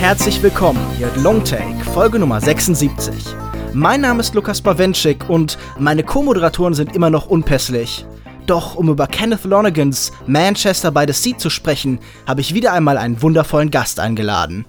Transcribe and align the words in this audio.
Herzlich 0.00 0.42
willkommen 0.42 0.80
hier 0.96 1.08
at 1.08 1.16
Longtake, 1.18 1.84
Folge 1.92 2.18
Nummer 2.18 2.40
76. 2.40 3.12
Mein 3.74 4.00
Name 4.00 4.20
ist 4.20 4.34
Lukas 4.34 4.62
Bawenschik 4.62 5.28
und 5.28 5.58
meine 5.78 6.02
Co-Moderatoren 6.02 6.72
sind 6.72 6.96
immer 6.96 7.10
noch 7.10 7.26
unpässlich. 7.26 8.06
Doch 8.46 8.76
um 8.76 8.88
über 8.88 9.06
Kenneth 9.06 9.44
Lonegans 9.44 10.10
Manchester 10.26 10.90
by 10.90 11.04
the 11.06 11.12
Sea 11.12 11.36
zu 11.36 11.50
sprechen, 11.50 11.98
habe 12.26 12.40
ich 12.40 12.54
wieder 12.54 12.72
einmal 12.72 12.96
einen 12.96 13.20
wundervollen 13.20 13.70
Gast 13.70 14.00
eingeladen. 14.00 14.64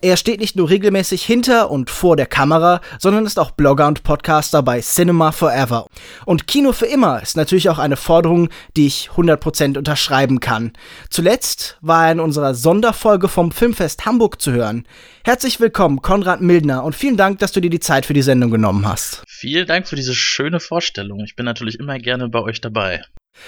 Er 0.00 0.16
steht 0.16 0.38
nicht 0.38 0.54
nur 0.54 0.70
regelmäßig 0.70 1.24
hinter 1.24 1.72
und 1.72 1.90
vor 1.90 2.14
der 2.14 2.26
Kamera, 2.26 2.80
sondern 3.00 3.26
ist 3.26 3.36
auch 3.36 3.50
Blogger 3.50 3.88
und 3.88 4.04
Podcaster 4.04 4.62
bei 4.62 4.80
Cinema 4.80 5.32
Forever. 5.32 5.86
Und 6.24 6.46
Kino 6.46 6.70
für 6.70 6.86
immer 6.86 7.20
ist 7.20 7.36
natürlich 7.36 7.68
auch 7.68 7.80
eine 7.80 7.96
Forderung, 7.96 8.48
die 8.76 8.86
ich 8.86 9.10
100% 9.16 9.76
unterschreiben 9.76 10.38
kann. 10.38 10.72
Zuletzt 11.10 11.78
war 11.80 12.06
er 12.06 12.12
in 12.12 12.20
unserer 12.20 12.54
Sonderfolge 12.54 13.26
vom 13.26 13.50
Filmfest 13.50 14.06
Hamburg 14.06 14.40
zu 14.40 14.52
hören. 14.52 14.86
Herzlich 15.24 15.58
willkommen, 15.58 16.00
Konrad 16.00 16.42
Mildner, 16.42 16.84
und 16.84 16.94
vielen 16.94 17.16
Dank, 17.16 17.40
dass 17.40 17.50
du 17.50 17.60
dir 17.60 17.70
die 17.70 17.80
Zeit 17.80 18.06
für 18.06 18.14
die 18.14 18.22
Sendung 18.22 18.52
genommen 18.52 18.86
hast. 18.86 19.24
Vielen 19.26 19.66
Dank 19.66 19.88
für 19.88 19.96
diese 19.96 20.14
schöne 20.14 20.60
Vorstellung. 20.60 21.24
Ich 21.24 21.34
bin 21.34 21.44
natürlich 21.44 21.76
immer 21.80 21.98
gerne 21.98 22.28
bei 22.28 22.40
euch 22.40 22.60
dabei. 22.60 23.02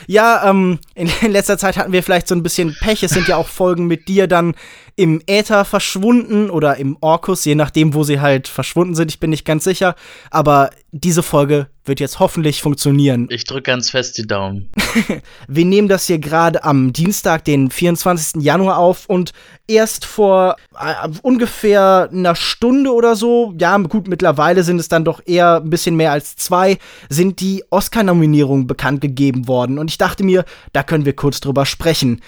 Ja, 0.06 0.48
ähm, 0.48 0.78
in, 0.95 1.11
in 1.23 1.33
letzter 1.33 1.59
Zeit 1.59 1.77
hatten 1.77 1.93
wir 1.93 2.03
vielleicht 2.03 2.28
so 2.28 2.34
ein 2.34 2.43
bisschen 2.43 2.75
Pech. 2.81 3.03
Es 3.03 3.12
sind 3.12 3.28
ja 3.28 3.37
auch 3.37 3.48
Folgen 3.48 3.87
mit 3.87 4.09
dir 4.09 4.27
dann 4.27 4.55
im 5.01 5.23
Äther 5.27 5.65
verschwunden 5.65 6.51
oder 6.51 6.77
im 6.77 6.98
Orkus, 7.01 7.47
je 7.47 7.55
nachdem, 7.55 7.95
wo 7.95 8.05
sie 8.05 8.20
halt 8.20 8.48
verschwunden 8.48 8.95
sind. 8.95 9.11
Ich 9.11 9.19
bin 9.19 9.31
nicht 9.31 9.47
ganz 9.47 9.65
sicher. 9.65 9.95
Aber 10.31 10.69
diese 10.93 11.23
Folge 11.23 11.69
wird 11.87 12.01
jetzt 12.01 12.19
hoffentlich 12.19 12.61
funktionieren. 12.61 13.27
Ich 13.31 13.45
drücke 13.45 13.62
ganz 13.62 13.89
fest 13.89 14.19
die 14.19 14.27
Daumen. 14.27 14.69
Wir 15.48 15.65
nehmen 15.65 15.89
das 15.89 16.06
hier 16.06 16.19
gerade 16.19 16.65
am 16.65 16.93
Dienstag, 16.93 17.47
den 17.47 17.71
24. 17.71 18.43
Januar 18.43 18.77
auf 18.77 19.06
und 19.06 19.33
erst 19.67 20.05
vor 20.05 20.56
äh, 20.78 21.09
ungefähr 21.23 22.11
einer 22.12 22.34
Stunde 22.34 22.93
oder 22.93 23.17
so, 23.17 23.55
ja 23.59 23.75
gut, 23.78 24.06
mittlerweile 24.06 24.65
sind 24.65 24.78
es 24.78 24.89
dann 24.89 25.06
doch 25.06 25.23
eher 25.25 25.62
ein 25.62 25.71
bisschen 25.71 25.97
mehr 25.97 26.12
als 26.12 26.37
zwei, 26.37 26.77
sind 27.09 27.41
die 27.41 27.65
Oscar-Nominierungen 27.71 28.67
bekannt 28.67 29.01
gegeben 29.01 29.48
worden. 29.48 29.78
Und 29.78 29.91
ich 29.91 29.97
dachte 29.97 30.25
mir, 30.25 30.45
da 30.75 30.83
können 30.83 31.06
wir 31.06 31.17
kurz 31.17 31.41
drüber 31.41 31.65
sprechen. 31.65 32.21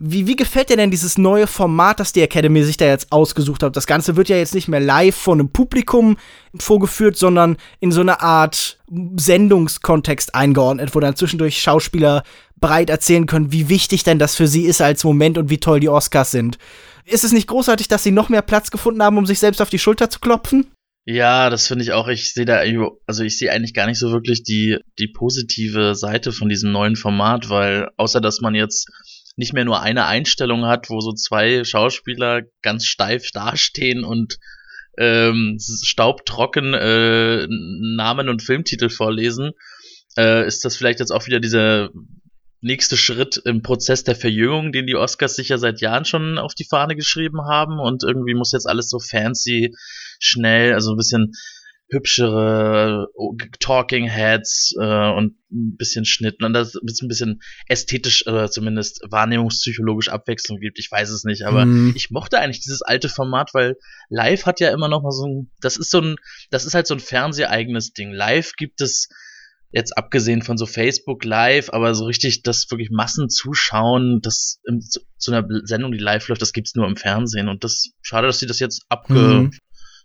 Wie, 0.00 0.28
wie 0.28 0.36
gefällt 0.36 0.70
dir 0.70 0.76
denn 0.76 0.92
dieses 0.92 1.18
neue 1.18 1.48
Format, 1.48 1.98
das 1.98 2.12
die 2.12 2.22
Academy 2.22 2.62
sich 2.62 2.76
da 2.76 2.84
jetzt 2.84 3.10
ausgesucht 3.10 3.64
hat? 3.64 3.74
Das 3.74 3.88
Ganze 3.88 4.14
wird 4.14 4.28
ja 4.28 4.36
jetzt 4.36 4.54
nicht 4.54 4.68
mehr 4.68 4.78
live 4.78 5.16
von 5.16 5.40
einem 5.40 5.50
Publikum 5.50 6.16
vorgeführt, 6.56 7.16
sondern 7.16 7.56
in 7.80 7.90
so 7.90 8.00
einer 8.00 8.22
Art 8.22 8.78
Sendungskontext 9.16 10.36
eingeordnet, 10.36 10.94
wo 10.94 11.00
dann 11.00 11.16
zwischendurch 11.16 11.60
Schauspieler 11.60 12.22
breit 12.60 12.90
erzählen 12.90 13.26
können, 13.26 13.50
wie 13.50 13.68
wichtig 13.68 14.04
denn 14.04 14.20
das 14.20 14.36
für 14.36 14.46
sie 14.46 14.66
ist 14.66 14.80
als 14.80 15.02
Moment 15.02 15.36
und 15.36 15.50
wie 15.50 15.58
toll 15.58 15.80
die 15.80 15.88
Oscars 15.88 16.30
sind. 16.30 16.58
Ist 17.04 17.24
es 17.24 17.32
nicht 17.32 17.48
großartig, 17.48 17.88
dass 17.88 18.04
sie 18.04 18.12
noch 18.12 18.28
mehr 18.28 18.42
Platz 18.42 18.70
gefunden 18.70 19.02
haben, 19.02 19.18
um 19.18 19.26
sich 19.26 19.40
selbst 19.40 19.60
auf 19.60 19.70
die 19.70 19.80
Schulter 19.80 20.10
zu 20.10 20.20
klopfen? 20.20 20.68
Ja, 21.06 21.48
das 21.48 21.66
finde 21.66 21.84
ich 21.84 21.92
auch. 21.92 22.06
Ich 22.08 22.34
sehe 22.34 22.44
da, 22.44 22.60
also 23.06 23.24
ich 23.24 23.38
sehe 23.38 23.50
eigentlich 23.50 23.72
gar 23.72 23.86
nicht 23.86 23.98
so 23.98 24.12
wirklich 24.12 24.42
die, 24.42 24.76
die 24.98 25.08
positive 25.08 25.94
Seite 25.94 26.32
von 26.32 26.50
diesem 26.50 26.70
neuen 26.70 26.96
Format, 26.96 27.48
weil 27.48 27.88
außer 27.96 28.20
dass 28.20 28.42
man 28.42 28.54
jetzt 28.54 28.90
nicht 29.38 29.52
mehr 29.52 29.64
nur 29.64 29.80
eine 29.80 30.06
Einstellung 30.06 30.66
hat, 30.66 30.90
wo 30.90 31.00
so 31.00 31.12
zwei 31.12 31.62
Schauspieler 31.62 32.42
ganz 32.60 32.86
steif 32.86 33.30
dastehen 33.30 34.04
und 34.04 34.38
ähm, 34.98 35.58
staubtrocken 35.60 36.74
äh, 36.74 37.46
Namen 37.48 38.28
und 38.28 38.42
Filmtitel 38.42 38.88
vorlesen, 38.88 39.52
äh, 40.16 40.44
ist 40.44 40.64
das 40.64 40.76
vielleicht 40.76 40.98
jetzt 40.98 41.12
auch 41.12 41.26
wieder 41.26 41.38
dieser 41.38 41.90
nächste 42.60 42.96
Schritt 42.96 43.40
im 43.44 43.62
Prozess 43.62 44.02
der 44.02 44.16
Verjüngung, 44.16 44.72
den 44.72 44.88
die 44.88 44.96
Oscars 44.96 45.36
sicher 45.36 45.58
seit 45.58 45.80
Jahren 45.80 46.04
schon 46.04 46.38
auf 46.38 46.56
die 46.56 46.66
Fahne 46.68 46.96
geschrieben 46.96 47.42
haben. 47.48 47.78
Und 47.78 48.02
irgendwie 48.02 48.34
muss 48.34 48.50
jetzt 48.50 48.66
alles 48.66 48.90
so 48.90 48.98
fancy, 48.98 49.72
schnell, 50.18 50.74
also 50.74 50.90
ein 50.90 50.96
bisschen 50.96 51.32
hübschere 51.90 53.08
Talking 53.60 54.06
Heads 54.06 54.74
äh, 54.78 55.10
und 55.10 55.36
ein 55.50 55.76
bisschen 55.76 56.04
Schnitt 56.04 56.42
und 56.42 56.52
das 56.52 56.74
ein 56.74 57.08
bisschen 57.08 57.40
ästhetisch 57.66 58.26
oder 58.26 58.50
zumindest 58.50 59.00
wahrnehmungspsychologisch 59.08 60.08
Abwechslung 60.08 60.58
gibt. 60.60 60.78
Ich 60.78 60.90
weiß 60.90 61.08
es 61.10 61.24
nicht, 61.24 61.46
aber 61.46 61.64
mm. 61.64 61.94
ich 61.96 62.10
mochte 62.10 62.38
eigentlich 62.38 62.60
dieses 62.60 62.82
alte 62.82 63.08
Format, 63.08 63.54
weil 63.54 63.76
Live 64.10 64.44
hat 64.44 64.60
ja 64.60 64.70
immer 64.70 64.88
noch 64.88 65.02
mal 65.02 65.12
so 65.12 65.26
ein, 65.26 65.50
das 65.60 65.78
ist 65.78 65.90
so 65.90 66.00
ein, 66.00 66.16
das 66.50 66.66
ist 66.66 66.74
halt 66.74 66.86
so 66.86 66.94
ein 66.94 67.00
Fernseheigenes 67.00 67.94
Ding. 67.94 68.12
Live 68.12 68.52
gibt 68.56 68.82
es 68.82 69.08
jetzt 69.70 69.96
abgesehen 69.96 70.42
von 70.42 70.58
so 70.58 70.66
Facebook 70.66 71.24
Live, 71.24 71.70
aber 71.70 71.94
so 71.94 72.04
richtig 72.04 72.42
das 72.42 72.70
wirklich 72.70 72.90
Massen 72.90 73.30
zuschauen, 73.30 74.20
das 74.22 74.60
in, 74.66 74.82
zu, 74.82 75.00
zu 75.16 75.32
einer 75.32 75.46
Sendung, 75.64 75.92
die 75.92 75.98
live 75.98 76.28
läuft, 76.28 76.42
das 76.42 76.52
gibt's 76.52 76.74
nur 76.74 76.86
im 76.86 76.96
Fernsehen 76.96 77.48
und 77.48 77.64
das 77.64 77.90
schade, 78.02 78.26
dass 78.26 78.38
sie 78.38 78.46
das 78.46 78.60
jetzt 78.60 78.84
abge 78.88 79.14
mm 79.14 79.50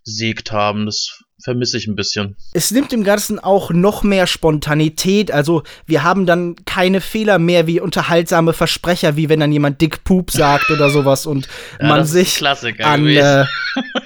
besiegt 0.04 0.52
haben. 0.52 0.86
Das 0.86 1.23
vermisse 1.42 1.78
ich 1.78 1.88
ein 1.88 1.96
bisschen. 1.96 2.36
Es 2.54 2.72
nimmt 2.72 2.94
im 2.94 3.04
Ganzen 3.04 3.40
auch 3.40 3.72
noch 3.72 4.04
mehr 4.04 4.28
Spontanität. 4.28 5.32
Also 5.32 5.64
wir 5.86 6.04
haben 6.04 6.26
dann 6.26 6.56
keine 6.66 7.02
Fehler 7.02 7.40
mehr 7.40 7.68
wie 7.68 7.80
unterhaltsame 7.80 8.54
Versprecher, 8.54 9.16
wie 9.16 9.30
wenn 9.30 9.40
dann 9.40 9.52
jemand 9.52 9.82
Dick 9.82 10.04
Poop 10.04 10.32
sagt 10.32 10.70
oder 10.72 10.90
sowas 10.90 11.26
und 11.26 11.48
ja, 11.80 11.88
man 11.88 12.06
sich 12.06 12.46
an, 12.46 13.08
äh, 13.08 13.46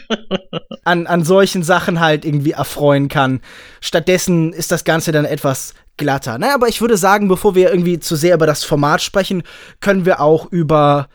an, 0.84 1.08
an 1.08 1.24
solchen 1.24 1.64
Sachen 1.64 2.00
halt 2.00 2.26
irgendwie 2.26 2.52
erfreuen 2.52 3.08
kann. 3.08 3.42
Stattdessen 3.82 4.54
ist 4.54 4.72
das 4.72 4.84
Ganze 4.84 5.12
dann 5.12 5.26
etwas 5.26 5.74
glatter. 5.98 6.38
Naja, 6.38 6.54
aber 6.54 6.68
ich 6.68 6.80
würde 6.80 6.96
sagen, 6.96 7.28
bevor 7.28 7.56
wir 7.56 7.70
irgendwie 7.70 8.00
zu 8.00 8.16
sehr 8.16 8.36
über 8.36 8.46
das 8.46 8.64
Format 8.64 9.02
sprechen, 9.02 9.44
können 9.82 10.06
wir 10.06 10.22
auch 10.22 10.52
über 10.52 11.10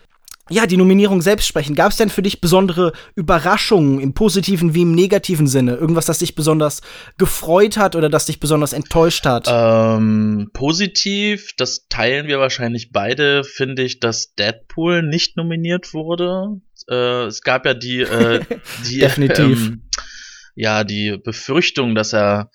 ja, 0.53 0.67
die 0.67 0.77
Nominierung 0.77 1.23
selbst 1.23 1.47
sprechen. 1.47 1.75
Gab 1.75 1.91
es 1.91 1.97
denn 1.97 2.11
für 2.11 2.23
dich 2.23 2.41
besondere 2.41 2.93
Überraschungen 3.17 4.01
im 4.01 4.15
positiven 4.15 4.75
wie 4.75 4.83
im 4.83 4.95
negativen 4.95 5.47
Sinne? 5.47 5.77
Irgendwas, 5.77 6.07
das 6.07 6.19
dich 6.19 6.35
besonders 6.35 6.83
gefreut 7.19 7.77
hat 7.77 7.97
oder 7.97 8.09
das 8.09 8.27
dich 8.27 8.39
besonders 8.39 8.73
enttäuscht 8.73 9.25
hat? 9.25 9.47
Ähm, 9.49 10.51
positiv, 10.53 11.53
das 11.57 11.87
teilen 11.89 12.27
wir 12.27 12.39
wahrscheinlich 12.39 12.93
beide, 12.93 13.45
finde 13.45 13.83
ich, 13.83 13.99
dass 14.01 14.35
Deadpool 14.35 15.03
nicht 15.03 15.37
nominiert 15.37 15.95
wurde. 15.95 16.61
Äh, 16.89 17.25
es 17.25 17.41
gab 17.41 17.65
ja 17.67 17.75
die, 17.75 18.01
äh, 18.01 18.41
die 18.91 18.99
Definitiv. 18.99 19.69
Ähm, 19.69 19.83
ja, 20.55 20.85
die 20.85 21.17
Befürchtung, 21.17 21.95
dass 21.95 22.13
er 22.13 22.51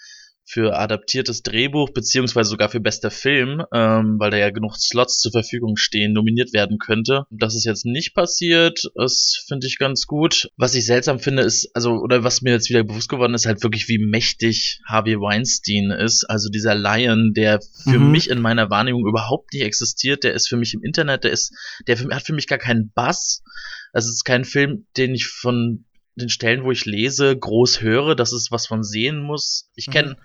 für 0.50 0.78
adaptiertes 0.80 1.44
Drehbuch 1.44 1.90
beziehungsweise 1.90 2.50
sogar 2.50 2.70
für 2.70 2.80
bester 2.80 3.12
Film, 3.12 3.64
ähm, 3.74 4.16
weil 4.18 4.32
da 4.32 4.38
ja 4.38 4.50
genug 4.50 4.78
Slots 4.78 5.20
zur 5.20 5.34
Verfügung 5.34 5.76
stehen, 5.76 6.14
nominiert 6.14 6.54
werden 6.54 6.78
könnte. 6.80 7.26
Das 7.30 7.54
ist 7.54 7.66
jetzt 7.66 7.86
nicht 7.86 8.16
passiert. 8.16 8.90
Das 8.96 9.44
finde 9.46 9.68
ich 9.68 9.78
ganz 9.78 10.08
gut. 10.08 10.50
Was 10.56 10.74
ich 10.74 10.86
seltsam 10.86 11.20
finde, 11.20 11.44
ist, 11.44 11.70
also, 11.74 11.92
oder 11.96 12.24
was 12.24 12.42
mir 12.42 12.52
jetzt 12.52 12.70
wieder 12.70 12.86
bewusst 12.86 13.10
geworden 13.10 13.34
ist, 13.34 13.46
halt 13.46 13.62
wirklich, 13.62 13.90
wie 13.90 13.98
mächtig 14.00 14.80
Harvey 14.88 15.20
Weinstein 15.20 15.92
ist. 15.92 16.24
Also 16.30 16.48
dieser 16.48 16.76
Lion, 16.76 17.34
der 17.36 17.60
für 17.84 18.00
mhm. 18.00 18.12
mich 18.12 18.30
in 18.30 18.40
meiner 18.40 18.70
Wahrnehmung 18.70 19.06
überhaupt 19.06 19.52
nicht 19.54 19.64
existiert, 19.64 20.24
der 20.24 20.34
ist 20.34 20.48
für 20.48 20.58
mich 20.58 20.74
im 20.74 20.82
Internet, 20.82 21.26
der 21.26 21.32
ist, 21.32 21.54
der 21.88 22.00
hat 22.00 22.24
für 22.24 22.34
mich 22.34 22.48
gar 22.48 22.60
keinen 22.60 22.92
Bass. 22.96 23.44
Also 23.92 24.10
es 24.10 24.16
ist 24.16 24.24
kein 24.24 24.46
Film, 24.46 24.86
den 24.96 25.14
ich 25.14 25.28
von 25.28 25.86
den 26.20 26.30
Stellen, 26.30 26.64
wo 26.64 26.72
ich 26.72 26.86
lese, 26.86 27.38
groß 27.38 27.82
höre, 27.82 28.16
dass 28.16 28.32
es 28.32 28.52
was 28.52 28.68
von 28.68 28.84
sehen 28.84 29.22
muss. 29.22 29.70
Ich 29.76 29.90
kenne. 29.90 30.12
Mhm. 30.12 30.16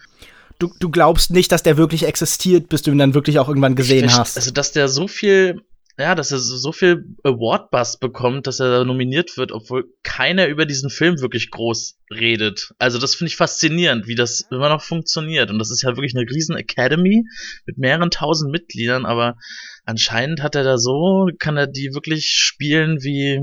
Du, 0.58 0.72
du 0.78 0.90
glaubst 0.90 1.30
nicht, 1.30 1.50
dass 1.50 1.62
der 1.62 1.76
wirklich 1.76 2.04
existiert, 2.04 2.68
bis 2.68 2.82
du 2.82 2.92
ihn 2.92 2.98
dann 2.98 3.14
wirklich 3.14 3.38
auch 3.38 3.48
irgendwann 3.48 3.74
gesehen 3.74 4.04
ich, 4.04 4.12
hast. 4.12 4.36
Also, 4.36 4.52
dass 4.52 4.70
der 4.70 4.88
so 4.88 5.08
viel, 5.08 5.60
ja, 5.98 6.14
dass 6.14 6.30
er 6.30 6.38
so 6.38 6.70
viel 6.70 7.04
Award-Buzz 7.24 7.98
bekommt, 7.98 8.46
dass 8.46 8.60
er 8.60 8.70
da 8.70 8.84
nominiert 8.84 9.36
wird, 9.36 9.50
obwohl 9.50 9.92
keiner 10.04 10.46
über 10.46 10.64
diesen 10.64 10.88
Film 10.88 11.20
wirklich 11.20 11.50
groß 11.50 11.96
redet. 12.12 12.72
Also, 12.78 12.98
das 12.98 13.16
finde 13.16 13.30
ich 13.30 13.36
faszinierend, 13.36 14.06
wie 14.06 14.14
das 14.14 14.46
immer 14.50 14.68
noch 14.68 14.82
funktioniert. 14.82 15.50
Und 15.50 15.58
das 15.58 15.72
ist 15.72 15.82
ja 15.82 15.96
wirklich 15.96 16.14
eine 16.14 16.30
riesen 16.30 16.56
Academy 16.56 17.24
mit 17.66 17.78
mehreren 17.78 18.10
tausend 18.10 18.52
Mitgliedern, 18.52 19.04
aber 19.04 19.36
anscheinend 19.84 20.42
hat 20.42 20.54
er 20.54 20.62
da 20.62 20.78
so, 20.78 21.28
kann 21.40 21.56
er 21.56 21.66
die 21.66 21.92
wirklich 21.92 22.28
spielen 22.28 23.02
wie, 23.02 23.40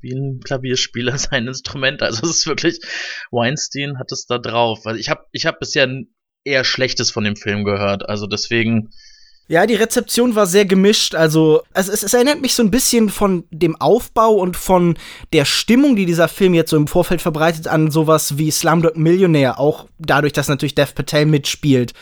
wie 0.00 0.12
ein 0.12 0.40
Klavierspieler 0.40 1.18
sein 1.18 1.46
Instrument. 1.46 2.02
Also 2.02 2.22
es 2.24 2.38
ist 2.38 2.46
wirklich, 2.46 2.80
Weinstein 3.30 3.98
hat 3.98 4.12
es 4.12 4.26
da 4.26 4.38
drauf. 4.38 4.86
Also 4.86 4.98
ich 4.98 5.08
habe 5.08 5.24
ich 5.32 5.46
hab 5.46 5.60
bisher 5.60 5.88
eher 6.44 6.64
Schlechtes 6.64 7.10
von 7.10 7.24
dem 7.24 7.36
Film 7.36 7.64
gehört. 7.64 8.08
Also 8.08 8.26
deswegen. 8.26 8.90
Ja, 9.48 9.66
die 9.66 9.74
Rezeption 9.74 10.36
war 10.36 10.46
sehr 10.46 10.64
gemischt. 10.64 11.16
Also, 11.16 11.62
also 11.74 11.90
es, 11.90 12.04
es, 12.04 12.14
erinnert 12.14 12.40
mich 12.40 12.54
so 12.54 12.62
ein 12.62 12.70
bisschen 12.70 13.08
von 13.08 13.44
dem 13.50 13.74
Aufbau 13.80 14.34
und 14.34 14.56
von 14.56 14.96
der 15.32 15.44
Stimmung, 15.44 15.96
die 15.96 16.06
dieser 16.06 16.28
Film 16.28 16.54
jetzt 16.54 16.70
so 16.70 16.76
im 16.76 16.86
Vorfeld 16.86 17.20
verbreitet, 17.20 17.66
an 17.66 17.90
sowas 17.90 18.38
wie 18.38 18.52
Slumdog 18.52 18.96
Millionaire. 18.96 19.58
Auch 19.58 19.88
dadurch, 19.98 20.32
dass 20.32 20.46
natürlich 20.46 20.76
Dev 20.76 20.94
Patel 20.94 21.26
mitspielt 21.26 21.94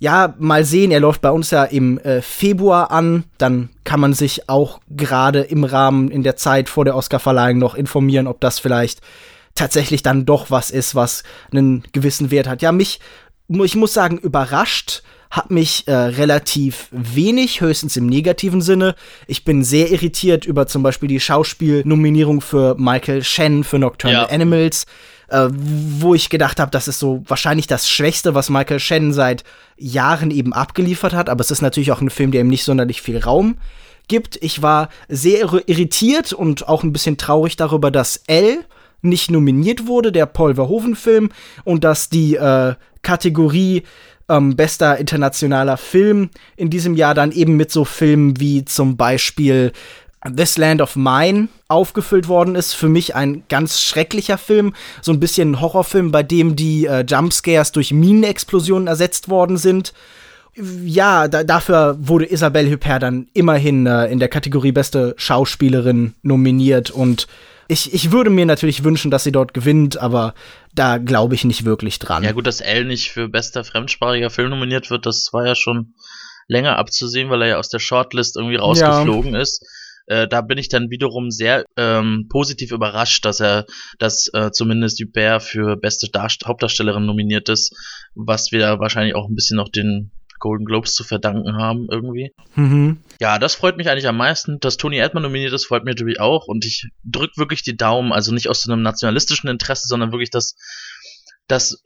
ja, 0.00 0.34
mal 0.38 0.64
sehen, 0.64 0.92
er 0.92 1.00
läuft 1.00 1.22
bei 1.22 1.30
uns 1.30 1.50
ja 1.50 1.64
im 1.64 1.98
äh, 1.98 2.22
Februar 2.22 2.92
an. 2.92 3.24
Dann 3.36 3.70
kann 3.84 3.98
man 3.98 4.14
sich 4.14 4.48
auch 4.48 4.80
gerade 4.88 5.40
im 5.40 5.64
Rahmen 5.64 6.10
in 6.10 6.22
der 6.22 6.36
Zeit 6.36 6.68
vor 6.68 6.84
der 6.84 6.94
Oscarverleihung 6.94 7.58
noch 7.58 7.74
informieren, 7.74 8.28
ob 8.28 8.40
das 8.40 8.60
vielleicht 8.60 9.00
tatsächlich 9.56 10.02
dann 10.02 10.24
doch 10.24 10.50
was 10.50 10.70
ist, 10.70 10.94
was 10.94 11.24
einen 11.50 11.82
gewissen 11.92 12.30
Wert 12.30 12.46
hat. 12.46 12.62
Ja, 12.62 12.70
mich, 12.70 13.00
ich 13.48 13.74
muss 13.74 13.92
sagen, 13.92 14.18
überrascht 14.18 15.02
hat 15.30 15.50
mich 15.50 15.86
äh, 15.86 15.92
relativ 15.92 16.88
wenig, 16.90 17.60
höchstens 17.60 17.96
im 17.96 18.06
negativen 18.06 18.62
Sinne. 18.62 18.94
Ich 19.26 19.44
bin 19.44 19.62
sehr 19.62 19.90
irritiert 19.90 20.46
über 20.46 20.66
zum 20.66 20.82
Beispiel 20.82 21.08
die 21.08 21.20
Schauspielnominierung 21.20 22.40
für 22.40 22.76
Michael 22.78 23.22
Shannon 23.22 23.64
für 23.64 23.78
Nocturnal 23.78 24.26
ja. 24.28 24.34
Animals, 24.34 24.86
äh, 25.28 25.48
wo 25.50 26.14
ich 26.14 26.30
gedacht 26.30 26.60
habe, 26.60 26.70
das 26.70 26.88
ist 26.88 26.98
so 26.98 27.22
wahrscheinlich 27.26 27.66
das 27.66 27.90
Schwächste, 27.90 28.34
was 28.34 28.48
Michael 28.48 28.80
Shannon 28.80 29.12
seit 29.12 29.44
Jahren 29.76 30.30
eben 30.30 30.52
abgeliefert 30.52 31.12
hat. 31.12 31.28
Aber 31.28 31.42
es 31.42 31.50
ist 31.50 31.62
natürlich 31.62 31.92
auch 31.92 32.00
ein 32.00 32.10
Film, 32.10 32.30
der 32.30 32.40
ihm 32.40 32.48
nicht 32.48 32.64
sonderlich 32.64 33.02
viel 33.02 33.18
Raum 33.18 33.58
gibt. 34.08 34.38
Ich 34.42 34.62
war 34.62 34.88
sehr 35.08 35.40
irritiert 35.66 36.32
und 36.32 36.66
auch 36.68 36.82
ein 36.82 36.92
bisschen 36.92 37.18
traurig 37.18 37.56
darüber, 37.56 37.90
dass 37.90 38.22
L 38.26 38.64
nicht 39.02 39.30
nominiert 39.30 39.86
wurde, 39.86 40.10
der 40.10 40.26
Paul 40.26 40.56
Verhoeven-Film, 40.56 41.30
und 41.64 41.84
dass 41.84 42.08
die 42.08 42.34
äh, 42.34 42.74
Kategorie 43.02 43.84
ähm, 44.28 44.56
bester 44.56 44.98
internationaler 44.98 45.76
Film 45.76 46.30
in 46.56 46.70
diesem 46.70 46.94
Jahr 46.94 47.14
dann 47.14 47.32
eben 47.32 47.56
mit 47.56 47.70
so 47.72 47.84
Filmen 47.84 48.38
wie 48.40 48.64
zum 48.64 48.96
Beispiel 48.96 49.72
This 50.36 50.58
Land 50.58 50.80
of 50.80 50.96
Mine 50.96 51.48
aufgefüllt 51.68 52.28
worden 52.28 52.54
ist. 52.54 52.74
Für 52.74 52.88
mich 52.88 53.14
ein 53.14 53.44
ganz 53.48 53.80
schrecklicher 53.80 54.38
Film. 54.38 54.74
So 55.00 55.12
ein 55.12 55.20
bisschen 55.20 55.52
ein 55.52 55.60
Horrorfilm, 55.60 56.10
bei 56.10 56.22
dem 56.22 56.56
die 56.56 56.86
äh, 56.86 57.04
Jumpscares 57.06 57.72
durch 57.72 57.92
Minenexplosionen 57.92 58.88
ersetzt 58.88 59.28
worden 59.28 59.56
sind. 59.56 59.92
Ja, 60.56 61.28
da, 61.28 61.44
dafür 61.44 61.96
wurde 62.00 62.30
Isabelle 62.30 62.70
Huppert 62.70 63.04
dann 63.04 63.28
immerhin 63.32 63.86
äh, 63.86 64.06
in 64.06 64.18
der 64.18 64.28
Kategorie 64.28 64.72
beste 64.72 65.14
Schauspielerin 65.16 66.14
nominiert 66.22 66.90
und 66.90 67.28
ich, 67.68 67.92
ich 67.92 68.10
würde 68.10 68.30
mir 68.30 68.46
natürlich 68.46 68.82
wünschen, 68.82 69.10
dass 69.10 69.24
sie 69.24 69.32
dort 69.32 69.52
gewinnt, 69.52 69.98
aber 69.98 70.34
da 70.74 70.96
glaube 70.96 71.34
ich 71.34 71.44
nicht 71.44 71.64
wirklich 71.66 71.98
dran. 71.98 72.24
Ja, 72.24 72.32
gut, 72.32 72.46
dass 72.46 72.60
Elle 72.60 72.86
nicht 72.86 73.10
für 73.10 73.28
bester 73.28 73.62
fremdsprachiger 73.62 74.30
Film 74.30 74.50
nominiert 74.50 74.90
wird, 74.90 75.04
das 75.04 75.28
war 75.32 75.46
ja 75.46 75.54
schon 75.54 75.94
länger 76.48 76.78
abzusehen, 76.78 77.28
weil 77.28 77.42
er 77.42 77.48
ja 77.48 77.58
aus 77.58 77.68
der 77.68 77.78
Shortlist 77.78 78.36
irgendwie 78.36 78.56
rausgeflogen 78.56 79.34
ja. 79.34 79.40
ist. 79.40 79.62
Äh, 80.06 80.26
da 80.26 80.40
bin 80.40 80.56
ich 80.56 80.70
dann 80.70 80.88
wiederum 80.88 81.30
sehr 81.30 81.66
ähm, 81.76 82.26
positiv 82.30 82.72
überrascht, 82.72 83.26
dass 83.26 83.40
er, 83.40 83.66
dass 83.98 84.30
äh, 84.32 84.50
zumindest 84.50 84.98
Hubert 85.00 85.42
für 85.42 85.76
beste 85.76 86.08
Darst 86.10 86.46
Hauptdarstellerin 86.46 87.04
nominiert 87.04 87.50
ist, 87.50 87.76
was 88.14 88.50
wir 88.50 88.78
wahrscheinlich 88.78 89.14
auch 89.14 89.28
ein 89.28 89.34
bisschen 89.34 89.58
noch 89.58 89.68
den 89.68 90.10
Golden 90.38 90.64
Globes 90.64 90.94
zu 90.94 91.04
verdanken 91.04 91.56
haben 91.56 91.86
irgendwie. 91.90 92.32
Mhm. 92.54 92.98
Ja, 93.20 93.38
das 93.38 93.54
freut 93.54 93.76
mich 93.76 93.88
eigentlich 93.90 94.08
am 94.08 94.16
meisten. 94.16 94.60
Dass 94.60 94.76
Tony 94.76 94.96
Erdmann 94.96 95.22
nominiert 95.22 95.52
ist, 95.52 95.66
freut 95.66 95.84
mich 95.84 95.94
natürlich 95.94 96.20
auch. 96.20 96.46
Und 96.46 96.64
ich 96.64 96.88
drücke 97.04 97.36
wirklich 97.36 97.62
die 97.62 97.76
Daumen, 97.76 98.12
also 98.12 98.32
nicht 98.32 98.48
aus 98.48 98.62
so 98.62 98.72
einem 98.72 98.82
nationalistischen 98.82 99.48
Interesse, 99.48 99.88
sondern 99.88 100.12
wirklich, 100.12 100.30
dass, 100.30 100.56
dass 101.46 101.82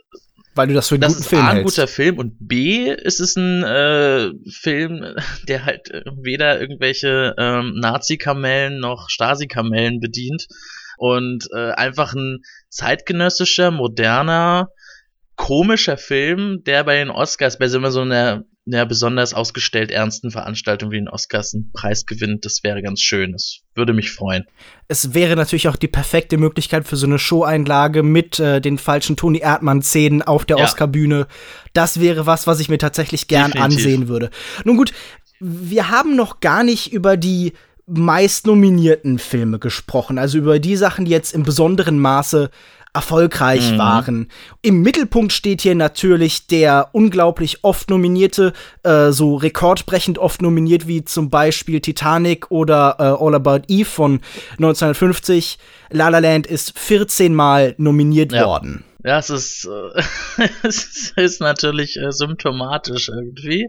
weil 0.54 0.68
du 0.68 0.74
das 0.74 0.88
für 0.88 0.96
einen 0.96 1.02
das 1.02 1.14
guten 1.14 1.28
Film 1.28 1.40
ist 1.40 1.46
A, 1.46 1.50
ein 1.50 1.56
hältst. 1.56 1.76
guter 1.76 1.88
Film 1.88 2.18
und 2.18 2.36
B 2.40 2.90
ist 2.90 3.20
es 3.20 3.36
ein 3.36 3.62
äh, 3.62 4.30
Film, 4.50 5.14
der 5.48 5.64
halt 5.64 5.88
weder 6.20 6.60
irgendwelche 6.60 7.34
ähm, 7.38 7.74
Nazi-Kamellen 7.76 8.78
noch 8.78 9.08
Stasi-Kamellen 9.08 10.00
bedient 10.00 10.46
und 10.98 11.48
äh, 11.54 11.72
einfach 11.72 12.14
ein 12.14 12.42
zeitgenössischer, 12.68 13.70
moderner, 13.70 14.70
komischer 15.36 15.96
Film, 15.96 16.62
der 16.64 16.84
bei 16.84 16.98
den 16.98 17.10
Oscars 17.10 17.58
bei 17.58 17.68
so 17.68 17.78
einer, 17.78 18.44
einer 18.66 18.86
besonders 18.86 19.34
ausgestellt 19.34 19.90
ernsten 19.90 20.30
Veranstaltung 20.30 20.90
wie 20.90 20.96
den 20.96 21.08
Oscars 21.08 21.54
einen 21.54 21.72
Preis 21.72 22.06
gewinnt. 22.06 22.44
Das 22.44 22.62
wäre 22.62 22.82
ganz 22.82 23.00
schön. 23.00 23.32
Das 23.32 23.60
würde 23.74 23.92
mich 23.92 24.12
freuen. 24.12 24.44
Es 24.88 25.14
wäre 25.14 25.36
natürlich 25.36 25.68
auch 25.68 25.76
die 25.76 25.88
perfekte 25.88 26.36
Möglichkeit 26.36 26.86
für 26.86 26.96
so 26.96 27.06
eine 27.06 27.18
Show-Einlage 27.18 28.02
mit 28.02 28.38
äh, 28.38 28.60
den 28.60 28.78
falschen 28.78 29.16
Toni 29.16 29.38
Erdmann-Szenen 29.38 30.22
auf 30.22 30.44
der 30.44 30.58
ja. 30.58 30.64
Oscar-Bühne. 30.64 31.26
Das 31.72 32.00
wäre 32.00 32.26
was, 32.26 32.46
was 32.46 32.60
ich 32.60 32.68
mir 32.68 32.78
tatsächlich 32.78 33.26
gern 33.26 33.52
Definitiv. 33.52 33.78
ansehen 33.78 34.08
würde. 34.08 34.30
Nun 34.64 34.76
gut, 34.76 34.92
wir 35.40 35.90
haben 35.90 36.14
noch 36.14 36.40
gar 36.40 36.62
nicht 36.62 36.92
über 36.92 37.16
die 37.16 37.52
meist 37.86 38.46
nominierten 38.46 39.18
Filme 39.18 39.58
gesprochen, 39.58 40.18
also 40.18 40.38
über 40.38 40.60
die 40.60 40.76
Sachen, 40.76 41.04
die 41.04 41.10
jetzt 41.10 41.34
im 41.34 41.42
besonderen 41.42 41.98
Maße 41.98 42.50
erfolgreich 42.94 43.72
mhm. 43.72 43.78
waren. 43.78 44.28
Im 44.60 44.82
Mittelpunkt 44.82 45.32
steht 45.32 45.62
hier 45.62 45.74
natürlich 45.74 46.46
der 46.46 46.90
unglaublich 46.92 47.64
oft 47.64 47.88
nominierte, 47.88 48.52
äh, 48.82 49.10
so 49.12 49.36
rekordbrechend 49.36 50.18
oft 50.18 50.42
nominiert 50.42 50.86
wie 50.86 51.04
zum 51.04 51.30
Beispiel 51.30 51.80
Titanic 51.80 52.50
oder 52.50 52.96
äh, 52.98 53.02
All 53.02 53.34
About 53.34 53.62
Eve 53.68 53.88
von 53.88 54.20
1950. 54.52 55.58
La 55.90 56.08
La 56.08 56.18
Land 56.18 56.46
ist 56.46 56.78
14 56.78 57.34
Mal 57.34 57.74
nominiert 57.78 58.32
ja. 58.32 58.46
worden. 58.46 58.84
Ja, 59.04 59.18
es 59.18 59.30
ist, 59.30 59.66
äh, 59.66 60.48
es 60.62 61.12
ist 61.16 61.40
natürlich 61.40 61.96
äh, 61.96 62.12
symptomatisch 62.12 63.08
irgendwie. 63.08 63.68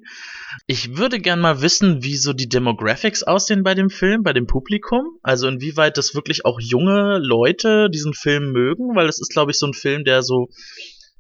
Ich 0.68 0.98
würde 0.98 1.20
gern 1.20 1.40
mal 1.40 1.62
wissen, 1.62 2.04
wie 2.04 2.18
so 2.18 2.34
die 2.34 2.50
Demographics 2.50 3.24
aussehen 3.24 3.64
bei 3.64 3.74
dem 3.74 3.90
Film, 3.90 4.24
bei 4.24 4.34
dem 4.34 4.48
Publikum. 4.48 5.18
Also 5.22 5.48
inwieweit 5.48 5.98
das 5.98 6.16
wirklich 6.16 6.46
auch 6.46 6.60
junge 6.60 7.18
Leute 7.20 7.90
diesen 7.90 8.14
Film 8.14 8.52
mögen, 8.52 8.96
weil 8.96 9.08
es 9.08 9.20
ist, 9.20 9.32
glaube 9.32 9.52
ich, 9.52 9.60
so 9.60 9.68
ein 9.68 9.74
Film, 9.74 10.04
der 10.04 10.24
so, 10.24 10.50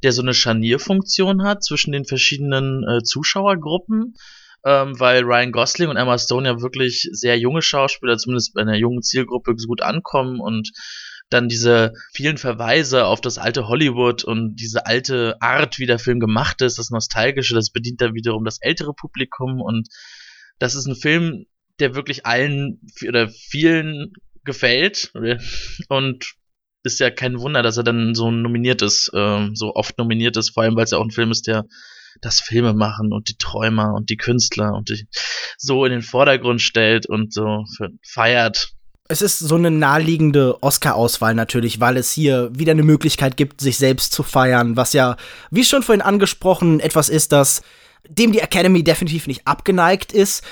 der 0.03 0.11
so 0.11 0.21
eine 0.21 0.33
Scharnierfunktion 0.33 1.43
hat 1.43 1.63
zwischen 1.63 1.91
den 1.91 2.05
verschiedenen 2.05 2.83
äh, 2.87 3.03
Zuschauergruppen. 3.03 4.15
Ähm, 4.65 4.97
weil 4.97 5.23
Ryan 5.23 5.51
Gosling 5.51 5.89
und 5.89 5.97
Emma 5.97 6.17
Stone 6.17 6.47
ja 6.47 6.61
wirklich 6.61 7.09
sehr 7.11 7.37
junge 7.37 7.61
Schauspieler, 7.61 8.17
zumindest 8.17 8.53
bei 8.53 8.61
einer 8.61 8.77
jungen 8.77 9.01
Zielgruppe, 9.01 9.55
gut 9.55 9.81
ankommen 9.81 10.39
und 10.39 10.71
dann 11.33 11.49
diese 11.49 11.93
vielen 12.13 12.37
Verweise 12.37 13.05
auf 13.05 13.19
das 13.19 13.37
alte 13.37 13.67
Hollywood 13.67 14.23
und 14.23 14.55
diese 14.55 14.85
alte 14.85 15.35
Art, 15.41 15.79
wie 15.79 15.85
der 15.85 15.99
Film 15.99 16.19
gemacht 16.19 16.61
ist, 16.61 16.77
das 16.77 16.91
Nostalgische, 16.91 17.55
das 17.55 17.71
bedient 17.71 18.01
dann 18.01 18.13
wiederum 18.13 18.45
das 18.45 18.59
ältere 18.61 18.93
Publikum 18.93 19.61
und 19.61 19.87
das 20.59 20.75
ist 20.75 20.85
ein 20.85 20.95
Film, 20.95 21.45
der 21.79 21.95
wirklich 21.95 22.25
allen 22.25 22.79
oder 23.07 23.29
vielen 23.29 24.13
gefällt 24.43 25.11
und 25.89 26.35
ist 26.83 26.99
ja 26.99 27.09
kein 27.09 27.39
Wunder, 27.39 27.63
dass 27.63 27.77
er 27.77 27.83
dann 27.83 28.13
so 28.13 28.29
nominiert 28.29 28.81
ist, 28.81 29.09
äh, 29.13 29.49
so 29.53 29.73
oft 29.73 29.97
nominiert 29.97 30.37
ist, 30.37 30.51
vor 30.51 30.63
allem 30.63 30.75
weil 30.75 30.83
es 30.83 30.91
ja 30.91 30.97
auch 30.97 31.05
ein 31.05 31.11
Film 31.11 31.31
ist, 31.31 31.47
der 31.47 31.65
das 32.21 32.41
Filme 32.41 32.73
machen 32.73 33.11
und 33.11 33.29
die 33.29 33.37
Träumer 33.37 33.93
und 33.95 34.09
die 34.09 34.17
Künstler 34.17 34.73
und 34.75 34.89
die 34.89 35.07
so 35.57 35.85
in 35.85 35.91
den 35.91 36.01
Vordergrund 36.01 36.61
stellt 36.61 37.07
und 37.07 37.33
so 37.33 37.65
feiert 38.03 38.73
es 39.09 39.21
ist 39.21 39.39
so 39.39 39.55
eine 39.55 39.69
naheliegende 39.69 40.61
Oscar-Auswahl 40.61 41.35
natürlich, 41.35 41.79
weil 41.79 41.97
es 41.97 42.11
hier 42.11 42.49
wieder 42.53 42.71
eine 42.71 42.83
Möglichkeit 42.83 43.35
gibt, 43.37 43.59
sich 43.59 43.77
selbst 43.77 44.13
zu 44.13 44.23
feiern, 44.23 44.77
was 44.77 44.93
ja, 44.93 45.17
wie 45.51 45.65
schon 45.65 45.83
vorhin 45.83 46.01
angesprochen, 46.01 46.79
etwas 46.79 47.09
ist, 47.09 47.31
das 47.31 47.61
dem 48.07 48.31
die 48.31 48.39
Academy 48.39 48.83
definitiv 48.83 49.27
nicht 49.27 49.47
abgeneigt 49.47 50.11
ist. 50.11 50.43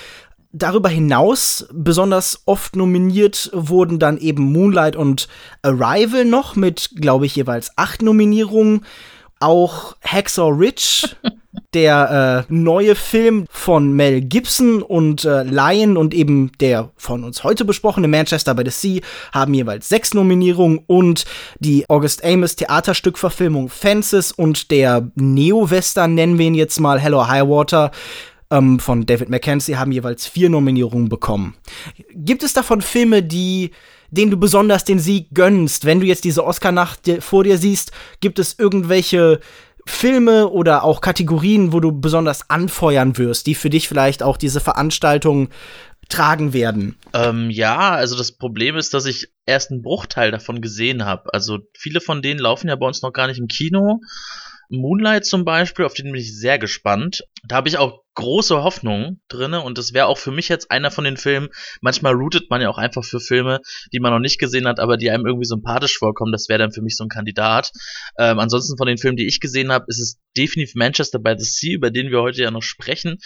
Darüber 0.53 0.89
hinaus 0.89 1.67
besonders 1.71 2.41
oft 2.45 2.75
nominiert 2.75 3.49
wurden 3.53 3.99
dann 3.99 4.17
eben 4.17 4.51
Moonlight 4.51 4.97
und 4.97 5.29
Arrival 5.61 6.25
noch 6.25 6.55
mit, 6.55 6.91
glaube 6.95 7.25
ich, 7.25 7.35
jeweils 7.35 7.71
acht 7.77 8.01
Nominierungen. 8.01 8.85
Auch 9.39 9.95
Hacksaw 10.01 10.51
Ridge 10.51 11.15
der 11.73 12.45
äh, 12.49 12.53
neue 12.53 12.95
Film 12.95 13.45
von 13.49 13.93
Mel 13.93 14.21
Gibson 14.21 14.81
und 14.81 15.23
äh, 15.23 15.43
Lion 15.43 15.97
und 15.97 16.13
eben 16.13 16.51
der 16.59 16.91
von 16.97 17.23
uns 17.23 17.43
heute 17.43 17.63
besprochene 17.65 18.07
Manchester 18.07 18.53
by 18.53 18.63
the 18.65 18.71
Sea 18.71 19.01
haben 19.31 19.53
jeweils 19.53 19.87
sechs 19.87 20.13
Nominierungen 20.13 20.79
und 20.87 21.25
die 21.59 21.89
August 21.89 22.25
Amos 22.25 22.55
Theaterstückverfilmung 22.55 23.69
Fences 23.69 24.31
und 24.31 24.71
der 24.71 25.09
Neo-Western, 25.15 26.13
nennen 26.13 26.37
wir 26.37 26.47
ihn 26.47 26.55
jetzt 26.55 26.79
mal 26.79 26.99
Hello 26.99 27.27
Highwater, 27.27 27.91
ähm, 28.51 28.79
von 28.79 29.05
David 29.05 29.29
Mackenzie 29.29 29.77
haben 29.77 29.91
jeweils 29.91 30.27
vier 30.27 30.49
Nominierungen 30.49 31.09
bekommen. 31.09 31.55
Gibt 32.13 32.43
es 32.43 32.53
davon 32.53 32.81
Filme, 32.81 33.23
die 33.23 33.71
denen 34.11 34.29
du 34.29 34.37
besonders 34.37 34.83
den 34.83 34.99
Sieg 34.99 35.27
gönnst? 35.33 35.85
Wenn 35.85 36.01
du 36.01 36.05
jetzt 36.05 36.25
diese 36.25 36.45
Oscar-Nacht 36.45 37.09
vor 37.21 37.45
dir 37.45 37.57
siehst, 37.57 37.91
gibt 38.19 38.39
es 38.39 38.59
irgendwelche 38.59 39.39
Filme 39.85 40.49
oder 40.49 40.83
auch 40.83 41.01
Kategorien, 41.01 41.73
wo 41.73 41.79
du 41.79 41.91
besonders 41.91 42.49
anfeuern 42.49 43.17
wirst, 43.17 43.47
die 43.47 43.55
für 43.55 43.69
dich 43.69 43.87
vielleicht 43.87 44.23
auch 44.23 44.37
diese 44.37 44.59
Veranstaltung 44.59 45.49
tragen 46.09 46.53
werden? 46.53 46.97
Ähm, 47.13 47.49
ja, 47.49 47.91
also 47.91 48.17
das 48.17 48.33
Problem 48.33 48.75
ist, 48.75 48.93
dass 48.93 49.05
ich 49.05 49.29
erst 49.45 49.71
einen 49.71 49.81
Bruchteil 49.81 50.31
davon 50.31 50.61
gesehen 50.61 51.05
habe. 51.05 51.33
Also 51.33 51.59
viele 51.73 52.01
von 52.01 52.21
denen 52.21 52.39
laufen 52.39 52.67
ja 52.67 52.75
bei 52.75 52.85
uns 52.85 53.01
noch 53.01 53.13
gar 53.13 53.27
nicht 53.27 53.39
im 53.39 53.47
Kino. 53.47 54.01
Moonlight 54.69 55.25
zum 55.25 55.43
Beispiel, 55.43 55.85
auf 55.85 55.93
den 55.93 56.11
bin 56.11 56.21
ich 56.21 56.37
sehr 56.37 56.57
gespannt. 56.57 57.23
Da 57.43 57.57
habe 57.57 57.67
ich 57.67 57.77
auch 57.77 58.00
große 58.15 58.63
Hoffnung 58.63 59.21
drinne 59.29 59.61
und 59.61 59.77
das 59.77 59.93
wäre 59.93 60.07
auch 60.07 60.17
für 60.17 60.31
mich 60.31 60.49
jetzt 60.49 60.69
einer 60.69 60.91
von 60.91 61.03
den 61.03 61.17
Filmen. 61.17 61.49
Manchmal 61.81 62.13
routet 62.13 62.49
man 62.49 62.61
ja 62.61 62.69
auch 62.69 62.77
einfach 62.77 63.03
für 63.03 63.19
Filme, 63.19 63.61
die 63.93 63.99
man 63.99 64.11
noch 64.11 64.19
nicht 64.19 64.39
gesehen 64.39 64.67
hat, 64.67 64.79
aber 64.79 64.97
die 64.97 65.09
einem 65.09 65.25
irgendwie 65.25 65.45
sympathisch 65.45 65.97
vorkommen. 65.97 66.31
Das 66.31 66.49
wäre 66.49 66.59
dann 66.59 66.73
für 66.73 66.81
mich 66.81 66.97
so 66.97 67.05
ein 67.05 67.09
Kandidat. 67.09 67.71
Ähm, 68.17 68.39
ansonsten 68.39 68.77
von 68.77 68.87
den 68.87 68.97
Filmen, 68.97 69.17
die 69.17 69.27
ich 69.27 69.39
gesehen 69.39 69.71
habe, 69.71 69.85
ist 69.87 69.99
es 69.99 70.19
definitiv 70.37 70.75
Manchester 70.75 71.19
by 71.19 71.35
the 71.37 71.45
Sea, 71.45 71.75
über 71.75 71.91
den 71.91 72.11
wir 72.11 72.21
heute 72.21 72.41
ja 72.41 72.51
noch 72.51 72.63
sprechen. 72.63 73.17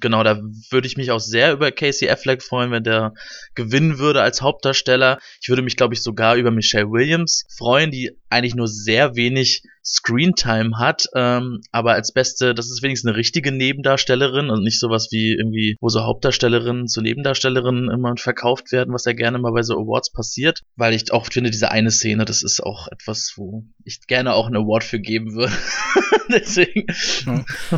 Genau, 0.00 0.22
da 0.22 0.40
würde 0.70 0.86
ich 0.86 0.96
mich 0.96 1.10
auch 1.10 1.20
sehr 1.20 1.52
über 1.52 1.72
Casey 1.72 2.08
Affleck 2.08 2.42
freuen, 2.42 2.70
wenn 2.70 2.84
der 2.84 3.12
gewinnen 3.54 3.98
würde 3.98 4.22
als 4.22 4.42
Hauptdarsteller. 4.42 5.18
Ich 5.40 5.48
würde 5.48 5.62
mich, 5.62 5.76
glaube 5.76 5.94
ich, 5.94 6.02
sogar 6.02 6.36
über 6.36 6.50
Michelle 6.50 6.90
Williams 6.90 7.44
freuen, 7.56 7.90
die 7.90 8.17
eigentlich 8.30 8.54
nur 8.54 8.68
sehr 8.68 9.16
wenig 9.16 9.62
Screentime 9.84 10.78
hat, 10.78 11.06
ähm, 11.14 11.62
aber 11.72 11.92
als 11.92 12.12
beste, 12.12 12.54
das 12.54 12.66
ist 12.66 12.82
wenigstens 12.82 13.08
eine 13.08 13.16
richtige 13.16 13.52
Nebendarstellerin 13.52 14.50
und 14.50 14.62
nicht 14.62 14.78
sowas 14.78 15.08
wie 15.10 15.32
irgendwie, 15.32 15.76
wo 15.80 15.88
so 15.88 16.02
Hauptdarstellerinnen 16.02 16.88
zu 16.88 17.00
Nebendarstellerinnen 17.00 17.90
immer 17.90 18.14
verkauft 18.16 18.70
werden, 18.70 18.92
was 18.92 19.06
ja 19.06 19.12
gerne 19.14 19.38
mal 19.38 19.52
bei 19.52 19.62
so 19.62 19.74
Awards 19.74 20.12
passiert, 20.12 20.60
weil 20.76 20.92
ich 20.92 21.10
auch 21.12 21.26
finde, 21.32 21.50
diese 21.50 21.70
eine 21.70 21.90
Szene, 21.90 22.26
das 22.26 22.42
ist 22.42 22.62
auch 22.62 22.88
etwas, 22.88 23.32
wo 23.36 23.64
ich 23.84 24.06
gerne 24.06 24.34
auch 24.34 24.46
einen 24.46 24.56
Award 24.56 24.84
für 24.84 25.00
geben 25.00 25.34
würde. 25.34 25.52
Deswegen. 26.28 26.86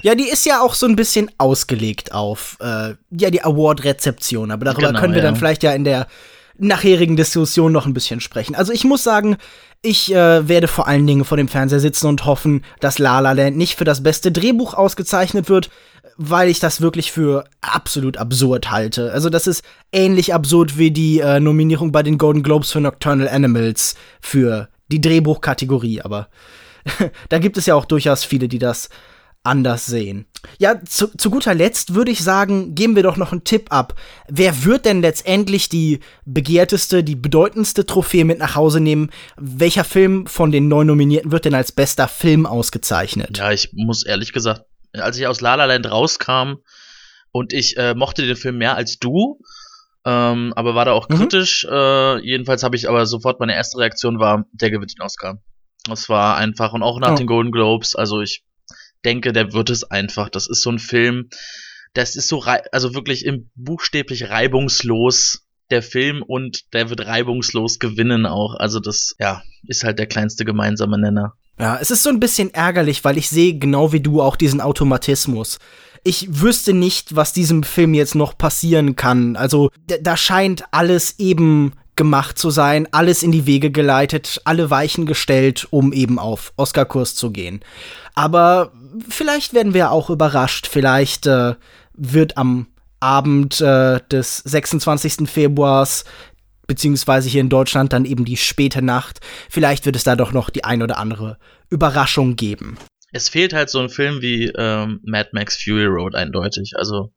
Ja, 0.02 0.16
die 0.16 0.28
ist 0.28 0.44
ja 0.44 0.60
auch 0.60 0.74
so 0.74 0.86
ein 0.86 0.96
bisschen 0.96 1.30
ausgelegt 1.38 2.12
auf 2.12 2.56
äh, 2.60 2.94
ja 3.10 3.30
die 3.30 3.42
Award-Rezeption, 3.42 4.50
aber 4.50 4.64
darüber 4.64 4.88
genau, 4.88 5.00
können 5.00 5.14
wir 5.14 5.22
ja. 5.22 5.28
dann 5.28 5.36
vielleicht 5.36 5.62
ja 5.62 5.72
in 5.72 5.84
der 5.84 6.08
nachherigen 6.60 7.16
Diskussion 7.16 7.72
noch 7.72 7.86
ein 7.86 7.94
bisschen 7.94 8.20
sprechen. 8.20 8.54
Also 8.54 8.72
ich 8.72 8.84
muss 8.84 9.02
sagen, 9.02 9.36
ich 9.82 10.12
äh, 10.14 10.46
werde 10.48 10.68
vor 10.68 10.86
allen 10.86 11.06
Dingen 11.06 11.24
vor 11.24 11.36
dem 11.36 11.48
Fernseher 11.48 11.80
sitzen 11.80 12.06
und 12.06 12.24
hoffen, 12.26 12.64
dass 12.80 12.98
La 12.98 13.20
La 13.20 13.32
Land 13.32 13.56
nicht 13.56 13.76
für 13.76 13.84
das 13.84 14.02
beste 14.02 14.30
Drehbuch 14.30 14.74
ausgezeichnet 14.74 15.48
wird, 15.48 15.70
weil 16.16 16.48
ich 16.48 16.60
das 16.60 16.82
wirklich 16.82 17.12
für 17.12 17.44
absolut 17.62 18.18
absurd 18.18 18.70
halte. 18.70 19.12
Also 19.12 19.30
das 19.30 19.46
ist 19.46 19.64
ähnlich 19.90 20.34
absurd 20.34 20.76
wie 20.76 20.90
die 20.90 21.20
äh, 21.20 21.40
Nominierung 21.40 21.92
bei 21.92 22.02
den 22.02 22.18
Golden 22.18 22.42
Globes 22.42 22.72
für 22.72 22.80
Nocturnal 22.80 23.28
Animals 23.28 23.94
für 24.20 24.68
die 24.88 25.00
Drehbuchkategorie, 25.00 26.02
aber 26.02 26.28
da 27.28 27.38
gibt 27.38 27.56
es 27.56 27.66
ja 27.66 27.74
auch 27.74 27.84
durchaus 27.84 28.24
viele, 28.24 28.48
die 28.48 28.58
das 28.58 28.90
anders 29.42 29.86
sehen. 29.86 30.26
Ja, 30.58 30.82
zu, 30.84 31.08
zu 31.16 31.30
guter 31.30 31.54
Letzt 31.54 31.94
würde 31.94 32.10
ich 32.10 32.22
sagen, 32.22 32.74
geben 32.74 32.96
wir 32.96 33.02
doch 33.02 33.16
noch 33.16 33.32
einen 33.32 33.44
Tipp 33.44 33.66
ab. 33.70 33.94
Wer 34.28 34.64
wird 34.64 34.84
denn 34.84 35.00
letztendlich 35.00 35.68
die 35.68 36.00
begehrteste, 36.24 37.02
die 37.02 37.16
bedeutendste 37.16 37.86
Trophäe 37.86 38.24
mit 38.24 38.38
nach 38.38 38.54
Hause 38.54 38.80
nehmen? 38.80 39.10
Welcher 39.36 39.84
Film 39.84 40.26
von 40.26 40.52
den 40.52 40.68
neun 40.68 40.86
Nominierten 40.86 41.32
wird 41.32 41.44
denn 41.44 41.54
als 41.54 41.72
bester 41.72 42.08
Film 42.08 42.46
ausgezeichnet? 42.46 43.38
Ja, 43.38 43.50
ich 43.50 43.70
muss 43.72 44.04
ehrlich 44.04 44.32
gesagt, 44.32 44.64
als 44.92 45.18
ich 45.18 45.26
aus 45.26 45.40
La 45.40 45.54
La 45.54 45.66
Land 45.66 45.90
rauskam 45.90 46.56
und 47.32 47.52
ich 47.52 47.76
äh, 47.76 47.94
mochte 47.94 48.26
den 48.26 48.36
Film 48.36 48.58
mehr 48.58 48.76
als 48.76 48.98
du, 48.98 49.40
ähm, 50.04 50.52
aber 50.56 50.74
war 50.74 50.84
da 50.84 50.92
auch 50.92 51.08
mhm. 51.08 51.16
kritisch. 51.16 51.66
Äh, 51.70 52.18
jedenfalls 52.20 52.62
habe 52.62 52.76
ich 52.76 52.88
aber 52.88 53.06
sofort 53.06 53.40
meine 53.40 53.54
erste 53.54 53.78
Reaktion 53.78 54.18
war, 54.18 54.44
der 54.52 54.70
gewinnt 54.70 54.92
den 54.96 55.02
Oscar. 55.02 55.38
Das 55.84 56.08
war 56.08 56.36
einfach 56.36 56.72
und 56.72 56.82
auch 56.82 56.98
nach 57.00 57.12
oh. 57.12 57.16
den 57.16 57.26
Golden 57.26 57.52
Globes. 57.52 57.94
Also 57.94 58.20
ich 58.20 58.42
denke, 59.04 59.32
der 59.32 59.52
wird 59.52 59.70
es 59.70 59.84
einfach. 59.84 60.28
Das 60.28 60.48
ist 60.48 60.62
so 60.62 60.70
ein 60.70 60.78
Film, 60.78 61.28
das 61.94 62.16
ist 62.16 62.28
so, 62.28 62.42
also 62.42 62.94
wirklich 62.94 63.24
im 63.24 63.50
buchstäblich 63.54 64.30
reibungslos 64.30 65.46
der 65.70 65.82
Film 65.82 66.22
und 66.22 66.72
der 66.72 66.90
wird 66.90 67.06
reibungslos 67.06 67.78
gewinnen 67.78 68.26
auch. 68.26 68.54
Also 68.54 68.80
das, 68.80 69.14
ja, 69.18 69.42
ist 69.66 69.84
halt 69.84 69.98
der 69.98 70.06
kleinste 70.06 70.44
gemeinsame 70.44 70.98
Nenner. 70.98 71.34
Ja, 71.58 71.78
es 71.80 71.90
ist 71.90 72.02
so 72.02 72.10
ein 72.10 72.20
bisschen 72.20 72.52
ärgerlich, 72.54 73.04
weil 73.04 73.18
ich 73.18 73.28
sehe 73.28 73.58
genau 73.58 73.92
wie 73.92 74.00
du 74.00 74.22
auch 74.22 74.36
diesen 74.36 74.60
Automatismus. 74.60 75.58
Ich 76.02 76.40
wüsste 76.40 76.72
nicht, 76.72 77.14
was 77.14 77.34
diesem 77.34 77.62
Film 77.62 77.92
jetzt 77.92 78.14
noch 78.14 78.38
passieren 78.38 78.96
kann. 78.96 79.36
Also 79.36 79.70
da 80.00 80.16
scheint 80.16 80.64
alles 80.70 81.16
eben 81.18 81.74
gemacht 81.96 82.38
zu 82.38 82.48
sein, 82.48 82.88
alles 82.92 83.22
in 83.22 83.30
die 83.30 83.44
Wege 83.44 83.70
geleitet, 83.70 84.40
alle 84.44 84.70
Weichen 84.70 85.04
gestellt, 85.04 85.66
um 85.68 85.92
eben 85.92 86.18
auf 86.18 86.54
Oscar-Kurs 86.56 87.14
zu 87.14 87.30
gehen. 87.30 87.60
Aber 88.14 88.72
vielleicht 89.08 89.54
werden 89.54 89.74
wir 89.74 89.90
auch 89.90 90.10
überrascht. 90.10 90.66
Vielleicht 90.66 91.26
äh, 91.26 91.54
wird 91.94 92.36
am 92.36 92.66
Abend 93.00 93.60
äh, 93.60 94.00
des 94.10 94.38
26. 94.38 95.28
Februars 95.28 96.04
beziehungsweise 96.66 97.28
hier 97.28 97.40
in 97.40 97.48
Deutschland 97.48 97.92
dann 97.92 98.04
eben 98.04 98.24
die 98.24 98.36
späte 98.36 98.80
Nacht. 98.80 99.18
Vielleicht 99.48 99.86
wird 99.86 99.96
es 99.96 100.04
da 100.04 100.14
doch 100.14 100.30
noch 100.32 100.50
die 100.50 100.62
ein 100.62 100.82
oder 100.82 100.98
andere 100.98 101.36
Überraschung 101.68 102.36
geben. 102.36 102.78
Es 103.12 103.28
fehlt 103.28 103.52
halt 103.52 103.70
so 103.70 103.80
ein 103.80 103.88
Film 103.88 104.22
wie 104.22 104.52
ähm, 104.56 105.00
Mad 105.02 105.30
Max 105.32 105.60
Fury 105.60 105.86
Road 105.86 106.14
eindeutig. 106.14 106.74
Also 106.76 107.12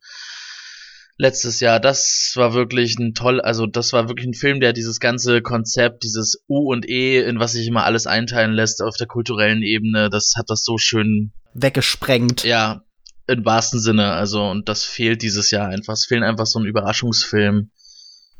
letztes 1.23 1.59
Jahr, 1.59 1.79
das 1.79 2.33
war 2.35 2.53
wirklich 2.53 2.99
ein 2.99 3.13
toll, 3.13 3.41
also 3.41 3.65
das 3.65 3.93
war 3.93 4.07
wirklich 4.07 4.27
ein 4.27 4.33
Film, 4.33 4.59
der 4.59 4.73
dieses 4.73 4.99
ganze 4.99 5.41
Konzept, 5.41 6.03
dieses 6.03 6.43
U 6.47 6.71
und 6.71 6.87
E, 6.87 7.19
in 7.23 7.39
was 7.39 7.53
sich 7.53 7.65
immer 7.65 7.85
alles 7.85 8.05
einteilen 8.05 8.51
lässt 8.51 8.83
auf 8.83 8.95
der 8.97 9.07
kulturellen 9.07 9.63
Ebene, 9.63 10.09
das 10.09 10.33
hat 10.37 10.49
das 10.49 10.63
so 10.63 10.77
schön 10.77 11.31
weggesprengt. 11.53 12.43
Ja, 12.43 12.83
im 13.27 13.45
wahrsten 13.45 13.79
Sinne. 13.79 14.11
Also, 14.11 14.43
und 14.43 14.67
das 14.67 14.83
fehlt 14.83 15.21
dieses 15.21 15.49
Jahr 15.49 15.69
einfach. 15.69 15.93
Es 15.93 16.05
fehlt 16.05 16.23
einfach 16.23 16.45
so 16.45 16.59
ein 16.59 16.65
Überraschungsfilm. 16.65 17.71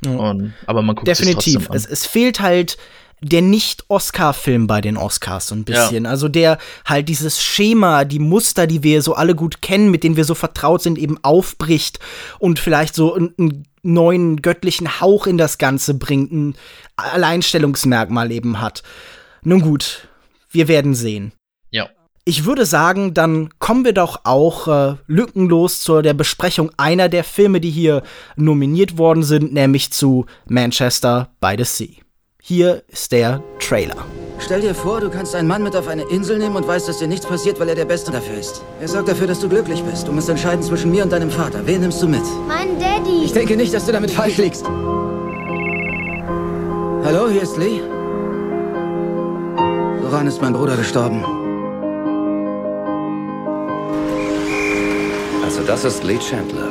Ja. 0.03 0.11
Und, 0.11 0.53
aber 0.65 0.81
man 0.81 0.95
guckt 0.95 1.07
Definitiv. 1.07 1.69
Es, 1.71 1.85
es 1.85 2.05
fehlt 2.05 2.41
halt 2.41 2.77
der 3.23 3.41
Nicht-Oscar-Film 3.41 4.67
bei 4.67 4.81
den 4.81 4.97
Oscars 4.97 5.47
so 5.47 5.55
ein 5.55 5.63
bisschen. 5.63 6.03
Ja. 6.03 6.09
Also 6.09 6.27
der 6.27 6.57
halt 6.85 7.09
dieses 7.09 7.41
Schema, 7.41 8.05
die 8.05 8.19
Muster, 8.19 8.67
die 8.67 8.83
wir 8.83 9.01
so 9.01 9.13
alle 9.15 9.35
gut 9.35 9.61
kennen, 9.61 9.91
mit 9.91 10.03
denen 10.03 10.17
wir 10.17 10.25
so 10.25 10.35
vertraut 10.35 10.81
sind, 10.81 10.97
eben 10.97 11.17
aufbricht 11.23 11.99
und 12.39 12.59
vielleicht 12.59 12.95
so 12.95 13.13
einen 13.13 13.65
neuen 13.81 14.41
göttlichen 14.41 15.01
Hauch 15.01 15.27
in 15.27 15.37
das 15.37 15.57
Ganze 15.57 15.93
bringt, 15.93 16.31
ein 16.31 16.55
Alleinstellungsmerkmal 16.95 18.31
eben 18.31 18.61
hat. 18.61 18.83
Nun 19.43 19.61
gut, 19.61 20.07
wir 20.51 20.67
werden 20.67 20.93
sehen. 20.93 21.33
Ich 22.25 22.45
würde 22.45 22.65
sagen, 22.65 23.13
dann 23.13 23.49
kommen 23.59 23.83
wir 23.83 23.91
doch 23.91 24.21
auch 24.23 24.67
äh, 24.69 24.95
lückenlos 25.07 25.81
zu 25.81 26.01
der 26.01 26.13
Besprechung 26.13 26.71
einer 26.77 27.09
der 27.09 27.25
Filme, 27.25 27.59
die 27.59 27.69
hier 27.69 28.01
nominiert 28.37 28.97
worden 28.97 29.23
sind, 29.23 29.51
nämlich 29.51 29.91
zu 29.91 30.25
Manchester 30.47 31.31
by 31.41 31.55
the 31.57 31.65
Sea. 31.65 32.02
Hier 32.45 32.83
ist 32.89 33.13
der 33.13 33.41
Trailer. 33.57 33.95
Stell 34.37 34.59
dir 34.59 34.75
vor, 34.75 34.99
du 34.99 35.09
kannst 35.09 35.33
einen 35.33 35.47
Mann 35.47 35.63
mit 35.63 35.77
auf 35.77 35.87
eine 35.87 36.03
Insel 36.09 36.37
nehmen 36.37 36.57
und 36.57 36.67
weißt, 36.67 36.89
dass 36.89 36.97
dir 36.97 37.07
nichts 37.07 37.25
passiert, 37.25 37.57
weil 37.57 37.69
er 37.69 37.75
der 37.75 37.85
Beste 37.85 38.11
dafür 38.11 38.37
ist. 38.37 38.61
Er 38.81 38.89
sorgt 38.89 39.07
dafür, 39.07 39.27
dass 39.27 39.39
du 39.39 39.47
glücklich 39.47 39.81
bist. 39.81 40.09
Du 40.09 40.11
musst 40.11 40.27
entscheiden 40.27 40.61
zwischen 40.61 40.91
mir 40.91 41.03
und 41.03 41.13
deinem 41.13 41.31
Vater. 41.31 41.65
Wen 41.65 41.79
nimmst 41.79 42.01
du 42.01 42.07
mit? 42.09 42.19
Mein 42.45 42.77
Daddy. 42.77 43.23
Ich 43.23 43.31
denke 43.31 43.55
nicht, 43.55 43.73
dass 43.73 43.85
du 43.85 43.93
damit 43.93 44.11
falsch 44.11 44.35
liegst. 44.35 44.65
Hallo, 47.05 47.29
hier 47.29 47.43
ist 47.43 47.55
Lee. 47.55 47.79
Woran 50.01 50.27
ist 50.27 50.41
mein 50.41 50.51
Bruder 50.51 50.75
gestorben? 50.75 51.23
Also 55.45 55.63
das 55.65 55.85
ist 55.85 56.03
Lee 56.03 56.19
Chandler. 56.19 56.67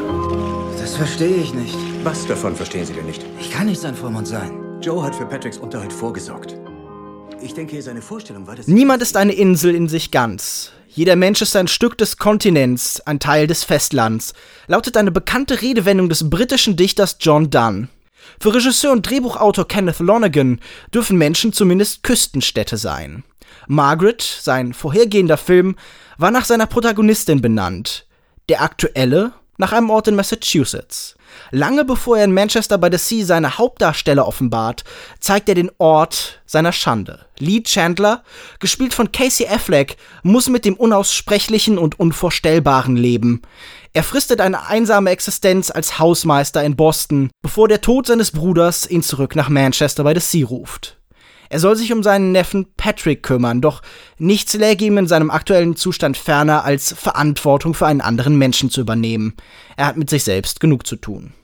Das 0.78 0.96
verstehe 0.96 1.36
ich 1.36 1.54
nicht. 1.54 1.78
Was 2.04 2.26
davon 2.26 2.56
verstehen 2.56 2.84
Sie 2.84 2.92
denn 2.92 3.06
nicht? 3.06 3.24
Ich 3.40 3.50
kann 3.50 3.68
nicht 3.68 3.80
sein 3.80 3.94
Vormund 3.94 4.28
sein. 4.28 4.71
Joe 4.82 5.00
hat 5.00 5.14
für 5.14 5.26
Patricks 5.26 5.58
Unterhalt 5.58 5.92
vorgesorgt. 5.92 6.56
Ich 7.40 7.54
denke, 7.54 7.80
seine 7.80 8.02
Vorstellung 8.02 8.48
war 8.48 8.56
das. 8.56 8.66
Niemand 8.66 9.00
ist 9.00 9.16
eine 9.16 9.32
Insel 9.32 9.74
in 9.76 9.88
sich 9.88 10.10
ganz. 10.10 10.72
Jeder 10.88 11.14
Mensch 11.14 11.40
ist 11.40 11.54
ein 11.54 11.68
Stück 11.68 11.96
des 11.98 12.16
Kontinents, 12.16 13.00
ein 13.00 13.20
Teil 13.20 13.46
des 13.46 13.62
Festlands, 13.62 14.34
lautet 14.66 14.96
eine 14.96 15.12
bekannte 15.12 15.62
Redewendung 15.62 16.08
des 16.08 16.28
britischen 16.28 16.76
Dichters 16.76 17.16
John 17.20 17.48
Donne. 17.48 17.88
Für 18.40 18.54
Regisseur 18.54 18.90
und 18.90 19.08
Drehbuchautor 19.08 19.68
Kenneth 19.68 20.00
Lonergan 20.00 20.60
dürfen 20.92 21.16
Menschen 21.16 21.52
zumindest 21.52 22.02
Küstenstädte 22.02 22.76
sein. 22.76 23.22
Margaret, 23.68 24.20
sein 24.20 24.74
vorhergehender 24.74 25.36
Film, 25.36 25.76
war 26.18 26.32
nach 26.32 26.44
seiner 26.44 26.66
Protagonistin 26.66 27.40
benannt 27.40 28.06
der 28.48 28.60
aktuelle 28.62 29.32
nach 29.56 29.72
einem 29.72 29.90
Ort 29.90 30.08
in 30.08 30.16
Massachusetts. 30.16 31.14
Lange 31.50 31.84
bevor 31.84 32.18
er 32.18 32.24
in 32.24 32.34
Manchester 32.34 32.78
by 32.78 32.88
the 32.90 32.98
Sea 32.98 33.24
seine 33.24 33.58
Hauptdarsteller 33.58 34.26
offenbart, 34.26 34.84
zeigt 35.20 35.48
er 35.48 35.54
den 35.54 35.70
Ort 35.78 36.40
seiner 36.46 36.72
Schande. 36.72 37.26
Lee 37.38 37.62
Chandler, 37.62 38.22
gespielt 38.60 38.94
von 38.94 39.12
Casey 39.12 39.46
Affleck, 39.46 39.96
muss 40.22 40.48
mit 40.48 40.64
dem 40.64 40.74
Unaussprechlichen 40.74 41.78
und 41.78 41.98
Unvorstellbaren 41.98 42.96
leben. 42.96 43.42
Er 43.92 44.02
fristet 44.02 44.40
eine 44.40 44.66
einsame 44.68 45.10
Existenz 45.10 45.70
als 45.70 45.98
Hausmeister 45.98 46.64
in 46.64 46.76
Boston, 46.76 47.30
bevor 47.42 47.68
der 47.68 47.82
Tod 47.82 48.06
seines 48.06 48.30
Bruders 48.30 48.88
ihn 48.88 49.02
zurück 49.02 49.36
nach 49.36 49.48
Manchester 49.50 50.04
by 50.04 50.14
the 50.14 50.20
Sea 50.20 50.46
ruft. 50.46 50.96
Er 51.52 51.60
soll 51.60 51.76
sich 51.76 51.92
um 51.92 52.02
seinen 52.02 52.32
Neffen 52.32 52.64
Patrick 52.78 53.22
kümmern, 53.22 53.60
doch 53.60 53.82
nichts 54.16 54.54
läge 54.54 54.86
ihm 54.86 54.96
in 54.96 55.06
seinem 55.06 55.30
aktuellen 55.30 55.76
Zustand 55.76 56.16
ferner, 56.16 56.64
als 56.64 56.94
Verantwortung 56.94 57.74
für 57.74 57.86
einen 57.86 58.00
anderen 58.00 58.38
Menschen 58.38 58.70
zu 58.70 58.80
übernehmen. 58.80 59.34
Er 59.76 59.84
hat 59.84 59.98
mit 59.98 60.08
sich 60.08 60.24
selbst 60.24 60.60
genug 60.60 60.86
zu 60.86 60.96
tun. 60.96 61.34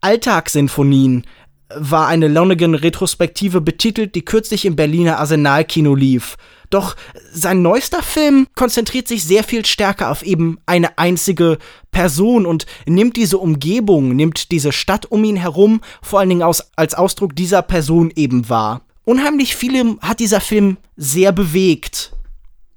Alltagssinfonien 0.00 1.26
war 1.74 2.06
eine 2.06 2.26
Lonergan-Retrospektive 2.26 3.60
betitelt, 3.60 4.14
die 4.14 4.24
kürzlich 4.24 4.64
im 4.64 4.76
Berliner 4.76 5.18
Arsenal-Kino 5.18 5.94
lief. 5.94 6.38
Doch 6.70 6.96
sein 7.30 7.60
neuester 7.60 8.02
Film 8.02 8.46
konzentriert 8.54 9.08
sich 9.08 9.24
sehr 9.24 9.44
viel 9.44 9.66
stärker 9.66 10.10
auf 10.10 10.22
eben 10.22 10.58
eine 10.64 10.96
einzige 10.96 11.58
Person 11.90 12.46
und 12.46 12.64
nimmt 12.86 13.18
diese 13.18 13.36
Umgebung, 13.36 14.16
nimmt 14.16 14.52
diese 14.52 14.72
Stadt 14.72 15.04
um 15.04 15.22
ihn 15.24 15.36
herum 15.36 15.82
vor 16.00 16.20
allen 16.20 16.30
Dingen 16.30 16.42
aus, 16.42 16.70
als 16.76 16.94
Ausdruck 16.94 17.36
dieser 17.36 17.60
Person 17.60 18.10
eben 18.16 18.48
wahr. 18.48 18.87
Unheimlich 19.08 19.56
viele 19.56 19.96
hat 20.02 20.20
dieser 20.20 20.42
Film 20.42 20.76
sehr 20.98 21.32
bewegt. 21.32 22.12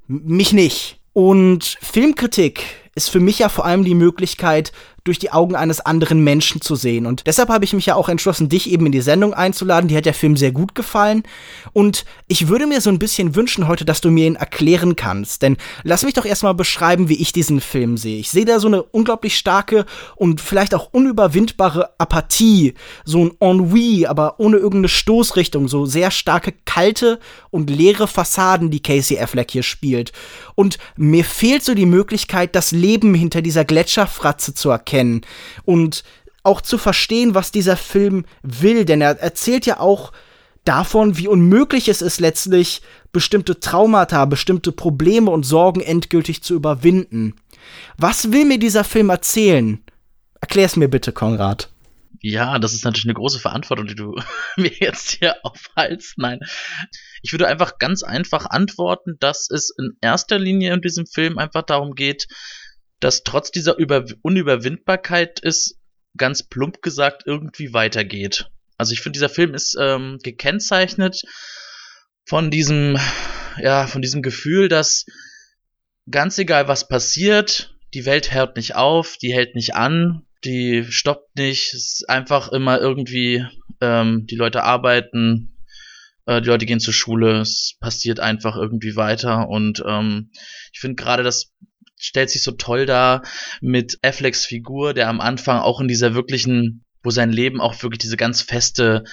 Mich 0.08 0.54
nicht. 0.54 0.98
Und 1.12 1.78
Filmkritik 1.82 2.64
ist 2.96 3.10
für 3.10 3.20
mich 3.20 3.40
ja 3.40 3.50
vor 3.50 3.66
allem 3.66 3.84
die 3.84 3.96
Möglichkeit, 3.96 4.72
durch 5.04 5.20
die 5.20 5.32
Augen 5.32 5.56
eines 5.56 5.80
anderen 5.80 6.24
Menschen 6.24 6.62
zu 6.62 6.76
sehen. 6.76 7.06
Und 7.06 7.26
deshalb 7.26 7.50
habe 7.50 7.66
ich 7.66 7.74
mich 7.74 7.88
ja 7.88 7.96
auch 7.96 8.10
entschlossen, 8.10 8.50
dich 8.50 8.70
eben 8.70 8.86
in 8.86 8.92
die 8.92 9.02
Sendung 9.02 9.34
einzuladen. 9.34 9.88
Die 9.88 9.98
hat 9.98 10.06
der 10.06 10.14
Film 10.14 10.38
sehr 10.38 10.52
gut 10.52 10.76
gefallen. 10.76 11.24
Und 11.74 12.06
ich 12.28 12.48
würde 12.48 12.68
mir 12.68 12.82
so 12.82 12.90
ein 12.90 13.00
bisschen 13.00 13.36
wünschen 13.36 13.68
heute, 13.68 13.86
dass 13.86 14.02
du 14.02 14.12
mir 14.12 14.28
ihn 14.28 14.36
erklären 14.36 14.96
kannst. 14.96 15.42
Denn 15.42 15.58
lass 15.84 16.04
mich 16.04 16.14
doch 16.14 16.26
erstmal 16.26 16.54
beschreiben, 16.54 17.10
wie 17.10 17.22
ich 17.22 17.34
diesen 17.34 17.62
Film 17.62 17.98
sehe. 17.98 18.20
Ich 18.20 18.30
sehe 18.30 18.46
da 18.46 18.60
so 18.60 18.68
eine 18.68 18.84
unglaublich 18.84 19.38
starke 19.38 19.86
und 20.16 20.40
vielleicht 20.42 20.76
auch 20.76 20.90
unüberwindbare 20.92 21.92
Apathie, 21.98 22.76
so 23.04 23.26
ein 23.26 23.32
Ennui, 23.40 24.06
aber 24.06 24.40
ohne 24.40 24.58
irgendeine 24.58 24.90
Stoßrichtung, 24.90 25.68
so 25.68 25.86
sehr 25.86 26.12
starke 26.12 26.54
kalte 26.66 27.20
und 27.50 27.70
leere 27.70 28.08
Fassaden, 28.08 28.70
die 28.70 28.84
Casey 28.84 29.20
Affleck 29.20 29.52
hier 29.52 29.64
spielt. 29.64 30.12
Und 30.62 30.78
mir 30.96 31.26
fehlt 31.26 31.64
so 31.64 31.74
die 31.74 31.88
Möglichkeit, 31.88 32.56
das 32.56 32.72
Leben 32.72 33.16
hinter 33.16 33.42
dieser 33.42 33.66
Gletscherfratze 33.66 34.54
zu 34.54 34.70
erkennen 34.70 35.22
und 35.66 36.04
auch 36.44 36.62
zu 36.62 36.78
verstehen, 36.78 37.34
was 37.34 37.52
dieser 37.52 37.76
Film 37.76 38.26
will, 38.44 38.86
denn 38.86 39.02
er 39.02 39.20
erzählt 39.20 39.66
ja 39.66 39.80
auch 39.80 40.12
davon, 40.64 41.18
wie 41.18 41.28
unmöglich 41.28 41.88
es 41.88 42.04
ist, 42.04 42.20
letztlich 42.20 42.84
bestimmte 43.12 43.60
Traumata, 43.60 44.26
bestimmte 44.26 44.72
Probleme 44.72 45.32
und 45.32 45.48
Sorgen 45.48 45.82
endgültig 45.82 46.44
zu 46.44 46.54
überwinden. 46.54 47.34
Was 47.98 48.32
will 48.32 48.46
mir 48.46 48.60
dieser 48.60 48.84
Film 48.84 49.10
erzählen? 49.10 49.84
Erklär's 50.42 50.76
mir 50.76 50.90
bitte, 50.90 51.12
Konrad. 51.12 51.71
Ja, 52.24 52.60
das 52.60 52.74
ist 52.74 52.86
natürlich 52.86 53.06
eine 53.06 53.16
große 53.16 53.40
Verantwortung, 53.40 53.88
die 53.88 53.96
du 53.96 54.16
mir 54.58 54.72
jetzt 54.80 55.12
hier 55.12 55.44
aufhalst. 55.44 56.18
Nein. 56.18 56.40
Ich 57.24 57.32
würde 57.32 57.48
einfach 57.48 57.80
ganz 57.80 58.04
einfach 58.04 58.46
antworten, 58.46 59.18
dass 59.20 59.50
es 59.50 59.74
in 59.78 59.98
erster 60.02 60.38
Linie 60.38 60.74
in 60.74 60.82
diesem 60.82 61.08
Film 61.08 61.40
einfach 61.40 61.64
darum 61.64 61.96
geht, 61.96 62.28
dass 63.00 63.24
trotz 63.24 63.50
dieser 63.50 63.78
Über 63.78 64.06
Unüberwindbarkeit 64.22 65.44
es 65.44 65.80
ganz 66.16 66.44
plump 66.44 66.84
gesagt 66.84 67.24
irgendwie 67.26 67.74
weitergeht. 67.74 68.52
Also 68.78 68.94
ich 68.94 69.02
finde, 69.02 69.18
dieser 69.18 69.30
Film 69.30 69.56
ist 69.56 69.76
ähm, 69.80 70.20
gekennzeichnet 70.22 71.22
von 72.26 72.52
diesem, 72.52 72.98
ja, 73.58 73.88
von 73.88 74.02
diesem 74.02 74.22
Gefühl, 74.22 74.70
dass 74.70 75.06
ganz 76.10 76.38
egal 76.38 76.68
was 76.68 76.88
passiert, 76.88 77.76
die 77.94 78.06
Welt 78.06 78.34
hört 78.34 78.58
nicht 78.58 78.76
auf, 78.76 79.18
die 79.18 79.34
hält 79.34 79.56
nicht 79.56 79.76
an, 79.76 80.26
die 80.44 80.86
stoppt 80.90 81.36
nicht, 81.36 81.74
ist 81.74 82.10
einfach 82.10 82.52
immer 82.52 82.80
irgendwie, 82.80 83.46
ähm, 83.80 84.26
die 84.28 84.36
Leute 84.36 84.64
arbeiten, 84.64 85.58
äh, 86.26 86.42
die 86.42 86.48
Leute 86.48 86.66
gehen 86.66 86.80
zur 86.80 86.94
Schule, 86.94 87.42
es 87.42 87.78
passiert 87.80 88.20
einfach 88.20 88.56
irgendwie 88.56 88.96
weiter. 88.96 89.50
Und 89.50 89.84
ähm, 89.88 90.32
ich 90.74 90.80
finde 90.80 91.02
gerade 91.02 91.24
das 91.24 91.54
stellt 92.02 92.32
sich 92.32 92.42
so 92.42 92.52
toll 92.52 92.88
dar 92.88 93.22
mit 93.62 94.00
Afflecks 94.02 94.46
Figur, 94.46 94.94
der 94.94 95.08
am 95.08 95.22
Anfang 95.22 95.60
auch 95.60 95.80
in 95.80 95.88
dieser 95.88 96.16
wirklichen, 96.16 96.84
wo 97.04 97.12
sein 97.12 97.32
Leben 97.32 97.62
auch 97.62 97.82
wirklich 97.84 98.00
diese 98.00 98.18
ganz 98.18 98.42
feste 98.42 99.04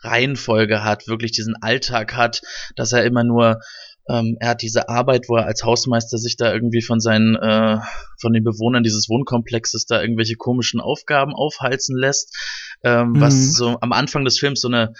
Reihenfolge 0.00 0.84
hat, 0.84 1.08
wirklich 1.08 1.32
diesen 1.32 1.56
Alltag 1.60 2.14
hat, 2.14 2.42
dass 2.76 2.92
er 2.92 3.04
immer 3.04 3.24
nur 3.24 3.60
ähm, 4.08 4.36
er 4.40 4.50
hat 4.50 4.62
diese 4.62 4.88
Arbeit, 4.88 5.28
wo 5.28 5.36
er 5.36 5.46
als 5.46 5.64
Hausmeister 5.64 6.18
sich 6.18 6.36
da 6.36 6.52
irgendwie 6.52 6.82
von 6.82 7.00
seinen, 7.00 7.34
äh, 7.36 7.78
von 8.20 8.32
den 8.32 8.44
Bewohnern 8.44 8.82
dieses 8.82 9.08
Wohnkomplexes 9.08 9.86
da 9.86 10.00
irgendwelche 10.00 10.36
komischen 10.36 10.80
Aufgaben 10.80 11.34
aufhalsen 11.34 11.96
lässt, 11.96 12.36
ähm, 12.84 13.12
mhm. 13.12 13.20
was 13.20 13.52
so 13.52 13.78
am 13.80 13.92
Anfang 13.92 14.24
des 14.24 14.38
Films 14.38 14.60
so 14.60 14.68
eine 14.68 14.94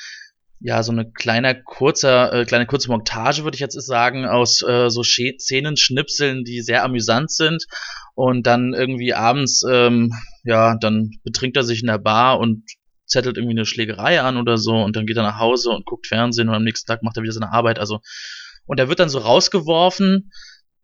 ja, 0.58 0.82
so 0.82 0.90
eine 0.90 1.10
kleine 1.10 1.62
kurzer, 1.62 2.32
äh, 2.32 2.44
kleine 2.46 2.66
kurze 2.66 2.88
Montage, 2.88 3.44
würde 3.44 3.56
ich 3.56 3.60
jetzt 3.60 3.78
sagen, 3.80 4.24
aus 4.24 4.62
äh, 4.62 4.88
so 4.88 5.02
Szenen, 5.02 5.76
Schnipseln, 5.76 6.44
die 6.44 6.62
sehr 6.62 6.82
amüsant 6.82 7.30
sind. 7.30 7.66
Und 8.14 8.46
dann 8.46 8.72
irgendwie 8.72 9.12
abends, 9.12 9.62
ähm, 9.70 10.14
ja, 10.44 10.74
dann 10.78 11.10
betrinkt 11.24 11.58
er 11.58 11.64
sich 11.64 11.82
in 11.82 11.88
der 11.88 11.98
Bar 11.98 12.38
und 12.38 12.64
zettelt 13.04 13.36
irgendwie 13.36 13.54
eine 13.54 13.66
Schlägerei 13.66 14.20
an 14.20 14.38
oder 14.38 14.56
so 14.58 14.72
und 14.82 14.96
dann 14.96 15.06
geht 15.06 15.16
er 15.16 15.22
nach 15.22 15.38
Hause 15.38 15.70
und 15.70 15.86
guckt 15.86 16.06
Fernsehen 16.06 16.48
und 16.48 16.54
am 16.54 16.64
nächsten 16.64 16.86
Tag 16.86 17.02
macht 17.02 17.16
er 17.16 17.22
wieder 17.22 17.32
seine 17.32 17.52
Arbeit. 17.52 17.78
Also 17.78 18.00
und 18.66 18.78
er 18.78 18.88
wird 18.88 19.00
dann 19.00 19.08
so 19.08 19.18
rausgeworfen 19.18 20.30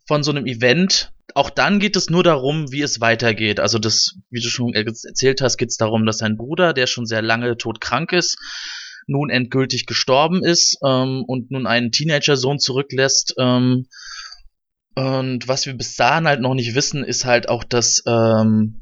von 0.07 0.23
so 0.23 0.31
einem 0.31 0.47
Event. 0.47 1.13
Auch 1.35 1.51
dann 1.51 1.79
geht 1.79 1.97
es 1.97 2.11
nur 2.11 2.23
darum, 2.23 2.73
wie 2.73 2.83
es 2.83 3.01
weitergeht. 3.01 3.61
Also 3.61 3.79
das, 3.79 4.17
wie 4.31 4.41
du 4.41 4.49
schon 4.49 4.75
erzählt 4.75 5.41
hast, 5.41 5.57
geht 5.57 5.71
es 5.71 5.77
darum, 5.77 6.05
dass 6.05 6.19
sein 6.19 6.37
Bruder, 6.37 6.73
der 6.73 6.87
schon 6.87 7.07
sehr 7.07 7.23
lange 7.23 7.57
todkrank 7.57 8.13
ist, 8.13 8.37
nun 9.07 9.31
endgültig 9.31 9.87
gestorben 9.87 10.45
ist 10.45 10.79
ähm, 10.85 11.25
und 11.27 11.51
nun 11.51 11.67
einen 11.67 11.91
Teenager-Sohn 11.91 12.59
zurücklässt. 12.59 13.35
Ähm, 13.39 13.87
und 14.95 15.49
was 15.49 15.67
wir 15.67 15.75
bis 15.75 15.97
dahin 15.97 16.27
halt 16.27 16.41
noch 16.41 16.55
nicht 16.55 16.75
wissen, 16.75 17.03
ist 17.03 17.25
halt 17.25 17.49
auch, 17.49 17.65
dass 17.65 18.03
ähm, 18.07 18.81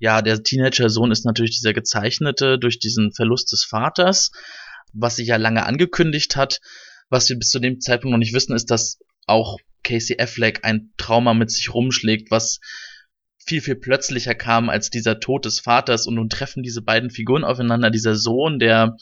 ja 0.00 0.22
der 0.22 0.42
Teenager-Sohn 0.42 1.10
ist 1.10 1.26
natürlich 1.26 1.56
dieser 1.56 1.74
gezeichnete 1.74 2.58
durch 2.58 2.78
diesen 2.78 3.12
Verlust 3.12 3.52
des 3.52 3.64
Vaters, 3.64 4.30
was 4.92 5.16
sich 5.16 5.28
ja 5.28 5.36
lange 5.36 5.66
angekündigt 5.66 6.36
hat. 6.36 6.60
Was 7.08 7.28
wir 7.28 7.36
bis 7.36 7.50
zu 7.50 7.58
dem 7.58 7.80
Zeitpunkt 7.80 8.12
noch 8.12 8.18
nicht 8.18 8.34
wissen, 8.34 8.54
ist, 8.54 8.70
dass 8.70 8.98
auch 9.26 9.58
Casey 9.82 10.16
Affleck 10.18 10.60
ein 10.64 10.90
Trauma 10.96 11.34
mit 11.34 11.50
sich 11.50 11.72
rumschlägt, 11.72 12.30
was 12.30 12.58
viel, 13.46 13.60
viel 13.60 13.76
plötzlicher 13.76 14.34
kam 14.34 14.68
als 14.68 14.90
dieser 14.90 15.20
Tod 15.20 15.44
des 15.44 15.60
Vaters 15.60 16.06
und 16.06 16.16
nun 16.16 16.28
treffen 16.28 16.64
diese 16.64 16.82
beiden 16.82 17.10
Figuren 17.10 17.44
aufeinander. 17.44 17.90
Dieser 17.90 18.16
Sohn, 18.16 18.58
der 18.58 18.96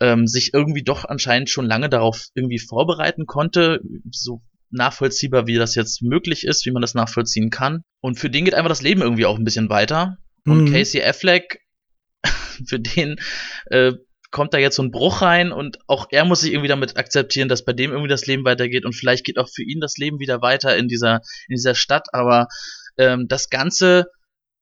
ähm, 0.00 0.26
sich 0.26 0.52
irgendwie 0.52 0.82
doch 0.82 1.06
anscheinend 1.06 1.48
schon 1.48 1.64
lange 1.64 1.88
darauf 1.88 2.26
irgendwie 2.34 2.58
vorbereiten 2.58 3.24
konnte, 3.24 3.80
so 4.10 4.42
nachvollziehbar, 4.70 5.46
wie 5.46 5.54
das 5.54 5.74
jetzt 5.74 6.02
möglich 6.02 6.44
ist, 6.44 6.66
wie 6.66 6.72
man 6.72 6.82
das 6.82 6.94
nachvollziehen 6.94 7.48
kann. 7.48 7.82
Und 8.00 8.18
für 8.18 8.28
den 8.28 8.44
geht 8.44 8.54
einfach 8.54 8.68
das 8.68 8.82
Leben 8.82 9.00
irgendwie 9.00 9.24
auch 9.24 9.38
ein 9.38 9.44
bisschen 9.44 9.70
weiter. 9.70 10.18
Und 10.44 10.64
mhm. 10.64 10.72
Casey 10.72 11.02
Affleck, 11.02 11.60
für 12.66 12.78
den 12.78 13.16
äh, 13.66 13.92
kommt 14.30 14.54
da 14.54 14.58
jetzt 14.58 14.76
so 14.76 14.82
ein 14.82 14.90
Bruch 14.90 15.22
rein 15.22 15.52
und 15.52 15.78
auch 15.86 16.06
er 16.10 16.24
muss 16.24 16.40
sich 16.40 16.52
irgendwie 16.52 16.68
damit 16.68 16.96
akzeptieren, 16.96 17.48
dass 17.48 17.64
bei 17.64 17.72
dem 17.72 17.90
irgendwie 17.90 18.08
das 18.08 18.26
Leben 18.26 18.44
weitergeht 18.44 18.84
und 18.84 18.94
vielleicht 18.94 19.24
geht 19.24 19.38
auch 19.38 19.48
für 19.48 19.62
ihn 19.62 19.80
das 19.80 19.96
Leben 19.96 20.18
wieder 20.18 20.42
weiter 20.42 20.76
in 20.76 20.88
dieser, 20.88 21.20
in 21.48 21.56
dieser 21.56 21.74
Stadt, 21.74 22.08
aber 22.12 22.48
ähm, 22.98 23.26
das 23.28 23.50
Ganze 23.50 24.06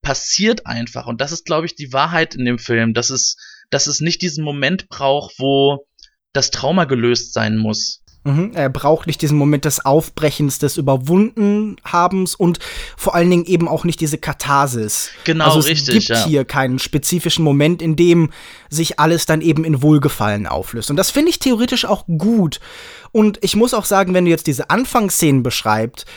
passiert 0.01 0.67
einfach 0.67 1.07
und 1.07 1.19
das 1.19 1.31
ist, 1.31 1.45
glaube 1.45 1.65
ich, 1.65 1.75
die 1.75 1.91
Wahrheit 1.93 2.35
in 2.35 2.45
dem 2.45 2.59
Film, 2.59 2.93
dass 2.93 3.09
es, 3.09 3.37
dass 3.69 3.87
es 3.87 4.01
nicht 4.01 4.21
diesen 4.21 4.43
Moment 4.43 4.87
braucht, 4.87 5.39
wo 5.39 5.87
das 6.33 6.51
Trauma 6.51 6.85
gelöst 6.85 7.33
sein 7.33 7.57
muss. 7.57 8.03
Mhm, 8.25 8.51
er 8.55 8.69
braucht 8.69 9.05
nicht 9.05 9.21
diesen 9.21 9.37
Moment 9.37 9.65
des 9.65 9.85
Aufbrechens, 9.85 10.57
des 10.57 10.77
Überwundenhabens 10.77 12.33
und 12.33 12.57
vor 12.97 13.13
allen 13.13 13.29
Dingen 13.29 13.45
eben 13.45 13.67
auch 13.67 13.83
nicht 13.83 14.01
diese 14.01 14.17
Katharsis. 14.17 15.11
Genau, 15.25 15.45
also 15.45 15.59
es 15.59 15.67
richtig. 15.67 15.93
gibt 15.93 16.09
ja. 16.09 16.25
hier 16.25 16.43
keinen 16.43 16.79
spezifischen 16.79 17.45
Moment, 17.45 17.83
in 17.83 17.95
dem 17.95 18.31
sich 18.67 18.99
alles 18.99 19.27
dann 19.27 19.41
eben 19.41 19.63
in 19.63 19.83
Wohlgefallen 19.83 20.47
auflöst. 20.47 20.89
Und 20.89 20.97
das 20.97 21.11
finde 21.11 21.29
ich 21.29 21.37
theoretisch 21.37 21.85
auch 21.85 22.05
gut. 22.17 22.59
Und 23.11 23.37
ich 23.43 23.55
muss 23.55 23.75
auch 23.75 23.85
sagen, 23.85 24.15
wenn 24.15 24.25
du 24.25 24.31
jetzt 24.31 24.47
diese 24.47 24.71
Anfangsszenen 24.71 25.43
beschreibst, 25.43 26.07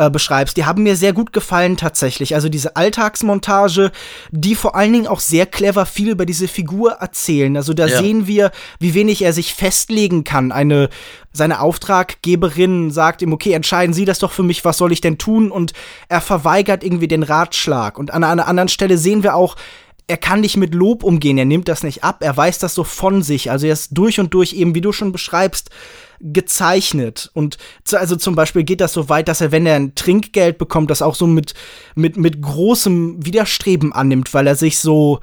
äh, 0.00 0.08
beschreibst, 0.08 0.56
die 0.56 0.64
haben 0.64 0.82
mir 0.82 0.96
sehr 0.96 1.12
gut 1.12 1.34
gefallen 1.34 1.76
tatsächlich. 1.76 2.34
Also 2.34 2.48
diese 2.48 2.74
Alltagsmontage, 2.74 3.92
die 4.30 4.54
vor 4.54 4.74
allen 4.74 4.94
Dingen 4.94 5.06
auch 5.06 5.20
sehr 5.20 5.44
clever 5.44 5.84
viel 5.84 6.08
über 6.08 6.24
diese 6.24 6.48
Figur 6.48 6.92
erzählen. 6.92 7.54
Also 7.54 7.74
da 7.74 7.86
ja. 7.86 7.98
sehen 7.98 8.26
wir, 8.26 8.50
wie 8.78 8.94
wenig 8.94 9.20
er 9.20 9.34
sich 9.34 9.52
festlegen 9.52 10.24
kann. 10.24 10.52
Eine 10.52 10.88
seine 11.32 11.60
Auftraggeberin 11.60 12.90
sagt 12.90 13.20
ihm, 13.20 13.34
okay, 13.34 13.52
entscheiden 13.52 13.92
Sie 13.92 14.06
das 14.06 14.20
doch 14.20 14.32
für 14.32 14.42
mich, 14.42 14.64
was 14.64 14.78
soll 14.78 14.90
ich 14.90 15.02
denn 15.02 15.18
tun? 15.18 15.50
Und 15.50 15.74
er 16.08 16.22
verweigert 16.22 16.82
irgendwie 16.82 17.06
den 17.06 17.22
Ratschlag. 17.22 17.98
Und 17.98 18.10
an 18.10 18.24
einer 18.24 18.48
anderen 18.48 18.70
Stelle 18.70 18.96
sehen 18.96 19.22
wir 19.22 19.34
auch, 19.34 19.56
er 20.10 20.16
kann 20.16 20.40
nicht 20.40 20.56
mit 20.56 20.74
Lob 20.74 21.04
umgehen, 21.04 21.38
er 21.38 21.44
nimmt 21.44 21.68
das 21.68 21.84
nicht 21.84 22.02
ab, 22.02 22.18
er 22.20 22.36
weiß 22.36 22.58
das 22.58 22.74
so 22.74 22.82
von 22.82 23.22
sich. 23.22 23.50
Also 23.50 23.68
er 23.68 23.74
ist 23.74 23.96
durch 23.96 24.18
und 24.18 24.34
durch 24.34 24.54
eben, 24.54 24.74
wie 24.74 24.80
du 24.80 24.90
schon 24.90 25.12
beschreibst, 25.12 25.70
gezeichnet. 26.18 27.30
Und 27.32 27.58
also 27.92 28.16
zum 28.16 28.34
Beispiel 28.34 28.64
geht 28.64 28.80
das 28.80 28.92
so 28.92 29.08
weit, 29.08 29.28
dass 29.28 29.40
er, 29.40 29.52
wenn 29.52 29.66
er 29.66 29.76
ein 29.76 29.94
Trinkgeld 29.94 30.58
bekommt, 30.58 30.90
das 30.90 31.00
auch 31.00 31.14
so 31.14 31.28
mit, 31.28 31.54
mit, 31.94 32.16
mit 32.16 32.42
großem 32.42 33.24
Widerstreben 33.24 33.92
annimmt, 33.92 34.34
weil 34.34 34.48
er 34.48 34.56
sich 34.56 34.80
so 34.80 35.20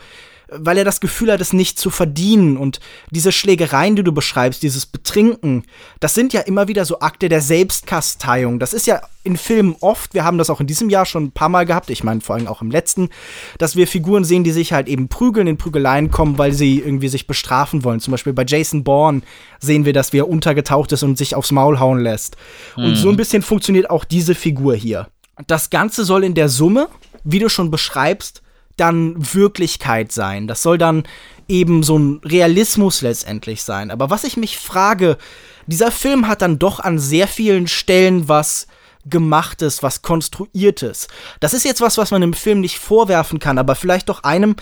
weil 0.50 0.78
er 0.78 0.86
das 0.86 1.00
Gefühl 1.00 1.32
hat, 1.32 1.42
es 1.42 1.54
nicht 1.54 1.80
zu 1.80 1.90
verdienen. 1.90 2.58
Und 2.58 2.80
diese 3.12 3.32
Schlägereien, 3.32 3.96
die 3.96 4.04
du 4.04 4.12
beschreibst, 4.12 4.64
dieses 4.64 4.86
Betrinken, 4.86 5.64
das 6.00 6.14
sind 6.14 6.34
ja 6.34 6.42
immer 6.42 6.68
wieder 6.68 6.86
so 6.86 7.00
Akte 7.00 7.30
der 7.30 7.42
Selbstkasteiung. 7.42 8.60
Das 8.60 8.74
ist 8.74 8.88
ja 8.88 9.02
in 9.24 9.36
Filmen 9.36 9.76
oft, 9.82 10.14
wir 10.14 10.24
haben 10.24 10.38
das 10.38 10.50
auch 10.50 10.62
in 10.62 10.68
diesem 10.68 10.90
Jahr 10.90 11.06
schon 11.06 11.26
ein 11.26 11.32
paar 11.32 11.50
Mal 11.50 11.66
gehabt, 11.66 11.90
ich 11.90 12.04
meine 12.04 12.22
vor 12.22 12.36
allem 12.36 12.48
auch 12.48 12.62
im 12.62 12.72
letzten, 12.72 13.10
dass 13.58 13.76
wir 13.76 13.86
Figuren 13.86 14.24
sehen, 14.24 14.46
die 14.46 14.52
sich 14.52 14.72
halt 14.72 14.88
eben 14.88 15.10
prügeln, 15.10 15.48
in 15.48 15.58
Prügeleien 15.58 16.12
kommen, 16.12 16.38
weil 16.38 16.54
sie 16.54 16.80
irgendwie 16.80 17.10
sich 17.10 17.28
bestrafen 17.28 17.84
wollen. 17.84 18.00
Zum 18.00 18.12
Beispiel 18.12 18.34
bei 18.34 18.46
Jason 18.48 18.86
Bourne 18.86 19.22
sehen 19.60 19.84
wir, 19.86 19.94
dass 19.94 20.14
er 20.14 20.30
untergetaucht 20.30 20.94
ist 20.94 21.04
und 21.04 21.18
sich 21.18 21.36
aufs 21.36 21.52
Maul 21.52 21.80
hauen 21.80 22.00
lässt. 22.00 22.38
Mhm. 22.78 22.86
Und 22.86 22.96
so 22.96 23.10
ein 23.10 23.18
bisschen 23.18 23.42
funktioniert 23.42 23.90
auch 23.90 24.06
diese 24.06 24.34
Figur 24.34 24.76
hier. 24.76 25.08
Das 25.46 25.70
Ganze 25.70 26.06
soll 26.06 26.24
in 26.24 26.34
der 26.34 26.50
Summe, 26.50 26.88
wie 27.24 27.40
du 27.40 27.50
schon 27.50 27.70
beschreibst, 27.70 28.42
dann 28.78 29.16
Wirklichkeit 29.34 30.12
sein. 30.12 30.48
Das 30.48 30.62
soll 30.62 30.78
dann 30.78 31.04
eben 31.48 31.84
so 31.84 31.98
ein 31.98 32.22
Realismus 32.24 33.02
letztendlich 33.02 33.64
sein. 33.64 33.92
Aber 33.92 34.10
was 34.10 34.24
ich 34.24 34.38
mich 34.38 34.58
frage, 34.58 35.18
dieser 35.66 35.92
Film 35.92 36.28
hat 36.28 36.42
dann 36.42 36.60
doch 36.60 36.80
an 36.80 37.00
sehr 37.00 37.28
vielen 37.28 37.68
Stellen 37.68 38.28
was 38.30 38.68
gemachtes, 39.06 39.84
was 39.84 40.02
konstruiertes. 40.02 41.08
Das 41.40 41.54
ist 41.54 41.64
jetzt 41.64 41.82
was, 41.82 41.98
was 41.98 42.12
man 42.12 42.22
im 42.22 42.34
Film 42.34 42.62
nicht 42.62 42.78
vorwerfen 42.78 43.40
kann, 43.40 43.58
aber 43.58 43.76
vielleicht 43.76 44.10
doch 44.10 44.24
einem, 44.24 44.56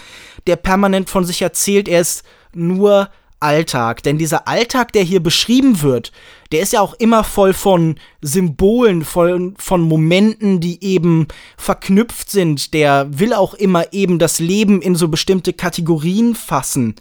der 0.47 0.55
permanent 0.55 1.09
von 1.09 1.25
sich 1.25 1.41
erzählt, 1.41 1.87
er 1.87 2.01
ist 2.01 2.23
nur 2.53 3.09
Alltag. 3.45 4.01
Denn 4.03 4.17
dieser 4.17 4.47
Alltag, 4.47 4.91
der 4.91 5.03
hier 5.03 5.21
beschrieben 5.21 5.81
wird, 5.83 6.11
der 6.51 6.61
ist 6.61 6.73
ja 6.73 6.81
auch 6.81 6.95
immer 6.95 7.23
voll 7.23 7.53
von 7.53 7.95
Symbolen, 8.21 9.05
voll 9.05 9.53
von 9.57 9.81
Momenten, 9.81 10.59
die 10.59 10.83
eben 10.83 11.27
verknüpft 11.55 12.31
sind. 12.31 12.73
Der 12.73 13.07
will 13.19 13.33
auch 13.33 13.53
immer 13.53 13.93
eben 13.93 14.17
das 14.17 14.39
Leben 14.39 14.81
in 14.81 14.95
so 14.95 15.07
bestimmte 15.07 15.53
Kategorien 15.53 16.33
fassen. 16.33 16.95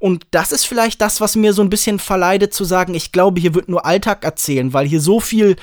Und 0.00 0.26
das 0.30 0.50
ist 0.50 0.64
vielleicht 0.64 1.00
das, 1.00 1.20
was 1.20 1.36
mir 1.36 1.52
so 1.52 1.62
ein 1.62 1.70
bisschen 1.70 1.98
verleidet 1.98 2.54
zu 2.54 2.64
sagen, 2.64 2.94
ich 2.94 3.12
glaube, 3.12 3.40
hier 3.40 3.54
wird 3.54 3.68
nur 3.68 3.86
Alltag 3.86 4.24
erzählen, 4.24 4.72
weil 4.72 4.86
hier 4.88 5.00
so 5.00 5.20
viel 5.20 5.56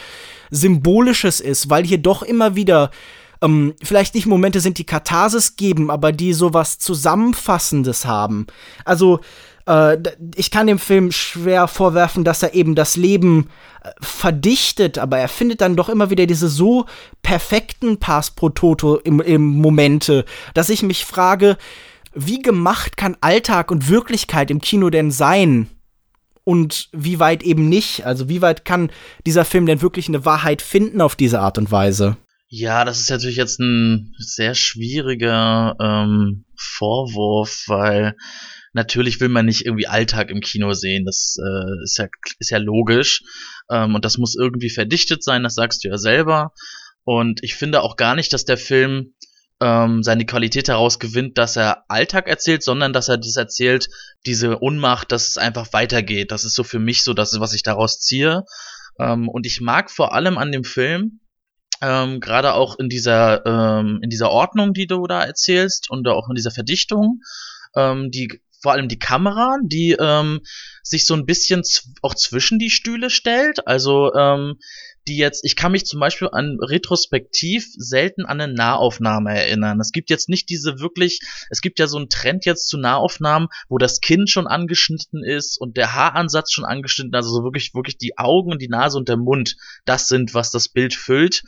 Symbolisches 0.51 1.41
ist, 1.41 1.69
weil 1.69 1.83
hier 1.85 1.97
doch 1.97 2.21
immer 2.21 2.55
wieder 2.55 2.91
ähm, 3.41 3.73
vielleicht 3.81 4.15
nicht 4.15 4.27
Momente 4.27 4.59
sind, 4.59 4.77
die 4.77 4.85
Katharsis 4.85 5.55
geben, 5.55 5.89
aber 5.89 6.11
die 6.11 6.33
sowas 6.33 6.79
Zusammenfassendes 6.79 8.05
haben. 8.05 8.47
Also, 8.85 9.19
äh, 9.69 9.97
ich 10.36 10.51
kann 10.51 10.67
dem 10.67 10.79
Film 10.79 11.12
schwer 11.12 11.67
vorwerfen, 11.67 12.23
dass 12.23 12.43
er 12.43 12.55
eben 12.55 12.75
das 12.75 12.97
Leben 12.97 13.49
äh, 13.84 13.91
verdichtet, 14.01 14.97
aber 14.97 15.19
er 15.19 15.29
findet 15.29 15.62
dann 15.62 15.75
doch 15.75 15.89
immer 15.89 16.10
wieder 16.10 16.25
diese 16.25 16.49
so 16.49 16.88
perfekten 17.21 17.99
Pass 17.99 18.32
pro 18.32 18.49
Toto 18.49 18.97
im, 18.97 19.21
im 19.21 19.45
Momente, 19.45 20.25
dass 20.55 20.69
ich 20.69 20.82
mich 20.82 21.05
frage, 21.05 21.58
wie 22.13 22.41
gemacht 22.41 22.97
kann 22.97 23.15
Alltag 23.21 23.69
und 23.69 23.88
Wirklichkeit 23.88 24.49
im 24.49 24.60
Kino 24.60 24.89
denn 24.89 25.12
sein? 25.12 25.69
Und 26.43 26.89
wie 26.91 27.19
weit 27.19 27.43
eben 27.43 27.69
nicht? 27.69 28.08
Also 28.08 28.27
wie 28.27 28.41
weit 28.41 28.65
kann 28.65 28.89
dieser 29.27 29.45
Film 29.45 29.67
denn 29.67 29.84
wirklich 29.84 30.08
eine 30.08 30.25
Wahrheit 30.25 30.63
finden 30.63 30.99
auf 30.99 31.15
diese 31.15 31.41
Art 31.41 31.60
und 31.60 31.71
Weise? 31.71 32.17
Ja, 32.47 32.84
das 32.86 32.99
ist 32.99 33.12
natürlich 33.12 33.36
jetzt 33.36 33.60
ein 33.60 34.15
sehr 34.17 34.55
schwieriger 34.55 35.75
ähm, 35.79 36.45
Vorwurf, 36.55 37.65
weil 37.67 38.15
natürlich 38.79 39.19
will 39.19 39.27
man 39.27 39.45
nicht 39.45 39.65
irgendwie 39.65 39.87
Alltag 39.87 40.29
im 40.29 40.39
Kino 40.39 40.71
sehen. 40.73 41.05
Das 41.05 41.37
äh, 41.37 41.83
ist, 41.83 41.97
ja, 41.97 42.07
ist 42.39 42.49
ja 42.49 42.57
logisch. 42.59 43.23
Ähm, 43.69 43.93
und 43.93 44.05
das 44.05 44.17
muss 44.17 44.35
irgendwie 44.35 44.69
verdichtet 44.69 45.21
sein, 45.21 45.43
das 45.43 45.55
sagst 45.55 45.83
du 45.83 45.89
ja 45.89 45.97
selber. 45.97 46.53
Und 47.03 47.43
ich 47.43 47.55
finde 47.55 47.81
auch 47.81 47.97
gar 47.97 48.15
nicht, 48.15 48.31
dass 48.31 48.45
der 48.45 48.57
Film 48.57 49.15
ähm, 49.61 50.01
seine 50.01 50.25
Qualität 50.25 50.69
daraus 50.69 50.99
gewinnt, 50.99 51.37
dass 51.37 51.57
er 51.57 51.83
Alltag 51.89 52.29
erzählt, 52.29 52.63
sondern 52.63 52.93
dass 52.93 53.09
er 53.09 53.17
das 53.17 53.35
erzählt, 53.35 53.89
diese 54.25 54.57
Unmacht, 54.59 55.11
dass 55.11 55.27
es 55.27 55.37
einfach 55.37 55.73
weitergeht. 55.73 56.31
Das 56.31 56.45
ist 56.45 56.55
so 56.55 56.63
für 56.63 56.79
mich 56.79 57.03
so 57.03 57.13
das, 57.13 57.37
was 57.39 57.53
ich 57.53 57.63
daraus 57.63 57.99
ziehe. 57.99 58.45
Ähm, 58.97 59.27
und 59.27 59.45
ich 59.45 59.59
mag 59.59 59.91
vor 59.91 60.13
allem 60.13 60.37
an 60.37 60.53
dem 60.53 60.63
Film, 60.63 61.19
ähm, 61.81 62.21
gerade 62.21 62.53
auch 62.53 62.79
in 62.79 62.87
dieser, 62.87 63.45
ähm, 63.45 63.99
in 64.01 64.09
dieser 64.09 64.31
Ordnung, 64.31 64.73
die 64.73 64.87
du 64.87 65.05
da 65.05 65.21
erzählst 65.23 65.89
und 65.89 66.07
auch 66.07 66.29
in 66.29 66.35
dieser 66.35 66.51
Verdichtung, 66.51 67.21
ähm, 67.75 68.11
die 68.11 68.41
vor 68.62 68.74
allem 68.74 68.88
die 68.88 69.00
Kamera, 69.00 69.58
die 69.63 69.95
ähm, 70.00 70.41
sich 70.84 71.06
so 71.06 71.13
ein 71.13 71.26
bisschen 71.26 71.63
auch 72.02 72.15
zwischen 72.15 72.60
die 72.60 72.69
Stühle 72.69 73.10
stellt. 73.10 73.67
Also 73.67 74.13
ähm, 74.13 74.58
die 75.08 75.17
jetzt, 75.17 75.43
ich 75.43 75.56
kann 75.56 75.72
mich 75.72 75.86
zum 75.86 76.00
Beispiel 76.00 76.30
an 76.32 76.58
retrospektiv 76.62 77.65
selten 77.76 78.26
an 78.26 78.39
eine 78.39 78.54
Nahaufnahme 78.54 79.36
erinnern. 79.36 79.80
Es 79.80 79.91
gibt 79.91 80.10
jetzt 80.10 80.30
nicht 80.30 80.50
diese 80.50 80.80
wirklich, 80.80 81.19
es 81.50 81.62
gibt 81.62 81.80
ja 81.80 81.88
so 81.88 81.98
einen 81.98 82.10
Trend 82.10 82.45
jetzt 82.45 82.67
zu 82.67 82.78
Nahaufnahmen, 82.78 83.50
wo 83.67 83.78
das 83.78 84.02
Kinn 84.02 84.28
schon 84.28 84.45
angeschnitten 84.45 85.24
ist 85.24 85.60
und 85.60 85.78
der 85.78 85.95
Haaransatz 85.95 86.52
schon 86.52 86.65
angeschnitten, 86.65 87.15
also 87.15 87.30
so 87.30 87.43
wirklich, 87.43 87.74
wirklich 87.74 87.98
die 87.98 88.17
Augen, 88.17 88.60
die 88.60 88.69
Nase 88.69 88.98
und 88.98 89.10
der 89.10 89.17
Mund, 89.17 89.56
das 89.86 90.08
sind, 90.08 90.34
was 90.34 90.52
das 90.52 90.69
Bild 90.69 90.93
füllt 90.93 91.43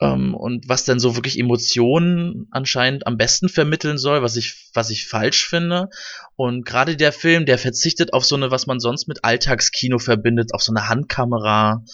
und 0.00 0.66
was 0.66 0.84
dann 0.84 0.98
so 0.98 1.14
wirklich 1.14 1.38
Emotionen 1.38 2.48
anscheinend 2.50 3.06
am 3.06 3.18
besten 3.18 3.50
vermitteln 3.50 3.98
soll, 3.98 4.22
was 4.22 4.36
ich, 4.36 4.70
was 4.72 4.88
ich 4.88 5.06
falsch 5.06 5.46
finde. 5.46 5.90
Und 6.36 6.64
gerade 6.64 6.96
der 6.96 7.12
Film, 7.12 7.44
der 7.44 7.58
verzichtet 7.58 8.14
auf 8.14 8.24
so 8.24 8.34
eine, 8.34 8.50
was 8.50 8.66
man 8.66 8.80
sonst 8.80 9.08
mit 9.08 9.24
Alltagskino 9.24 9.98
verbindet, 9.98 10.54
auf 10.54 10.62
so 10.62 10.72
eine 10.72 10.88
Handkamera. 10.88 11.84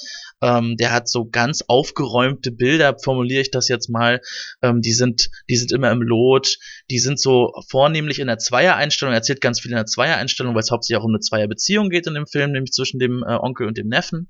Ähm, 0.41 0.77
der 0.77 0.93
hat 0.93 1.09
so 1.09 1.29
ganz 1.29 1.65
aufgeräumte 1.67 2.53
Bilder, 2.53 2.97
formuliere 3.03 3.41
ich 3.41 3.51
das 3.51 3.67
jetzt 3.67 3.89
mal. 3.89 4.21
Ähm, 4.63 4.83
die 4.83 4.93
sind, 4.93 5.29
die 5.51 5.57
sind 5.57 5.73
immer 5.73 5.91
im 5.91 6.03
Lot. 6.03 6.59
Die 6.91 7.01
sind 7.01 7.19
so 7.19 7.55
vornehmlich 7.69 8.21
in 8.21 8.29
der 8.29 8.39
Zweier-Einstellung. 8.39 9.15
Er 9.15 9.19
erzählt 9.19 9.41
ganz 9.41 9.59
viel 9.59 9.73
in 9.73 9.79
der 9.79 9.87
Zweier-Einstellung, 9.87 10.55
weil 10.55 10.63
es 10.63 10.71
hauptsächlich 10.71 11.01
auch 11.01 11.07
um 11.07 11.11
eine 11.11 11.21
Zweierbeziehung 11.21 11.89
geht 11.89 12.07
in 12.07 12.15
dem 12.15 12.29
Film, 12.29 12.53
nämlich 12.53 12.71
zwischen 12.71 13.01
dem 13.01 13.25
äh, 13.27 13.35
Onkel 13.35 13.67
und 13.67 13.77
dem 13.77 13.89
Neffen 13.89 14.29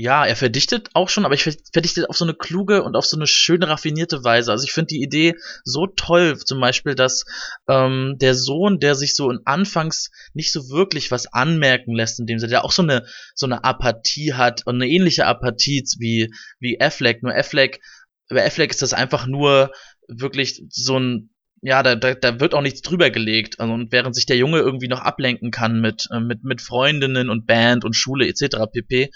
ja, 0.00 0.24
er 0.24 0.36
verdichtet 0.36 0.90
auch 0.94 1.08
schon, 1.08 1.24
aber 1.24 1.34
ich 1.34 1.42
verdichtet 1.42 2.08
auf 2.08 2.16
so 2.16 2.24
eine 2.24 2.32
kluge 2.32 2.84
und 2.84 2.94
auf 2.94 3.04
so 3.04 3.16
eine 3.16 3.26
schöne 3.26 3.68
raffinierte 3.68 4.22
Weise. 4.22 4.52
Also 4.52 4.62
ich 4.62 4.70
finde 4.70 4.94
die 4.94 5.02
Idee 5.02 5.34
so 5.64 5.88
toll, 5.88 6.38
zum 6.38 6.60
Beispiel, 6.60 6.94
dass 6.94 7.24
ähm, 7.66 8.14
der 8.20 8.36
Sohn, 8.36 8.78
der 8.78 8.94
sich 8.94 9.16
so 9.16 9.28
in 9.28 9.40
Anfangs 9.44 10.12
nicht 10.34 10.52
so 10.52 10.68
wirklich 10.68 11.10
was 11.10 11.26
anmerken 11.26 11.96
lässt, 11.96 12.20
in 12.20 12.26
dem 12.26 12.38
Sinne, 12.38 12.50
der 12.50 12.64
auch 12.64 12.70
so 12.70 12.82
eine 12.82 13.06
so 13.34 13.46
eine 13.46 13.64
Apathie 13.64 14.34
hat 14.34 14.64
und 14.66 14.76
eine 14.76 14.86
ähnliche 14.86 15.26
Apathie 15.26 15.82
wie 15.98 16.32
wie 16.60 16.80
Affleck. 16.80 17.24
Nur 17.24 17.34
Affleck, 17.34 17.80
bei 18.28 18.46
Affleck 18.46 18.70
ist 18.70 18.82
das 18.82 18.92
einfach 18.92 19.26
nur 19.26 19.72
wirklich 20.06 20.62
so 20.70 20.96
ein 20.96 21.30
ja, 21.62 21.82
da, 21.82 21.96
da, 21.96 22.14
da 22.14 22.40
wird 22.40 22.54
auch 22.54 22.60
nichts 22.60 22.82
drüber 22.82 23.10
gelegt. 23.10 23.58
Also, 23.58 23.72
und 23.72 23.92
während 23.92 24.14
sich 24.14 24.26
der 24.26 24.36
Junge 24.36 24.58
irgendwie 24.58 24.88
noch 24.88 25.00
ablenken 25.00 25.50
kann 25.50 25.80
mit, 25.80 26.08
äh, 26.12 26.20
mit, 26.20 26.44
mit 26.44 26.60
Freundinnen 26.60 27.30
und 27.30 27.46
Band 27.46 27.84
und 27.84 27.96
Schule 27.96 28.28
etc. 28.28 28.56
pp. 28.72 29.10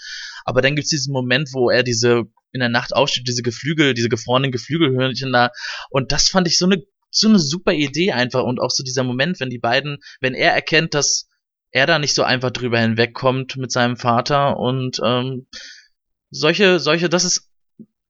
Aber 0.45 0.61
dann 0.61 0.75
gibt's 0.75 0.89
diesen 0.89 1.13
Moment, 1.13 1.49
wo 1.53 1.69
er 1.69 1.83
diese 1.83 2.23
in 2.51 2.59
der 2.59 2.69
Nacht 2.69 2.93
aufsteht, 2.93 3.27
diese 3.27 3.41
Geflügel, 3.41 3.93
diese 3.93 4.09
gefrorenen 4.09 4.51
Geflügelhörnchen 4.51 5.31
da. 5.31 5.49
Und 5.89 6.11
das 6.11 6.29
fand 6.29 6.47
ich 6.47 6.57
so 6.57 6.65
eine, 6.65 6.83
so 7.09 7.29
eine 7.29 7.39
super 7.39 7.73
Idee 7.73 8.11
einfach. 8.11 8.43
Und 8.43 8.59
auch 8.59 8.71
so 8.71 8.83
dieser 8.83 9.03
Moment, 9.03 9.39
wenn 9.39 9.49
die 9.49 9.59
beiden, 9.59 9.97
wenn 10.19 10.33
er 10.33 10.53
erkennt, 10.53 10.93
dass 10.93 11.29
er 11.71 11.87
da 11.87 11.97
nicht 11.97 12.13
so 12.13 12.23
einfach 12.23 12.51
drüber 12.51 12.79
hinwegkommt 12.79 13.57
mit 13.57 13.71
seinem 13.71 13.97
Vater 13.97 14.57
und 14.57 14.99
ähm, 15.03 15.47
solche, 16.29 16.79
solche, 16.79 17.09
das 17.09 17.23
ist 17.23 17.49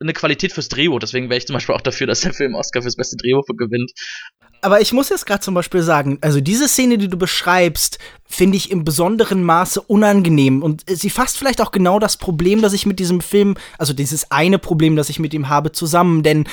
eine 0.03 0.13
Qualität 0.13 0.53
fürs 0.53 0.69
Drehbuch. 0.69 0.99
Deswegen 0.99 1.29
wäre 1.29 1.37
ich 1.37 1.47
zum 1.47 1.53
Beispiel 1.55 1.75
auch 1.75 1.81
dafür, 1.81 2.07
dass 2.07 2.21
der 2.21 2.33
Film 2.33 2.55
Oscar 2.55 2.81
fürs 2.81 2.95
beste 2.95 3.17
Drehbuch 3.17 3.45
gewinnt. 3.57 3.91
Aber 4.61 4.79
ich 4.79 4.93
muss 4.93 5.09
jetzt 5.09 5.25
gerade 5.25 5.41
zum 5.41 5.55
Beispiel 5.55 5.81
sagen, 5.81 6.19
also 6.21 6.39
diese 6.39 6.69
Szene, 6.69 6.97
die 6.97 7.09
du 7.09 7.17
beschreibst, 7.17 7.99
finde 8.25 8.55
ich 8.55 8.71
im 8.71 8.85
besonderen 8.85 9.43
Maße 9.43 9.81
unangenehm. 9.81 10.63
Und 10.63 10.83
sie 10.87 11.09
fasst 11.09 11.37
vielleicht 11.37 11.61
auch 11.61 11.71
genau 11.71 11.99
das 11.99 12.17
Problem, 12.17 12.61
das 12.61 12.73
ich 12.73 12.85
mit 12.85 12.99
diesem 12.99 13.19
Film, 13.19 13.55
also 13.77 13.93
dieses 13.93 14.31
eine 14.31 14.59
Problem, 14.59 14.95
das 14.95 15.09
ich 15.09 15.19
mit 15.19 15.33
ihm 15.33 15.49
habe, 15.49 15.73
zusammen. 15.73 16.23
Denn 16.23 16.45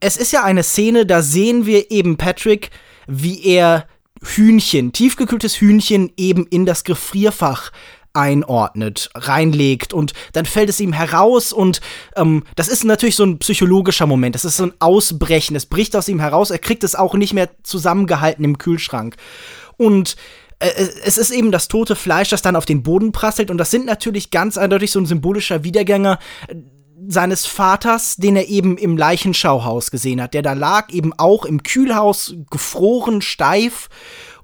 es 0.00 0.16
ist 0.16 0.32
ja 0.32 0.42
eine 0.42 0.62
Szene, 0.62 1.06
da 1.06 1.22
sehen 1.22 1.64
wir 1.66 1.90
eben 1.90 2.16
Patrick, 2.16 2.70
wie 3.06 3.44
er 3.44 3.86
Hühnchen, 4.22 4.92
tiefgekühltes 4.92 5.60
Hühnchen 5.60 6.12
eben 6.16 6.46
in 6.46 6.66
das 6.66 6.84
Gefrierfach 6.84 7.70
einordnet, 8.14 9.10
reinlegt 9.14 9.92
und 9.92 10.14
dann 10.32 10.46
fällt 10.46 10.70
es 10.70 10.80
ihm 10.80 10.92
heraus 10.92 11.52
und 11.52 11.80
ähm, 12.16 12.44
das 12.56 12.68
ist 12.68 12.84
natürlich 12.84 13.16
so 13.16 13.24
ein 13.24 13.38
psychologischer 13.38 14.06
Moment, 14.06 14.34
das 14.34 14.44
ist 14.44 14.56
so 14.56 14.64
ein 14.64 14.72
Ausbrechen, 14.78 15.56
es 15.56 15.66
bricht 15.66 15.94
aus 15.96 16.08
ihm 16.08 16.20
heraus, 16.20 16.50
er 16.50 16.58
kriegt 16.58 16.84
es 16.84 16.94
auch 16.94 17.14
nicht 17.14 17.34
mehr 17.34 17.50
zusammengehalten 17.64 18.44
im 18.44 18.56
Kühlschrank. 18.58 19.16
Und 19.76 20.16
äh, 20.60 20.70
es 21.04 21.18
ist 21.18 21.32
eben 21.32 21.50
das 21.50 21.68
tote 21.68 21.96
Fleisch, 21.96 22.30
das 22.30 22.42
dann 22.42 22.56
auf 22.56 22.66
den 22.66 22.84
Boden 22.84 23.10
prasselt 23.10 23.50
und 23.50 23.58
das 23.58 23.72
sind 23.72 23.84
natürlich 23.84 24.30
ganz 24.30 24.56
eindeutig 24.56 24.92
so 24.92 25.00
ein 25.00 25.06
symbolischer 25.06 25.64
Wiedergänger 25.64 26.20
äh, 26.48 26.54
seines 27.06 27.46
Vaters, 27.46 28.16
den 28.16 28.36
er 28.36 28.48
eben 28.48 28.78
im 28.78 28.96
Leichenschauhaus 28.96 29.90
gesehen 29.90 30.22
hat, 30.22 30.34
der 30.34 30.42
da 30.42 30.52
lag 30.52 30.90
eben 30.90 31.12
auch 31.12 31.44
im 31.44 31.62
Kühlhaus 31.62 32.34
gefroren, 32.50 33.20
steif 33.20 33.88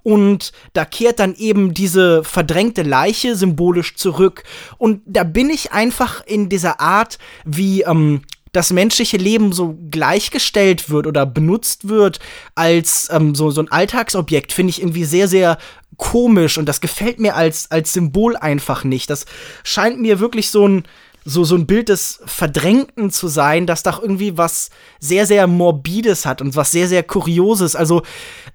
und 0.03 0.53
da 0.73 0.85
kehrt 0.85 1.19
dann 1.19 1.35
eben 1.35 1.75
diese 1.75 2.25
verdrängte 2.25 2.83
Leiche 2.83 3.37
symbolisch 3.37 3.97
zurück. 3.97 4.45
Und 4.79 5.03
da 5.07 5.25
bin 5.25 5.51
ich 5.51 5.73
einfach 5.73 6.25
in 6.27 6.49
dieser 6.49 6.81
Art, 6.81 7.19
wie 7.45 7.83
ähm, 7.83 8.23
das 8.53 8.73
menschliche 8.73 9.17
Leben 9.17 9.53
so 9.53 9.79
gleichgestellt 9.91 10.91
wird 10.91 11.07
oder 11.07 11.25
benutzt 11.27 11.89
wird 11.89 12.19
als 12.55 13.09
ähm, 13.13 13.35
so, 13.35 13.51
so 13.51 13.63
ein 13.63 13.71
Alltagsobjekt, 13.71 14.53
finde 14.53 14.71
ich 14.71 14.81
irgendwie 14.81 15.05
sehr, 15.05 15.29
sehr 15.29 15.59
komisch 15.97 16.59
und 16.59 16.67
das 16.67 16.81
gefällt 16.81 17.21
mir 17.21 17.37
als, 17.37 17.71
als 17.71 17.93
Symbol 17.93 18.37
einfach 18.37 18.85
nicht. 18.85 19.11
Das 19.11 19.27
scheint 19.63 20.01
mir 20.01 20.19
wirklich 20.19 20.51
so 20.51 20.67
ein 20.67 20.85
so, 21.25 21.45
so 21.45 21.55
ein 21.55 21.67
Bild 21.67 21.89
des 21.89 22.21
Verdrängten 22.25 23.11
zu 23.11 23.29
sein, 23.29 23.67
das 23.67 23.83
doch 23.83 24.01
irgendwie 24.01 24.39
was 24.39 24.71
sehr, 24.99 25.27
sehr 25.27 25.47
Morbides 25.47 26.25
hat 26.27 26.41
und 26.41 26.57
was 26.57 26.71
sehr, 26.71 26.89
sehr 26.89 27.03
Kurioses. 27.03 27.77
Also, 27.77 28.03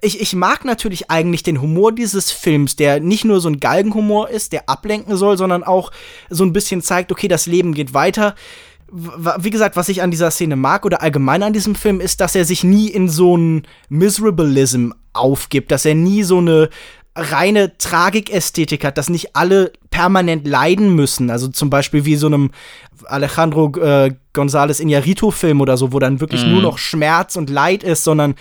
ich, 0.00 0.20
ich 0.20 0.34
mag 0.34 0.64
natürlich 0.64 1.10
eigentlich 1.10 1.42
den 1.42 1.60
Humor 1.60 1.92
dieses 1.92 2.30
Films, 2.32 2.76
der 2.76 3.00
nicht 3.00 3.24
nur 3.24 3.40
so 3.40 3.48
ein 3.48 3.60
Galgenhumor 3.60 4.28
ist, 4.28 4.52
der 4.52 4.68
ablenken 4.68 5.16
soll, 5.16 5.38
sondern 5.38 5.62
auch 5.64 5.92
so 6.28 6.44
ein 6.44 6.52
bisschen 6.52 6.82
zeigt, 6.82 7.12
okay, 7.12 7.28
das 7.28 7.46
Leben 7.46 7.72
geht 7.72 7.94
weiter. 7.94 8.34
Wie 8.88 9.50
gesagt, 9.50 9.76
was 9.76 9.88
ich 9.88 10.02
an 10.02 10.12
dieser 10.12 10.30
Szene 10.30 10.54
mag 10.54 10.84
oder 10.84 11.02
allgemein 11.02 11.42
an 11.42 11.52
diesem 11.52 11.74
Film 11.74 12.00
ist, 12.00 12.20
dass 12.20 12.36
er 12.36 12.44
sich 12.44 12.62
nie 12.62 12.88
in 12.88 13.08
so 13.08 13.36
ein 13.36 13.66
Miserableism 13.88 14.90
aufgibt, 15.12 15.72
dass 15.72 15.84
er 15.84 15.94
nie 15.94 16.22
so 16.22 16.38
eine 16.38 16.68
reine 17.16 17.76
Tragikästhetik 17.78 18.84
hat, 18.84 18.98
dass 18.98 19.08
nicht 19.08 19.34
alle 19.34 19.72
permanent 19.90 20.46
leiden 20.46 20.94
müssen. 20.94 21.30
Also 21.30 21.48
zum 21.48 21.70
Beispiel 21.70 22.04
wie 22.04 22.16
so 22.16 22.26
einem 22.26 22.50
Alejandro 23.06 23.72
äh, 23.78 24.14
González 24.34 24.80
Iñárritu-Film 24.80 25.60
oder 25.60 25.76
so, 25.76 25.92
wo 25.92 25.98
dann 25.98 26.20
wirklich 26.20 26.44
mm. 26.44 26.50
nur 26.50 26.62
noch 26.62 26.78
Schmerz 26.78 27.36
und 27.36 27.48
Leid 27.48 27.82
ist, 27.82 28.04
sondern 28.04 28.34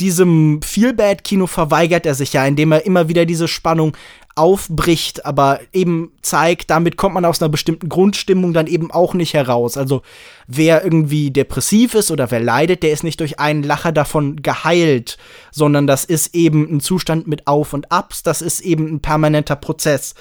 diesem 0.00 0.60
Feel-Bad-Kino 0.62 1.46
verweigert 1.46 2.06
er 2.06 2.14
sich 2.14 2.32
ja, 2.32 2.46
indem 2.46 2.72
er 2.72 2.86
immer 2.86 3.08
wieder 3.08 3.26
diese 3.26 3.48
Spannung 3.48 3.96
aufbricht, 4.34 5.26
aber 5.26 5.60
eben 5.72 6.12
zeigt, 6.22 6.70
damit 6.70 6.96
kommt 6.96 7.14
man 7.14 7.24
aus 7.24 7.40
einer 7.40 7.48
bestimmten 7.48 7.88
Grundstimmung 7.88 8.52
dann 8.52 8.66
eben 8.66 8.90
auch 8.90 9.14
nicht 9.14 9.34
heraus. 9.34 9.76
Also 9.76 10.02
wer 10.46 10.84
irgendwie 10.84 11.30
depressiv 11.30 11.94
ist 11.94 12.10
oder 12.10 12.30
wer 12.30 12.40
leidet, 12.40 12.82
der 12.82 12.92
ist 12.92 13.04
nicht 13.04 13.20
durch 13.20 13.38
einen 13.38 13.62
Lacher 13.62 13.92
davon 13.92 14.42
geheilt, 14.42 15.18
sondern 15.50 15.86
das 15.86 16.04
ist 16.04 16.34
eben 16.34 16.76
ein 16.76 16.80
Zustand 16.80 17.26
mit 17.26 17.46
Auf 17.46 17.72
und 17.72 17.92
Abs, 17.92 18.22
das 18.22 18.42
ist 18.42 18.60
eben 18.60 18.86
ein 18.86 19.00
permanenter 19.00 19.56
Prozess. 19.56 20.14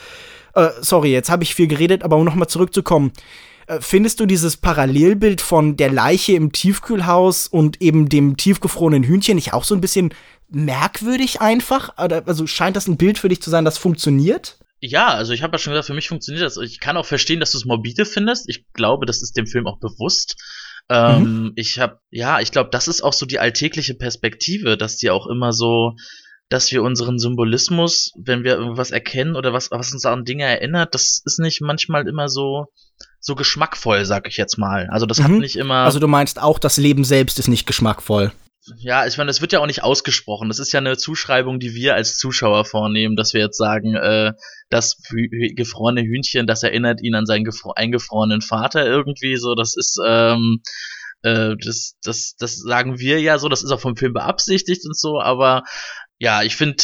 Äh, 0.53 0.69
sorry, 0.81 1.11
jetzt 1.11 1.29
habe 1.29 1.43
ich 1.43 1.55
viel 1.55 1.67
geredet, 1.67 2.03
aber 2.03 2.17
um 2.17 2.25
nochmal 2.25 2.47
zurückzukommen. 2.49 3.11
Äh, 3.67 3.79
findest 3.79 4.19
du 4.19 4.25
dieses 4.25 4.57
Parallelbild 4.57 5.39
von 5.41 5.77
der 5.77 5.91
Leiche 5.91 6.33
im 6.33 6.51
Tiefkühlhaus 6.51 7.47
und 7.47 7.81
eben 7.81 8.09
dem 8.09 8.35
tiefgefrorenen 8.35 9.03
Hühnchen 9.03 9.35
nicht 9.35 9.53
auch 9.53 9.63
so 9.63 9.75
ein 9.75 9.81
bisschen 9.81 10.13
merkwürdig 10.51 11.41
einfach? 11.41 11.97
Oder, 11.97 12.23
also 12.27 12.45
scheint 12.47 12.75
das 12.75 12.87
ein 12.87 12.97
Bild 12.97 13.17
für 13.17 13.29
dich 13.29 13.41
zu 13.41 13.49
sein, 13.49 13.65
das 13.65 13.77
funktioniert? 13.77 14.57
Ja, 14.79 15.09
also 15.09 15.33
ich 15.33 15.43
habe 15.43 15.53
ja 15.53 15.59
schon 15.59 15.71
gesagt, 15.71 15.87
für 15.87 15.93
mich 15.93 16.07
funktioniert 16.07 16.43
das. 16.43 16.57
Ich 16.57 16.79
kann 16.79 16.97
auch 16.97 17.05
verstehen, 17.05 17.39
dass 17.39 17.51
du 17.51 17.57
es 17.59 17.65
morbide 17.65 18.05
findest. 18.05 18.49
Ich 18.49 18.65
glaube, 18.73 19.05
das 19.05 19.21
ist 19.21 19.37
dem 19.37 19.45
Film 19.45 19.67
auch 19.67 19.79
bewusst. 19.79 20.35
Ähm, 20.89 21.23
mhm. 21.23 21.53
Ich 21.55 21.79
habe, 21.79 21.99
ja, 22.09 22.39
ich 22.39 22.51
glaube, 22.51 22.71
das 22.71 22.87
ist 22.87 23.01
auch 23.01 23.13
so 23.13 23.25
die 23.25 23.39
alltägliche 23.39 23.93
Perspektive, 23.93 24.77
dass 24.77 24.97
die 24.97 25.11
auch 25.11 25.27
immer 25.27 25.53
so, 25.53 25.93
dass 26.49 26.71
wir 26.71 26.81
unseren 26.81 27.19
Symbolismus, 27.19 28.11
wenn 28.17 28.43
wir 28.43 28.55
irgendwas 28.55 28.89
erkennen 28.91 29.35
oder 29.35 29.53
was, 29.53 29.69
was 29.69 29.93
uns 29.93 30.05
an 30.05 30.25
Dinge 30.25 30.45
erinnert, 30.45 30.95
das 30.95 31.21
ist 31.23 31.39
nicht 31.39 31.61
manchmal 31.61 32.07
immer 32.07 32.27
so, 32.27 32.65
so 33.19 33.35
geschmackvoll, 33.35 34.03
sag 34.05 34.27
ich 34.27 34.37
jetzt 34.37 34.57
mal. 34.57 34.87
Also 34.91 35.05
das 35.05 35.19
mhm. 35.19 35.23
hat 35.23 35.31
nicht 35.31 35.55
immer. 35.57 35.75
Also 35.75 35.99
du 35.99 36.07
meinst 36.07 36.41
auch, 36.41 36.57
das 36.57 36.77
Leben 36.77 37.03
selbst 37.03 37.37
ist 37.37 37.47
nicht 37.47 37.67
geschmackvoll 37.67 38.31
ja, 38.77 39.07
ich 39.07 39.17
meine, 39.17 39.27
das 39.27 39.41
wird 39.41 39.53
ja 39.53 39.59
auch 39.59 39.65
nicht 39.65 39.83
ausgesprochen. 39.83 40.47
Das 40.47 40.59
ist 40.59 40.71
ja 40.71 40.79
eine 40.79 40.97
Zuschreibung, 40.97 41.59
die 41.59 41.73
wir 41.73 41.95
als 41.95 42.17
Zuschauer 42.17 42.65
vornehmen, 42.65 43.15
dass 43.15 43.33
wir 43.33 43.41
jetzt 43.41 43.57
sagen, 43.57 43.95
äh, 43.95 44.33
das 44.69 44.97
gefrorene 45.55 46.01
Hühnchen, 46.01 46.45
das 46.45 46.61
erinnert 46.63 47.01
ihn 47.01 47.15
an 47.15 47.25
seinen 47.25 47.49
eingefrorenen 47.75 48.41
Vater 48.41 48.85
irgendwie 48.85 49.37
so. 49.37 49.55
Das 49.55 49.75
ist, 49.75 49.99
ähm, 50.05 50.61
äh, 51.23 51.55
das, 51.59 51.95
das, 52.03 52.35
das 52.37 52.57
sagen 52.57 52.99
wir 52.99 53.19
ja 53.19 53.39
so. 53.39 53.49
Das 53.49 53.63
ist 53.63 53.71
auch 53.71 53.81
vom 53.81 53.97
Film 53.97 54.13
beabsichtigt 54.13 54.85
und 54.85 54.97
so. 54.97 55.19
Aber 55.19 55.63
ja, 56.19 56.43
ich 56.43 56.55
finde, 56.55 56.83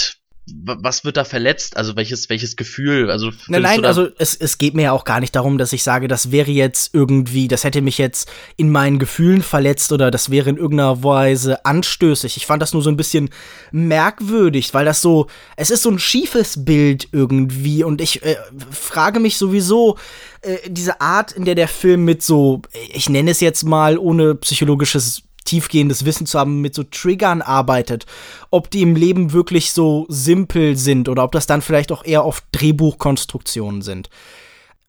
was 0.49 1.03
wird 1.03 1.17
da 1.17 1.25
verletzt? 1.25 1.75
Also 1.75 1.95
welches, 1.95 2.29
welches 2.29 2.55
Gefühl? 2.55 3.11
Also 3.11 3.31
nein, 3.47 3.61
nein, 3.61 3.85
also 3.85 4.07
es, 4.17 4.35
es 4.35 4.57
geht 4.57 4.75
mir 4.75 4.83
ja 4.83 4.91
auch 4.91 5.03
gar 5.03 5.19
nicht 5.19 5.35
darum, 5.35 5.57
dass 5.57 5.73
ich 5.73 5.83
sage, 5.83 6.07
das 6.07 6.31
wäre 6.31 6.51
jetzt 6.51 6.93
irgendwie, 6.93 7.47
das 7.47 7.63
hätte 7.63 7.81
mich 7.81 7.97
jetzt 7.97 8.29
in 8.55 8.71
meinen 8.71 8.97
Gefühlen 8.97 9.41
verletzt 9.41 9.91
oder 9.91 10.09
das 10.09 10.29
wäre 10.29 10.49
in 10.49 10.57
irgendeiner 10.57 11.03
Weise 11.03 11.65
anstößig. 11.65 12.37
Ich 12.37 12.45
fand 12.45 12.61
das 12.61 12.73
nur 12.73 12.81
so 12.81 12.89
ein 12.89 12.97
bisschen 12.97 13.29
merkwürdig, 13.71 14.73
weil 14.73 14.85
das 14.85 15.01
so, 15.01 15.27
es 15.57 15.69
ist 15.69 15.83
so 15.83 15.89
ein 15.89 15.99
schiefes 15.99 16.63
Bild 16.63 17.09
irgendwie 17.11 17.83
und 17.83 17.99
ich 17.99 18.23
äh, 18.23 18.37
frage 18.71 19.19
mich 19.19 19.37
sowieso, 19.37 19.97
äh, 20.41 20.57
diese 20.67 21.01
Art, 21.01 21.33
in 21.33 21.45
der 21.45 21.55
der 21.55 21.67
Film 21.67 22.05
mit 22.05 22.23
so, 22.23 22.61
ich 22.93 23.09
nenne 23.09 23.31
es 23.31 23.41
jetzt 23.41 23.63
mal 23.63 23.97
ohne 23.97 24.35
psychologisches 24.35 25.23
tiefgehendes 25.47 26.05
Wissen 26.05 26.27
zu 26.27 26.37
haben, 26.37 26.61
mit 26.61 26.75
so 26.75 26.83
Triggern 26.83 27.41
arbeitet, 27.41 28.05
ob 28.51 28.69
die 28.69 28.81
im 28.81 28.95
Leben 28.95 29.33
wirklich 29.33 29.71
so 29.71 30.05
simpel 30.09 30.77
sind 30.77 31.09
oder 31.09 31.23
ob 31.23 31.31
das 31.31 31.47
dann 31.47 31.61
vielleicht 31.61 31.91
auch 31.91 32.05
eher 32.05 32.25
oft 32.25 32.43
Drehbuchkonstruktionen 32.51 33.81
sind. 33.81 34.09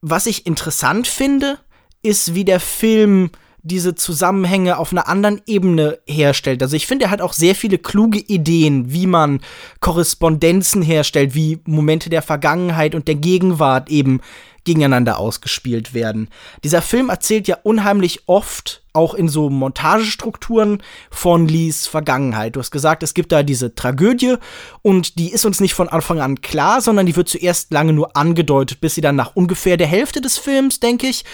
Was 0.01 0.27
ich 0.27 0.47
interessant 0.47 1.07
finde, 1.07 1.59
ist, 2.03 2.35
wie 2.35 2.45
der 2.45 2.61
Film 2.61 3.31
diese 3.63 3.95
Zusammenhänge 3.95 4.79
auf 4.79 4.93
einer 4.93 5.09
anderen 5.09 5.43
Ebene 5.47 5.99
herstellt. 6.07 6.63
Also 6.63 6.77
ich 6.77 6.87
finde, 6.87 7.07
er 7.07 7.11
hat 7.11 7.21
auch 7.21 7.33
sehr 7.33 7.55
viele 7.55 7.79
kluge 7.79 8.19
Ideen, 8.19 8.93
wie 8.93 9.07
man 9.07 9.41
Korrespondenzen 9.81 10.81
herstellt, 10.81 11.35
wie 11.35 11.61
Momente 11.67 12.09
der 12.09 12.23
Vergangenheit 12.23 12.95
und 12.95 13.09
der 13.09 13.17
Gegenwart 13.17 13.91
eben 13.91 14.21
gegeneinander 14.69 15.19
ausgespielt 15.19 15.95
werden. 15.95 16.29
Dieser 16.63 16.83
Film 16.83 17.09
erzählt 17.09 17.49
ja 17.49 17.57
unheimlich 17.63 18.25
oft, 18.27 18.83
auch 18.93 19.15
in 19.15 19.29
so 19.29 19.49
Montagestrukturen, 19.49 20.83
von 21.11 21.49
Lees 21.49 21.87
Vergangenheit. 21.87 22.55
Du 22.55 22.61
hast 22.61 22.71
gesagt, 22.71 23.03
es 23.03 23.15
gibt 23.15 23.33
da 23.33 23.43
diese 23.43 23.75
Tragödie 23.75 24.35
und 24.83 25.19
die 25.19 25.33
ist 25.33 25.47
uns 25.47 25.61
nicht 25.61 25.73
von 25.73 25.89
Anfang 25.89 26.21
an 26.21 26.43
klar, 26.43 26.83
sondern 26.83 27.07
die 27.07 27.17
wird 27.17 27.31
zuerst 27.31 27.73
lange 27.73 27.95
nur 27.95 28.15
angedeutet, 28.15 28.83
bis 28.83 28.95
sie 28.95 29.01
dann 29.01 29.17
nach 29.17 29.35
ungefähr 29.35 29.79
der 29.79 29.87
Hälfte 29.87 30.21
des 30.21 30.37
Films, 30.37 30.81
denke 30.81 31.07
ich, 31.07 31.25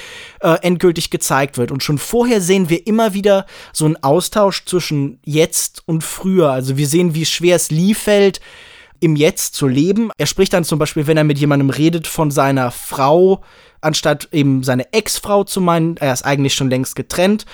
äh, 0.40 0.56
endgültig 0.62 1.10
gezeigt 1.10 1.58
wird. 1.58 1.72
Und 1.72 1.82
schon 1.82 1.98
vorher 1.98 2.40
sehen 2.40 2.68
wir 2.68 2.86
immer 2.86 3.14
wieder 3.14 3.46
so 3.72 3.84
einen 3.84 4.00
Austausch 4.00 4.64
zwischen 4.64 5.18
jetzt 5.24 5.82
und 5.86 6.04
früher. 6.04 6.52
Also 6.52 6.76
wir 6.76 6.86
sehen, 6.86 7.16
wie 7.16 7.26
schwer 7.26 7.56
es 7.56 7.72
Lee 7.72 7.94
fällt, 7.94 8.40
im 9.04 9.16
Jetzt 9.16 9.54
zu 9.54 9.68
leben. 9.68 10.10
Er 10.16 10.26
spricht 10.26 10.52
dann 10.52 10.64
zum 10.64 10.78
Beispiel, 10.78 11.06
wenn 11.06 11.16
er 11.16 11.24
mit 11.24 11.38
jemandem 11.38 11.70
redet, 11.70 12.06
von 12.06 12.30
seiner 12.30 12.70
Frau, 12.70 13.42
anstatt 13.80 14.28
eben 14.32 14.62
seine 14.62 14.92
Ex-Frau 14.92 15.44
zu 15.44 15.60
meinen. 15.60 15.96
Er 15.98 16.12
ist 16.12 16.24
eigentlich 16.24 16.54
schon 16.54 16.70
längst 16.70 16.96
getrennt. 16.96 17.44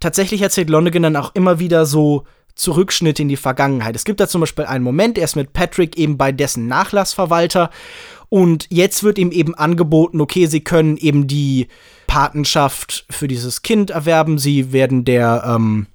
Tatsächlich 0.00 0.42
erzählt 0.42 0.70
Lonergan 0.70 1.02
dann 1.02 1.16
auch 1.16 1.34
immer 1.34 1.58
wieder 1.58 1.86
so 1.86 2.24
Zurückschnitte 2.54 3.22
in 3.22 3.28
die 3.28 3.36
Vergangenheit. 3.36 3.94
Es 3.96 4.04
gibt 4.04 4.20
da 4.20 4.28
zum 4.28 4.40
Beispiel 4.40 4.64
einen 4.64 4.84
Moment, 4.84 5.16
er 5.16 5.24
ist 5.24 5.36
mit 5.36 5.52
Patrick 5.52 5.96
eben 5.96 6.18
bei 6.18 6.32
dessen 6.32 6.66
Nachlassverwalter 6.66 7.70
und 8.28 8.66
jetzt 8.70 9.02
wird 9.02 9.18
ihm 9.18 9.30
eben 9.30 9.54
angeboten, 9.54 10.20
okay, 10.20 10.46
sie 10.46 10.60
können 10.60 10.96
eben 10.96 11.26
die 11.26 11.68
Patenschaft 12.06 13.06
für 13.08 13.28
dieses 13.28 13.62
Kind 13.62 13.90
erwerben, 13.90 14.38
sie 14.38 14.72
werden 14.72 15.04
der 15.04 15.42
ähm, 15.46 15.86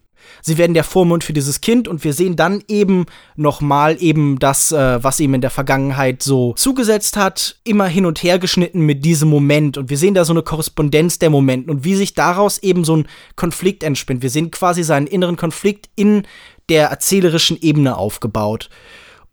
sie 0.45 0.59
werden 0.59 0.75
der 0.75 0.83
Vormund 0.83 1.23
für 1.23 1.33
dieses 1.33 1.59
Kind 1.59 1.87
und 1.87 2.03
wir 2.03 2.13
sehen 2.13 2.35
dann 2.35 2.63
eben 2.67 3.07
nochmal 3.35 3.97
eben 3.99 4.37
das, 4.37 4.71
äh, 4.71 5.03
was 5.03 5.19
ihm 5.19 5.33
in 5.33 5.41
der 5.41 5.49
Vergangenheit 5.49 6.21
so 6.21 6.53
zugesetzt 6.53 7.17
hat, 7.17 7.57
immer 7.63 7.87
hin 7.87 8.05
und 8.05 8.21
her 8.21 8.37
geschnitten 8.37 8.81
mit 8.81 9.03
diesem 9.03 9.27
Moment 9.27 9.77
und 9.77 9.89
wir 9.89 9.97
sehen 9.97 10.13
da 10.13 10.23
so 10.23 10.33
eine 10.33 10.43
Korrespondenz 10.43 11.17
der 11.17 11.31
Momente 11.31 11.71
und 11.71 11.83
wie 11.83 11.95
sich 11.95 12.13
daraus 12.13 12.59
eben 12.59 12.85
so 12.85 12.95
ein 12.97 13.07
Konflikt 13.35 13.83
entspinnt. 13.83 14.21
Wir 14.21 14.29
sehen 14.29 14.51
quasi 14.51 14.83
seinen 14.83 15.07
inneren 15.07 15.35
Konflikt 15.35 15.89
in 15.95 16.23
der 16.69 16.89
erzählerischen 16.89 17.57
Ebene 17.59 17.97
aufgebaut. 17.97 18.69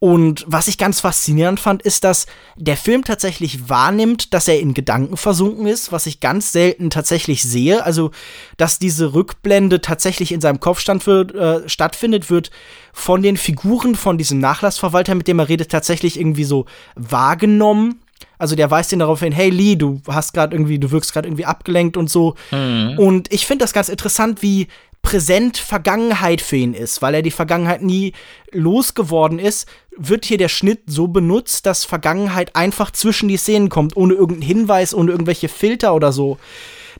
Und 0.02 0.44
was 0.48 0.66
ich 0.66 0.78
ganz 0.78 0.98
faszinierend 0.98 1.60
fand, 1.60 1.82
ist, 1.82 2.02
dass 2.02 2.26
der 2.56 2.76
Film 2.76 3.04
tatsächlich 3.04 3.68
wahrnimmt, 3.68 4.34
dass 4.34 4.48
er 4.48 4.58
in 4.58 4.74
Gedanken 4.74 5.16
versunken 5.16 5.68
ist, 5.68 5.92
was 5.92 6.06
ich 6.06 6.18
ganz 6.18 6.50
selten 6.50 6.90
tatsächlich 6.90 7.44
sehe. 7.44 7.84
Also, 7.84 8.10
dass 8.56 8.80
diese 8.80 9.14
Rückblende 9.14 9.80
tatsächlich 9.80 10.32
in 10.32 10.40
seinem 10.40 10.58
Kopf 10.58 10.80
stand 10.80 11.06
wird, 11.06 11.36
äh, 11.36 11.68
stattfindet, 11.68 12.30
wird 12.30 12.50
von 12.92 13.22
den 13.22 13.36
Figuren 13.36 13.94
von 13.94 14.18
diesem 14.18 14.40
Nachlassverwalter, 14.40 15.14
mit 15.14 15.28
dem 15.28 15.38
er 15.38 15.48
redet, 15.48 15.70
tatsächlich 15.70 16.18
irgendwie 16.18 16.42
so 16.42 16.66
wahrgenommen. 16.96 18.00
Also 18.38 18.56
der 18.56 18.72
weist 18.72 18.92
ihn 18.92 18.98
darauf 18.98 19.20
hin, 19.20 19.30
hey 19.30 19.50
Lee, 19.50 19.76
du 19.76 20.02
hast 20.08 20.34
gerade 20.34 20.56
irgendwie, 20.56 20.80
du 20.80 20.90
wirkst 20.90 21.12
gerade 21.12 21.28
irgendwie 21.28 21.44
abgelenkt 21.44 21.96
und 21.96 22.10
so. 22.10 22.34
Mhm. 22.50 22.98
Und 22.98 23.32
ich 23.32 23.46
finde 23.46 23.62
das 23.62 23.72
ganz 23.72 23.88
interessant, 23.88 24.42
wie 24.42 24.66
präsent 25.02 25.58
Vergangenheit 25.58 26.40
für 26.40 26.56
ihn 26.56 26.74
ist, 26.74 27.02
weil 27.02 27.14
er 27.14 27.22
die 27.22 27.30
Vergangenheit 27.30 27.82
nie 27.82 28.12
losgeworden 28.52 29.38
ist, 29.38 29.68
wird 29.96 30.24
hier 30.24 30.38
der 30.38 30.48
Schnitt 30.48 30.82
so 30.86 31.08
benutzt, 31.08 31.66
dass 31.66 31.84
Vergangenheit 31.84 32.56
einfach 32.56 32.90
zwischen 32.90 33.28
die 33.28 33.36
Szenen 33.36 33.68
kommt, 33.68 33.96
ohne 33.96 34.14
irgendeinen 34.14 34.48
Hinweis, 34.48 34.94
ohne 34.94 35.12
irgendwelche 35.12 35.48
Filter 35.48 35.94
oder 35.94 36.12
so. 36.12 36.38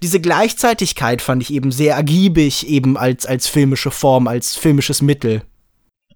Diese 0.02 0.20
Gleichzeitigkeit 0.20 1.22
fand 1.22 1.42
ich 1.42 1.52
eben 1.52 1.70
sehr 1.70 1.94
ergiebig, 1.94 2.66
eben 2.66 2.96
als, 2.96 3.24
als 3.24 3.46
filmische 3.46 3.90
Form, 3.90 4.26
als 4.26 4.56
filmisches 4.56 5.00
Mittel. 5.00 5.42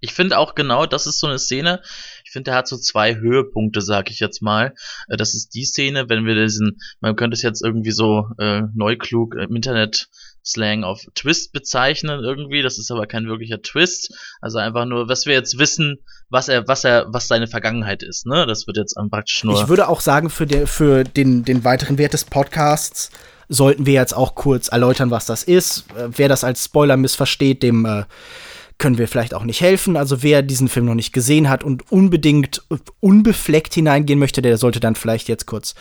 Ich 0.01 0.13
finde 0.13 0.37
auch 0.37 0.55
genau, 0.55 0.85
das 0.85 1.07
ist 1.07 1.19
so 1.19 1.27
eine 1.27 1.39
Szene. 1.39 1.81
Ich 2.23 2.31
finde, 2.31 2.51
der 2.51 2.55
hat 2.55 2.67
so 2.67 2.77
zwei 2.77 3.15
Höhepunkte, 3.15 3.81
sag 3.81 4.11
ich 4.11 4.19
jetzt 4.19 4.41
mal. 4.41 4.75
Äh, 5.07 5.17
das 5.17 5.33
ist 5.33 5.55
die 5.55 5.65
Szene, 5.65 6.09
wenn 6.09 6.25
wir 6.25 6.35
diesen, 6.35 6.79
man 6.99 7.15
könnte 7.15 7.35
es 7.35 7.41
jetzt 7.41 7.63
irgendwie 7.63 7.91
so 7.91 8.27
äh, 8.37 8.63
neuklug 8.75 9.35
im 9.35 9.55
Internet 9.55 10.09
Slang 10.47 10.83
auf 10.83 11.01
Twist 11.13 11.51
bezeichnen 11.51 12.23
irgendwie. 12.23 12.61
Das 12.61 12.77
ist 12.77 12.91
aber 12.91 13.05
kein 13.05 13.27
wirklicher 13.27 13.61
Twist. 13.61 14.13
Also 14.41 14.59
einfach 14.59 14.85
nur, 14.85 15.09
was 15.09 15.25
wir 15.25 15.33
jetzt 15.33 15.59
wissen, 15.59 15.99
was 16.29 16.47
er, 16.47 16.67
was 16.67 16.83
er, 16.83 17.05
was 17.09 17.27
seine 17.27 17.47
Vergangenheit 17.47 18.03
ist. 18.03 18.25
Ne, 18.25 18.45
das 18.45 18.67
wird 18.67 18.77
jetzt 18.77 18.95
praktisch 19.09 19.43
nur. 19.43 19.61
Ich 19.61 19.67
würde 19.67 19.87
auch 19.87 20.01
sagen, 20.01 20.29
für, 20.29 20.45
der, 20.45 20.67
für 20.67 21.03
den, 21.03 21.43
den 21.43 21.63
weiteren 21.63 21.97
Wert 21.97 22.13
des 22.13 22.25
Podcasts 22.25 23.11
sollten 23.49 23.85
wir 23.85 23.93
jetzt 23.93 24.13
auch 24.13 24.35
kurz 24.35 24.67
erläutern, 24.67 25.11
was 25.11 25.25
das 25.25 25.43
ist. 25.43 25.85
Äh, 25.97 26.09
wer 26.11 26.29
das 26.29 26.43
als 26.43 26.65
Spoiler 26.65 26.97
missversteht, 26.97 27.63
dem 27.63 27.85
äh, 27.85 28.03
können 28.77 28.97
wir 28.97 29.07
vielleicht 29.07 29.33
auch 29.33 29.43
nicht 29.43 29.61
helfen. 29.61 29.97
Also 29.97 30.21
wer 30.21 30.43
diesen 30.43 30.67
Film 30.67 30.85
noch 30.85 30.93
nicht 30.93 31.11
gesehen 31.11 31.49
hat 31.49 31.63
und 31.63 31.91
unbedingt 31.91 32.61
unbefleckt 32.99 33.73
hineingehen 33.73 34.19
möchte, 34.19 34.41
der 34.41 34.57
sollte 34.57 34.79
dann 34.79 34.95
vielleicht 34.95 35.27
jetzt 35.27 35.47
kurz 35.47 35.73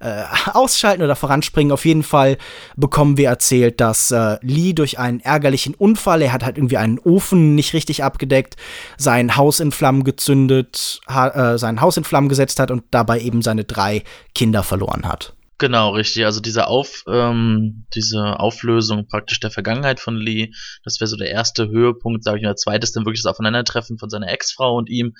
äh, 0.00 0.22
ausschalten 0.52 1.02
oder 1.02 1.16
voranspringen. 1.16 1.72
Auf 1.72 1.84
jeden 1.84 2.04
Fall 2.04 2.38
bekommen 2.76 3.16
wir 3.16 3.28
erzählt, 3.28 3.80
dass 3.80 4.10
äh, 4.12 4.38
Lee 4.42 4.72
durch 4.72 4.98
einen 4.98 5.20
ärgerlichen 5.20 5.74
Unfall, 5.74 6.22
er 6.22 6.32
hat 6.32 6.44
halt 6.44 6.56
irgendwie 6.56 6.76
einen 6.76 6.98
Ofen 7.00 7.54
nicht 7.54 7.74
richtig 7.74 8.04
abgedeckt, 8.04 8.56
sein 8.98 9.36
Haus 9.36 9.58
in 9.58 9.72
Flammen 9.72 10.04
gezündet, 10.04 11.00
ha, 11.08 11.54
äh, 11.54 11.58
sein 11.58 11.80
Haus 11.80 11.96
in 11.96 12.04
Flammen 12.04 12.28
gesetzt 12.28 12.60
hat 12.60 12.70
und 12.70 12.84
dabei 12.92 13.20
eben 13.20 13.42
seine 13.42 13.64
drei 13.64 14.04
Kinder 14.34 14.62
verloren 14.62 15.08
hat. 15.08 15.34
Genau, 15.58 15.90
richtig. 15.90 16.24
Also 16.24 16.40
diese 16.40 16.66
Auf, 16.66 17.04
ähm, 17.06 17.86
diese 17.94 18.40
Auflösung 18.40 19.06
praktisch 19.06 19.38
der 19.38 19.52
Vergangenheit 19.52 20.00
von 20.00 20.16
Lee, 20.16 20.50
das 20.82 21.00
wäre 21.00 21.06
so 21.06 21.16
der 21.16 21.30
erste 21.30 21.68
Höhepunkt, 21.68 22.24
sage 22.24 22.38
ich 22.38 22.42
mal. 22.42 22.50
Der 22.50 22.56
zweite 22.56 22.84
ist 22.84 22.96
dann 22.96 23.04
wirklich 23.06 23.22
das 23.22 23.30
Aufeinandertreffen 23.32 23.98
von 23.98 24.10
seiner 24.10 24.28
Ex-Frau 24.28 24.76
und 24.76 24.88
ihm, 24.90 25.14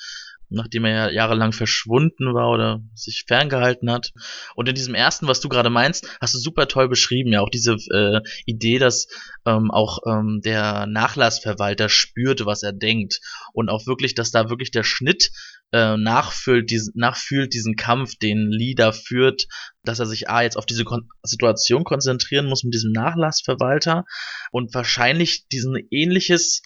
nachdem 0.51 0.85
er 0.85 0.93
ja 0.93 1.11
jahrelang 1.11 1.53
verschwunden 1.53 2.35
war 2.35 2.51
oder 2.51 2.81
sich 2.95 3.25
ferngehalten 3.27 3.91
hat. 3.91 4.13
Und 4.57 4.69
in 4.69 4.75
diesem 4.75 4.95
ersten, 4.95 5.29
was 5.29 5.41
du 5.41 5.49
gerade 5.49 5.71
meinst, 5.71 6.07
hast 6.21 6.35
du 6.35 6.39
super 6.39 6.67
toll 6.67 6.89
beschrieben, 6.89 7.33
ja 7.33 7.41
auch 7.41 7.51
diese 7.51 7.77
äh, 7.93 8.21
Idee, 8.45 8.79
dass 8.79 9.07
ähm, 9.47 9.71
auch 9.71 10.01
ähm, 10.07 10.41
der 10.45 10.87
Nachlassverwalter 10.87 11.89
spürt, 11.89 12.45
was 12.45 12.63
er 12.65 12.73
denkt 12.73 13.21
und 13.53 13.69
auch 13.69 13.87
wirklich, 13.87 14.15
dass 14.15 14.33
da 14.33 14.51
wirklich 14.51 14.73
der 14.73 14.85
Schnitt 14.85 15.31
äh, 15.75 15.97
nachfühlt, 15.97 16.71
diesen, 16.71 16.93
nachfühlt 16.95 17.53
diesen 17.53 17.75
Kampf, 17.75 18.15
den 18.15 18.49
Lee 18.49 18.75
da 18.77 18.93
führt, 18.93 19.49
dass 19.83 19.99
er 19.99 20.07
sich 20.07 20.31
A 20.31 20.43
jetzt 20.43 20.57
auf 20.57 20.67
diese 20.67 20.85
Kon 20.85 21.09
Situation 21.25 21.83
konzentrieren 21.83 22.47
muss 22.47 22.63
mit 22.63 22.75
diesem 22.75 22.93
Nachlassverwalter 22.93 24.05
und 24.53 24.73
wahrscheinlich 24.73 25.49
diesen 25.49 25.77
ähnliches 25.91 26.63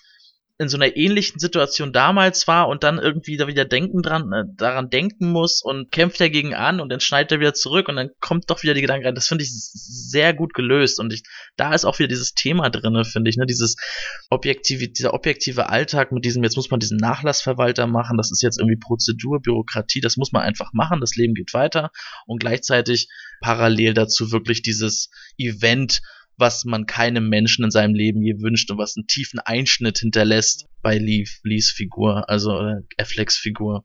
in 0.61 0.69
so 0.69 0.77
einer 0.77 0.97
ähnlichen 0.97 1.39
Situation 1.39 1.93
damals 1.93 2.49
war 2.49 2.67
und 2.67 2.83
dann 2.83 2.99
irgendwie 2.99 3.37
da 3.37 3.47
wieder 3.47 3.65
denken 3.65 4.03
dran, 4.03 4.33
äh, 4.33 4.43
daran 4.57 4.91
denken 4.91 5.31
muss 5.31 5.63
und 5.63 5.93
kämpft 5.93 6.21
dagegen 6.21 6.53
an 6.53 6.81
und 6.81 6.89
dann 6.89 6.99
schneidet 6.99 7.31
er 7.31 7.41
wieder 7.41 7.55
zurück 7.55 7.89
und 7.89 7.95
dann 7.95 8.11
kommt 8.21 8.51
doch 8.51 8.65
wieder 8.65 8.75
die 8.75 8.81
Gedanken 8.81 9.07
rein. 9.07 9.15
Das 9.15 9.29
finde 9.29 9.45
ich 9.45 9.53
sehr 9.53 10.35
gut 10.35 10.55
gelöst 10.55 10.99
und 10.99 11.13
ich, 11.13 11.23
da 11.57 11.75
ist 11.75 11.85
auch 11.85 12.01
wieder 12.01 12.09
dieses 12.09 12.35
Thema 12.35 12.71
drinne, 12.71 13.05
finde 13.05 13.31
ich, 13.31 13.37
ne, 13.37 13.47
dieses 13.47 13.77
objektive, 14.31 14.89
dieser 14.89 15.15
objektive 15.15 15.69
Alltag 15.69 16.11
mit 16.11 16.25
diesem, 16.25 16.43
jetzt 16.43 16.57
muss 16.57 16.71
man 16.71 16.81
diesen 16.81 16.99
Nachlassverwalter 16.99 17.87
machen, 17.87 18.17
das 18.17 18.33
ist 18.33 18.43
jetzt 18.43 18.59
irgendwie 18.59 18.79
Prozedur, 18.79 19.41
Bürokratie, 19.41 20.01
das 20.01 20.17
muss 20.17 20.33
man 20.33 20.43
einfach 20.43 20.73
machen, 20.73 21.01
das 21.01 21.15
Leben 21.15 21.35
geht 21.35 21.55
weiter 21.55 21.93
und 22.27 22.41
gleichzeitig 22.41 23.09
parallel 23.41 23.95
dazu 23.95 24.33
wirklich 24.33 24.63
dieses 24.63 25.11
Event, 25.39 26.01
was 26.39 26.65
man 26.65 26.87
keinem 26.87 27.29
Menschen 27.29 27.65
in 27.65 27.71
seinem 27.71 27.95
Leben 27.95 28.23
je 28.23 28.41
wünscht 28.41 28.71
und 28.71 28.79
was 28.79 28.97
einen 28.97 29.07
tiefen 29.07 29.41
Einschnitt 29.41 29.99
hinterlässt 29.99 30.67
bei 30.83 30.97
Lee, 30.97 31.27
Lees 31.43 31.71
Figur, 31.71 32.29
also 32.29 32.59
äh, 32.59 32.83
Afflecks 32.97 33.37
Figur. 33.37 33.85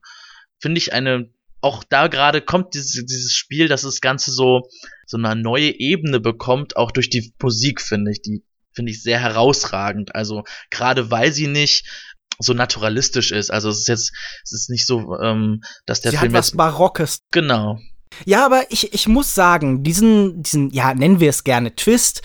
Finde 0.60 0.78
ich 0.78 0.94
eine, 0.94 1.30
auch 1.62 1.84
da 1.84 2.08
gerade 2.08 2.42
kommt 2.42 2.74
dieses, 2.76 3.06
dieses 3.06 3.34
Spiel, 3.34 3.68
dass 3.68 3.82
das 3.82 4.02
Ganze 4.02 4.32
so, 4.32 4.70
so 5.06 5.18
eine 5.18 5.36
neue 5.36 5.80
Ebene 5.80 6.20
bekommt, 6.20 6.78
auch 6.78 6.92
durch 6.92 7.10
die 7.10 7.34
Musik, 7.42 7.82
finde 7.82 8.12
ich, 8.12 8.22
die 8.22 8.44
finde 8.72 8.92
ich 8.92 9.04
sehr 9.04 9.20
herausragend. 9.20 10.16
Also 10.16 10.44
gerade 10.70 11.12
weil 11.12 11.32
sie 11.32 11.48
nicht 11.48 11.86
so 12.40 12.54
naturalistisch 12.54 13.32
ist. 13.32 13.52
Also 13.52 13.70
es 13.70 13.80
ist 13.80 13.88
jetzt, 13.88 14.12
es 14.44 14.52
ist 14.52 14.70
nicht 14.70 14.88
so, 14.88 15.20
ähm, 15.20 15.62
dass 15.86 16.02
der 16.02 16.12
Sie 16.12 16.18
Film 16.18 16.34
hat 16.34 16.40
was 16.40 16.48
jetzt 16.48 16.58
Barockes. 16.58 17.20
genau. 17.32 17.80
Ja, 18.26 18.46
aber 18.46 18.64
ich, 18.70 18.94
ich 18.94 19.08
muss 19.08 19.36
sagen, 19.36 19.84
diesen, 19.84 20.44
diesen, 20.44 20.70
ja, 20.72 20.94
nennen 20.94 21.20
wir 21.20 21.30
es 21.30 21.44
gerne 21.44 21.76
Twist, 21.76 22.22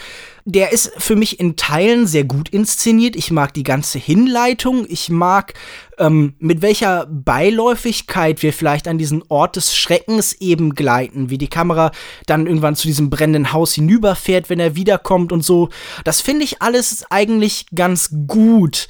der 0.50 0.72
ist 0.72 0.92
für 0.96 1.14
mich 1.14 1.40
in 1.40 1.56
Teilen 1.56 2.06
sehr 2.06 2.24
gut 2.24 2.48
inszeniert. 2.48 3.16
Ich 3.16 3.30
mag 3.30 3.52
die 3.52 3.64
ganze 3.64 3.98
Hinleitung. 3.98 4.86
Ich 4.88 5.10
mag, 5.10 5.52
ähm, 5.98 6.36
mit 6.38 6.62
welcher 6.62 7.04
Beiläufigkeit 7.04 8.42
wir 8.42 8.54
vielleicht 8.54 8.88
an 8.88 8.96
diesen 8.96 9.22
Ort 9.28 9.56
des 9.56 9.76
Schreckens 9.76 10.32
eben 10.40 10.74
gleiten, 10.74 11.28
wie 11.28 11.36
die 11.36 11.48
Kamera 11.48 11.92
dann 12.24 12.46
irgendwann 12.46 12.76
zu 12.76 12.86
diesem 12.86 13.10
brennenden 13.10 13.52
Haus 13.52 13.74
hinüberfährt, 13.74 14.48
wenn 14.48 14.58
er 14.58 14.74
wiederkommt 14.74 15.32
und 15.32 15.44
so. 15.44 15.68
Das 16.04 16.22
finde 16.22 16.44
ich 16.44 16.62
alles 16.62 17.04
eigentlich 17.10 17.66
ganz 17.74 18.10
gut. 18.26 18.88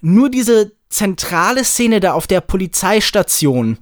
Nur 0.00 0.30
diese 0.30 0.72
zentrale 0.90 1.64
Szene 1.64 1.98
da 1.98 2.12
auf 2.12 2.28
der 2.28 2.40
Polizeistation, 2.40 3.78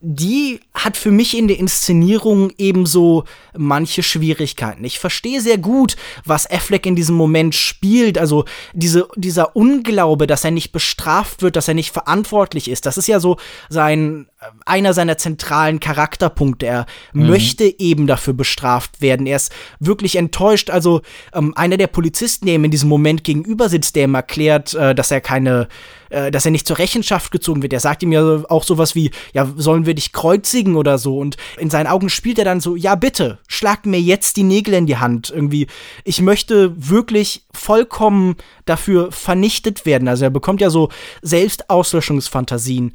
die 0.00 0.60
hat 0.74 0.96
für 0.96 1.10
mich 1.10 1.36
in 1.36 1.48
der 1.48 1.58
Inszenierung 1.58 2.52
ebenso 2.58 3.24
manche 3.56 4.02
Schwierigkeiten. 4.02 4.84
Ich 4.84 4.98
verstehe 4.98 5.40
sehr 5.40 5.56
gut, 5.56 5.96
was 6.24 6.48
Affleck 6.50 6.84
in 6.84 6.96
diesem 6.96 7.16
Moment 7.16 7.54
spielt. 7.54 8.18
Also 8.18 8.44
diese, 8.74 9.08
dieser 9.16 9.56
Unglaube, 9.56 10.26
dass 10.26 10.44
er 10.44 10.50
nicht 10.50 10.70
bestraft 10.70 11.40
wird, 11.40 11.56
dass 11.56 11.68
er 11.68 11.74
nicht 11.74 11.92
verantwortlich 11.92 12.68
ist. 12.68 12.84
Das 12.84 12.98
ist 12.98 13.08
ja 13.08 13.20
so 13.20 13.38
sein, 13.70 14.26
einer 14.66 14.92
seiner 14.92 15.16
zentralen 15.16 15.80
Charakterpunkte. 15.80 16.66
Er 16.66 16.86
mhm. 17.14 17.28
möchte 17.28 17.64
eben 17.80 18.06
dafür 18.06 18.34
bestraft 18.34 19.00
werden. 19.00 19.26
Er 19.26 19.36
ist 19.36 19.52
wirklich 19.80 20.16
enttäuscht. 20.16 20.68
Also 20.68 21.00
ähm, 21.32 21.54
einer 21.56 21.78
der 21.78 21.86
Polizisten, 21.86 22.44
der 22.44 22.56
ihm 22.56 22.64
in 22.64 22.70
diesem 22.70 22.90
Moment 22.90 23.24
gegenüber 23.24 23.70
sitzt, 23.70 23.96
der 23.96 24.04
ihm 24.04 24.14
erklärt, 24.14 24.74
äh, 24.74 24.94
dass 24.94 25.10
er 25.10 25.22
keine 25.22 25.68
äh, 26.10 26.30
dass 26.30 26.44
er 26.44 26.50
nicht 26.50 26.66
zur 26.66 26.78
Rechenschaft 26.78 27.30
gezogen 27.30 27.62
wird. 27.62 27.72
Er 27.72 27.80
sagt 27.80 28.02
ihm 28.02 28.12
ja 28.12 28.44
auch 28.48 28.64
sowas 28.64 28.94
wie, 28.94 29.10
ja, 29.32 29.50
sollen 29.56 29.86
wir 29.86 29.94
dich 29.94 30.12
kreuzigen 30.12 30.76
oder 30.76 30.98
so. 30.98 31.18
Und 31.18 31.36
in 31.58 31.70
seinen 31.70 31.86
Augen 31.86 32.08
spielt 32.08 32.38
er 32.38 32.44
dann 32.44 32.60
so, 32.60 32.76
ja, 32.76 32.94
bitte, 32.94 33.38
schlag 33.48 33.86
mir 33.86 34.00
jetzt 34.00 34.36
die 34.36 34.42
Nägel 34.42 34.74
in 34.74 34.86
die 34.86 34.98
Hand. 34.98 35.30
Irgendwie, 35.30 35.66
ich 36.04 36.20
möchte 36.20 36.74
wirklich 36.76 37.44
vollkommen 37.52 38.36
dafür 38.64 39.12
vernichtet 39.12 39.86
werden. 39.86 40.08
Also 40.08 40.24
er 40.24 40.30
bekommt 40.30 40.60
ja 40.60 40.70
so 40.70 40.90
Selbstauslöschungsfantasien. 41.22 42.92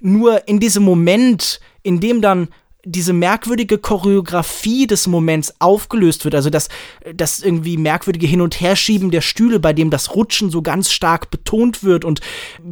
Nur 0.00 0.48
in 0.48 0.58
diesem 0.58 0.82
Moment, 0.82 1.60
in 1.82 2.00
dem 2.00 2.20
dann 2.20 2.48
diese 2.84 3.12
merkwürdige 3.12 3.78
Choreografie 3.78 4.88
des 4.88 5.06
Moments 5.06 5.54
aufgelöst 5.60 6.24
wird, 6.24 6.34
also 6.34 6.50
das, 6.50 6.68
das 7.14 7.40
irgendwie 7.40 7.76
merkwürdige 7.76 8.26
Hin- 8.26 8.40
und 8.40 8.60
Herschieben 8.60 9.12
der 9.12 9.20
Stühle, 9.20 9.60
bei 9.60 9.72
dem 9.72 9.90
das 9.90 10.16
Rutschen 10.16 10.50
so 10.50 10.62
ganz 10.62 10.90
stark 10.90 11.30
betont 11.30 11.84
wird 11.84 12.04
und 12.04 12.20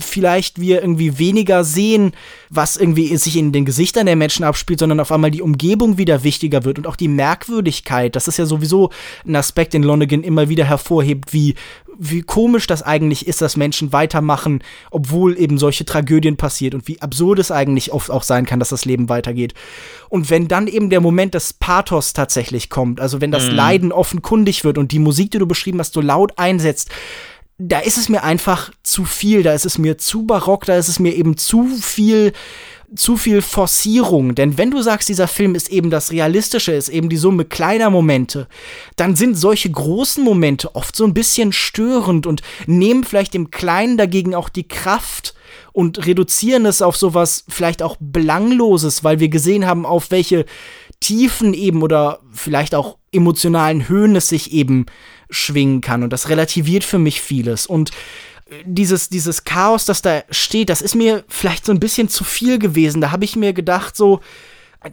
vielleicht 0.01 0.61
wir 0.61 0.83
irgendwie 0.83 1.19
weniger 1.19 1.63
sehen, 1.63 2.13
was 2.49 2.77
irgendwie 2.77 3.17
sich 3.17 3.37
in 3.37 3.53
den 3.53 3.65
Gesichtern 3.65 4.07
der 4.07 4.17
Menschen 4.17 4.45
abspielt, 4.45 4.81
sondern 4.81 4.99
auf 4.99 5.13
einmal 5.13 5.31
die 5.31 5.43
Umgebung 5.43 5.97
wieder 5.97 6.25
wichtiger 6.25 6.65
wird 6.65 6.79
und 6.79 6.89
auch 6.89 6.97
die 6.97 7.09
Merkwürdigkeit. 7.09 8.17
Das 8.17 8.27
ist 8.27 8.37
ja 8.37 8.47
sowieso 8.47 8.91
ein 9.25 9.37
Aspekt, 9.37 9.75
den 9.75 9.85
Lonergan 9.85 10.25
immer 10.25 10.49
wieder 10.49 10.65
hervorhebt, 10.65 11.33
wie 11.33 11.55
wie 12.03 12.23
komisch 12.23 12.67
das 12.67 12.83
eigentlich 12.83 13.29
ist, 13.29 13.43
dass 13.43 13.59
Menschen 13.59 13.93
weitermachen, 13.93 14.65
obwohl 14.91 15.39
eben 15.39 15.59
solche 15.59 15.85
Tragödien 15.85 16.39
passiert 16.39 16.75
und 16.75 16.89
wie 16.89 17.01
absurd 17.03 17.39
es 17.39 17.51
eigentlich 17.51 17.93
oft 17.93 18.11
auch 18.11 18.23
sein 18.23 18.47
kann, 18.47 18.59
dass 18.59 18.71
das 18.71 18.87
Leben 18.87 19.11
weitergeht. 19.11 19.53
Und 20.09 20.31
wenn 20.31 20.49
dann 20.49 20.67
eben 20.67 20.89
der 20.89 21.03
Moment 21.03 21.35
des 21.35 21.53
Pathos 21.53 22.15
tatsächlich 22.15 22.71
kommt, 22.71 23.01
also 23.01 23.21
wenn 23.21 23.31
das 23.31 23.51
mhm. 23.51 23.55
Leiden 23.55 23.93
offenkundig 23.93 24.65
wird 24.65 24.79
und 24.79 24.93
die 24.93 24.99
Musik, 24.99 25.31
die 25.31 25.39
du 25.39 25.47
beschrieben 25.47 25.79
hast, 25.79 25.93
so 25.93 26.01
laut 26.01 26.39
einsetzt, 26.39 26.89
da 27.59 27.81
ist 27.81 27.99
es 27.99 28.09
mir 28.09 28.23
einfach 28.25 28.73
zu 28.83 29.05
viel, 29.05 29.43
da 29.43 29.53
ist 29.53 29.67
es 29.67 29.77
mir 29.77 29.99
zu 29.99 30.25
barock, 30.25 30.65
da 30.65 30.77
ist 30.77 30.89
es 30.89 30.99
mir 30.99 31.15
eben 31.15 31.37
zu 31.37 31.67
viel 31.67 32.33
zu 32.95 33.17
viel 33.17 33.43
Forcierung. 33.43 34.35
Denn 34.35 34.59
wenn 34.59 34.71
du 34.71 34.83
sagst, 34.83 35.09
dieser 35.09 35.29
Film 35.29 35.55
ist 35.55 35.71
eben 35.71 35.91
das 35.91 36.11
Realistische, 36.11 36.73
ist 36.73 36.89
eben 36.89 37.09
die 37.09 37.17
Summe 37.17 37.45
kleiner 37.45 37.91
Momente, 37.91 38.49
dann 38.97 39.17
sind 39.17 39.37
solche 39.37 39.71
großen 39.71 40.25
Momente 40.25 40.75
oft 40.75 40.97
so 40.97 41.05
ein 41.05 41.15
bisschen 41.15 41.53
störend 41.53 42.27
und 42.27 42.43
nehmen 42.67 43.05
vielleicht 43.05 43.35
dem 43.35 43.51
Kleinen 43.51 43.97
dagegen 43.97 44.35
auch 44.35 44.49
die 44.49 44.67
Kraft 44.67 45.35
und 45.73 46.07
reduzieren 46.07 46.67
es 46.67 46.83
auf 46.83 46.97
sowas 46.97 47.45
vielleicht 47.49 47.83
auch 47.83 47.97
Belangloses, 48.01 49.05
weil 49.05 49.21
wir 49.21 49.29
gesehen 49.29 49.67
haben, 49.67 49.87
auf 49.87 50.11
welche 50.11 50.45
Tiefen 51.01 51.55
eben 51.55 51.83
oder 51.83 52.21
vielleicht 52.33 52.75
auch 52.75 52.99
emotionalen 53.13 53.89
Höhen 53.89 54.17
es 54.17 54.29
sich 54.29 54.53
eben 54.53 54.87
schwingen 55.31 55.81
kann. 55.81 56.03
Und 56.03 56.13
das 56.13 56.29
relativiert 56.29 56.85
für 56.85 56.99
mich 56.99 57.21
vieles. 57.21 57.67
Und 57.67 57.91
dieses, 58.65 59.09
dieses 59.09 59.45
Chaos, 59.45 59.85
das 59.85 60.03
da 60.03 60.23
steht, 60.31 60.69
das 60.69 60.83
ist 60.83 60.95
mir 60.95 61.25
vielleicht 61.29 61.67
so 61.67 61.73
ein 61.73 61.81
bisschen 61.81 62.09
zu 62.09 62.25
viel 62.25 62.59
gewesen. 62.59 63.01
Da 63.01 63.11
habe 63.11 63.25
ich 63.25 63.37
mir 63.37 63.53
gedacht, 63.53 63.97
so, 63.97 64.21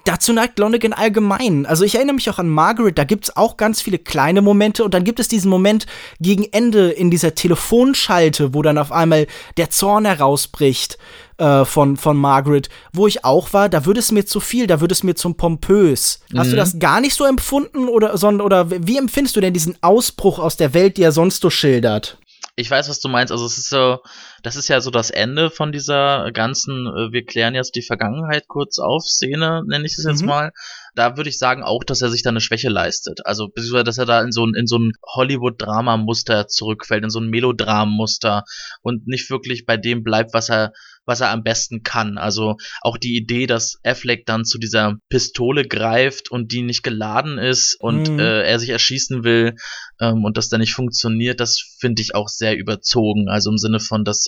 dazu 0.04 0.34
neigt 0.34 0.60
Lonergan 0.60 0.94
allgemein. 0.94 1.66
Also 1.66 1.84
ich 1.84 1.96
erinnere 1.96 2.16
mich 2.16 2.30
auch 2.30 2.40
an 2.40 2.50
Margaret, 2.50 2.98
da 2.98 3.04
gibt 3.04 3.26
es 3.26 3.38
auch 3.38 3.58
ganz 3.58 3.82
viele 3.82 4.00
kleine 4.00 4.42
Momente 4.42 4.84
und 4.84 4.94
dann 4.94 5.04
gibt 5.04 5.20
es 5.20 5.28
diesen 5.28 5.50
Moment 5.50 5.86
gegen 6.20 6.44
Ende 6.44 6.90
in 6.92 7.10
dieser 7.10 7.36
Telefonschalte, 7.36 8.54
wo 8.54 8.62
dann 8.62 8.78
auf 8.78 8.92
einmal 8.92 9.28
der 9.56 9.70
Zorn 9.70 10.06
herausbricht 10.06 10.98
äh, 11.38 11.64
von, 11.64 11.96
von 11.96 12.18
Margaret, 12.18 12.70
wo 12.92 13.08
ich 13.08 13.24
auch 13.24 13.54
war, 13.54 13.70
da 13.70 13.86
würde 13.86 14.02
es 14.02 14.12
mir 14.12 14.26
zu 14.26 14.40
viel, 14.40 14.68
da 14.68 14.82
würde 14.82 14.94
es 14.94 15.04
mir 15.04 15.16
zum 15.16 15.36
pompös. 15.36 16.20
Hast 16.36 16.48
mhm. 16.48 16.52
du 16.52 16.58
das 16.58 16.80
gar 16.80 17.00
nicht 17.00 17.16
so 17.16 17.26
empfunden 17.26 17.88
oder, 17.88 18.18
sondern, 18.18 18.46
oder 18.46 18.70
wie 18.70 18.98
empfindest 18.98 19.36
du 19.36 19.42
denn 19.42 19.54
diesen 19.54 19.78
Ausbruch 19.82 20.40
aus 20.40 20.58
der 20.58 20.74
Welt, 20.74 20.98
die 20.98 21.04
er 21.04 21.12
sonst 21.12 21.42
so 21.42 21.50
schildert? 21.50 22.18
Ich 22.58 22.70
weiß, 22.70 22.90
was 22.90 23.00
du 23.00 23.08
meinst. 23.08 23.32
Also 23.32 23.46
es 23.46 23.58
ist 23.58 23.70
so, 23.70 24.00
das 24.44 24.56
ist 24.56 24.68
ja 24.68 24.82
so 24.82 24.92
das 24.92 25.10
Ende 25.10 25.50
von 25.50 25.72
dieser 25.72 26.32
ganzen, 26.32 26.88
äh, 26.88 27.12
wir 27.12 27.26
klären 27.26 27.56
jetzt 27.56 27.76
die 27.76 27.82
Vergangenheit 27.82 28.48
kurz 28.48 28.80
auf, 28.80 29.04
Szene, 29.06 29.64
nenne 29.68 29.86
ich 29.86 29.98
es 29.98 30.06
jetzt 30.06 30.22
mhm. 30.22 30.28
mal. 30.28 30.52
da 30.96 31.16
würde 31.16 31.30
ich 31.30 31.38
sagen 31.38 31.64
auch, 31.64 31.84
dass 31.84 32.02
er 32.02 32.10
sich 32.10 32.24
da 32.24 32.32
eine 32.32 32.42
Schwäche 32.42 32.70
leistet. 32.70 33.26
Also, 33.26 33.48
beziehungsweise, 33.48 33.84
dass 33.84 33.98
er 33.98 34.06
da 34.06 34.22
in 34.22 34.32
so 34.32 34.46
ein, 34.46 34.56
in 34.56 34.68
so 34.68 34.78
ein 34.78 34.94
Hollywood-Drama-Muster 35.06 36.48
zurückfällt, 36.48 37.04
in 37.04 37.10
so 37.10 37.20
ein 37.20 37.30
Melodram-Muster 37.30 38.44
und 38.82 39.08
nicht 39.08 39.30
wirklich 39.30 39.66
bei 39.66 39.78
dem 39.78 40.04
bleibt, 40.04 40.34
was 40.34 40.50
er 40.50 40.74
was 41.08 41.22
er 41.22 41.32
am 41.32 41.42
besten 41.42 41.82
kann. 41.82 42.20
Also 42.20 42.58
auch 42.82 42.98
die 42.98 43.16
Idee, 43.16 43.48
dass 43.48 43.80
Affleck 43.84 44.26
dann 44.26 44.46
zu 44.46 44.60
dieser 44.60 44.98
Pistole 45.10 45.66
greift 45.66 46.30
und 46.30 46.52
die 46.52 46.62
nicht 46.62 46.84
geladen 46.84 47.40
ist 47.40 47.76
und 47.80 48.10
mhm. 48.10 48.20
äh, 48.20 48.42
er 48.44 48.60
sich 48.60 48.70
erschießen 48.70 49.24
will 49.24 49.56
ähm, 50.00 50.26
und 50.26 50.38
das 50.38 50.50
dann 50.50 50.60
nicht 50.60 50.74
funktioniert, 50.74 51.40
das 51.40 51.76
finde 51.80 52.02
ich 52.02 52.14
auch 52.14 52.28
sehr 52.28 52.58
überzogen. 52.58 53.30
Also 53.30 53.50
im 53.50 53.58
Sinne 53.58 53.80
von, 53.80 54.04
dass 54.04 54.27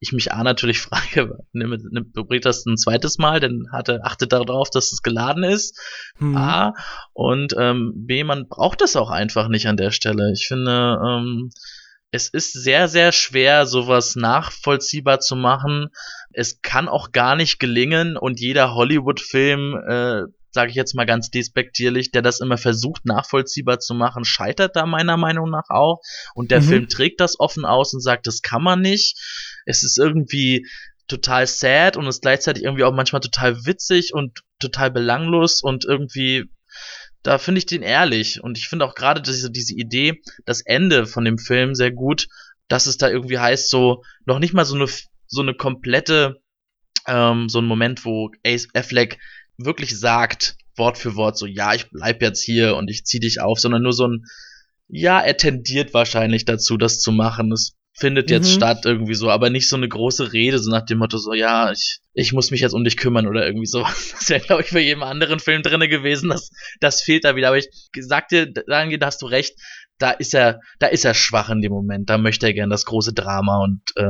ich 0.00 0.12
mich 0.12 0.32
A 0.32 0.42
natürlich 0.42 0.80
frage, 0.80 1.38
nimm, 1.52 1.76
nimm, 1.90 2.12
bringt 2.12 2.44
das 2.44 2.64
ein 2.66 2.76
zweites 2.76 3.18
Mal, 3.18 3.40
denn 3.40 3.68
hatte, 3.72 4.00
achtet 4.04 4.32
darauf, 4.32 4.70
dass 4.70 4.92
es 4.92 5.02
geladen 5.02 5.44
ist. 5.44 5.78
Mhm. 6.18 6.36
A. 6.36 6.74
Und 7.12 7.54
ähm, 7.58 7.92
B, 7.94 8.24
man 8.24 8.48
braucht 8.48 8.80
das 8.80 8.96
auch 8.96 9.10
einfach 9.10 9.48
nicht 9.48 9.66
an 9.66 9.76
der 9.76 9.90
Stelle. 9.90 10.32
Ich 10.32 10.46
finde, 10.46 10.98
ähm, 11.04 11.50
es 12.10 12.28
ist 12.28 12.52
sehr, 12.52 12.88
sehr 12.88 13.12
schwer, 13.12 13.66
sowas 13.66 14.16
nachvollziehbar 14.16 15.20
zu 15.20 15.36
machen. 15.36 15.88
Es 16.32 16.62
kann 16.62 16.88
auch 16.88 17.12
gar 17.12 17.36
nicht 17.36 17.58
gelingen 17.58 18.16
und 18.16 18.40
jeder 18.40 18.74
Hollywood-Film, 18.74 19.74
äh, 19.86 20.22
sage 20.50 20.70
ich 20.70 20.76
jetzt 20.76 20.94
mal 20.94 21.06
ganz 21.06 21.30
despektierlich, 21.30 22.10
der 22.10 22.22
das 22.22 22.40
immer 22.40 22.56
versucht 22.56 23.04
nachvollziehbar 23.04 23.78
zu 23.78 23.94
machen, 23.94 24.24
scheitert 24.24 24.76
da 24.76 24.86
meiner 24.86 25.16
Meinung 25.16 25.50
nach 25.50 25.68
auch. 25.68 26.00
Und 26.34 26.50
der 26.50 26.60
mhm. 26.60 26.66
Film 26.66 26.88
trägt 26.88 27.20
das 27.20 27.38
offen 27.38 27.64
aus 27.64 27.92
und 27.92 28.00
sagt, 28.00 28.26
das 28.26 28.42
kann 28.42 28.62
man 28.62 28.80
nicht. 28.80 29.18
Es 29.66 29.82
ist 29.82 29.98
irgendwie 29.98 30.66
total 31.08 31.46
sad 31.46 31.96
und 31.96 32.06
ist 32.06 32.22
gleichzeitig 32.22 32.64
irgendwie 32.64 32.84
auch 32.84 32.94
manchmal 32.94 33.20
total 33.20 33.66
witzig 33.66 34.12
und 34.12 34.40
total 34.58 34.90
belanglos 34.90 35.62
und 35.62 35.84
irgendwie 35.84 36.50
da 37.26 37.38
finde 37.38 37.58
ich 37.58 37.66
den 37.66 37.82
ehrlich. 37.82 38.42
Und 38.42 38.56
ich 38.56 38.68
finde 38.68 38.84
auch 38.84 38.94
gerade 38.94 39.20
diese, 39.20 39.50
diese 39.50 39.74
Idee, 39.74 40.22
das 40.44 40.60
Ende 40.60 41.06
von 41.06 41.24
dem 41.24 41.38
Film 41.38 41.74
sehr 41.74 41.90
gut, 41.90 42.28
dass 42.68 42.86
es 42.86 42.98
da 42.98 43.08
irgendwie 43.08 43.38
heißt, 43.38 43.68
so, 43.68 44.04
noch 44.26 44.38
nicht 44.38 44.54
mal 44.54 44.64
so 44.64 44.76
eine, 44.76 44.86
so 45.26 45.42
eine 45.42 45.54
komplette, 45.54 46.40
ähm, 47.06 47.48
so 47.48 47.58
ein 47.58 47.64
Moment, 47.64 48.04
wo 48.04 48.30
Ace 48.44 48.68
Affleck 48.74 49.18
wirklich 49.58 49.98
sagt, 49.98 50.56
Wort 50.76 50.98
für 50.98 51.16
Wort, 51.16 51.38
so, 51.38 51.46
ja, 51.46 51.74
ich 51.74 51.90
bleib 51.90 52.22
jetzt 52.22 52.42
hier 52.42 52.76
und 52.76 52.90
ich 52.90 53.04
zieh 53.04 53.20
dich 53.20 53.40
auf, 53.40 53.58
sondern 53.58 53.82
nur 53.82 53.92
so 53.92 54.06
ein, 54.06 54.24
ja, 54.88 55.20
er 55.20 55.36
tendiert 55.36 55.94
wahrscheinlich 55.94 56.44
dazu, 56.44 56.76
das 56.76 57.00
zu 57.00 57.12
machen. 57.12 57.50
Es 57.52 57.76
findet 57.98 58.30
jetzt 58.30 58.50
mhm. 58.50 58.56
statt 58.56 58.84
irgendwie 58.84 59.14
so, 59.14 59.30
aber 59.30 59.48
nicht 59.48 59.68
so 59.68 59.76
eine 59.76 59.88
große 59.88 60.32
Rede, 60.32 60.58
so 60.58 60.70
nach 60.70 60.84
dem 60.84 60.98
Motto 60.98 61.16
so, 61.16 61.32
ja, 61.32 61.72
ich, 61.72 62.00
ich 62.12 62.32
muss 62.32 62.50
mich 62.50 62.60
jetzt 62.60 62.74
um 62.74 62.84
dich 62.84 62.96
kümmern 62.96 63.26
oder 63.26 63.46
irgendwie 63.46 63.66
so. 63.66 63.82
Das 64.12 64.28
wäre, 64.28 64.40
glaube 64.40 64.62
ich, 64.62 64.68
für 64.68 64.80
jeden 64.80 65.02
anderen 65.02 65.40
Film 65.40 65.62
drinne 65.62 65.88
gewesen. 65.88 66.28
Das, 66.28 66.50
das 66.80 67.02
fehlt 67.02 67.24
da 67.24 67.36
wieder. 67.36 67.48
Aber 67.48 67.56
ich 67.56 67.68
sag 67.98 68.28
dir, 68.28 68.52
dahingehend 68.52 69.04
hast 69.04 69.22
du 69.22 69.26
recht, 69.26 69.54
da 69.98 70.10
ist 70.10 70.34
er, 70.34 70.60
da 70.78 70.88
ist 70.88 71.04
er 71.04 71.14
schwach 71.14 71.48
in 71.48 71.62
dem 71.62 71.72
Moment. 71.72 72.10
Da 72.10 72.18
möchte 72.18 72.46
er 72.46 72.52
gern 72.52 72.70
das 72.70 72.84
große 72.84 73.14
Drama 73.14 73.62
und 73.62 73.80
äh, 73.96 74.02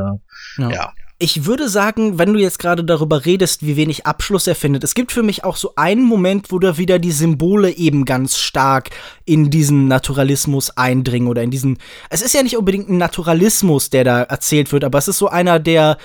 ja. 0.58 0.70
ja. 0.70 0.92
Ich 1.18 1.46
würde 1.46 1.70
sagen, 1.70 2.18
wenn 2.18 2.34
du 2.34 2.38
jetzt 2.38 2.58
gerade 2.58 2.84
darüber 2.84 3.24
redest, 3.24 3.64
wie 3.64 3.76
wenig 3.76 4.04
Abschluss 4.04 4.46
er 4.46 4.54
findet, 4.54 4.84
es 4.84 4.92
gibt 4.94 5.12
für 5.12 5.22
mich 5.22 5.44
auch 5.44 5.56
so 5.56 5.72
einen 5.74 6.02
Moment, 6.02 6.52
wo 6.52 6.58
da 6.58 6.76
wieder 6.76 6.98
die 6.98 7.10
Symbole 7.10 7.70
eben 7.70 8.04
ganz 8.04 8.36
stark 8.36 8.90
in 9.24 9.48
diesen 9.48 9.88
Naturalismus 9.88 10.76
eindringen 10.76 11.28
oder 11.28 11.42
in 11.42 11.50
diesen. 11.50 11.78
Es 12.10 12.20
ist 12.20 12.34
ja 12.34 12.42
nicht 12.42 12.58
unbedingt 12.58 12.90
ein 12.90 12.98
Naturalismus, 12.98 13.88
der 13.88 14.04
da 14.04 14.22
erzählt 14.24 14.72
wird, 14.72 14.84
aber 14.84 14.98
es 14.98 15.08
ist 15.08 15.16
so 15.16 15.28
einer, 15.28 15.58
der 15.58 15.96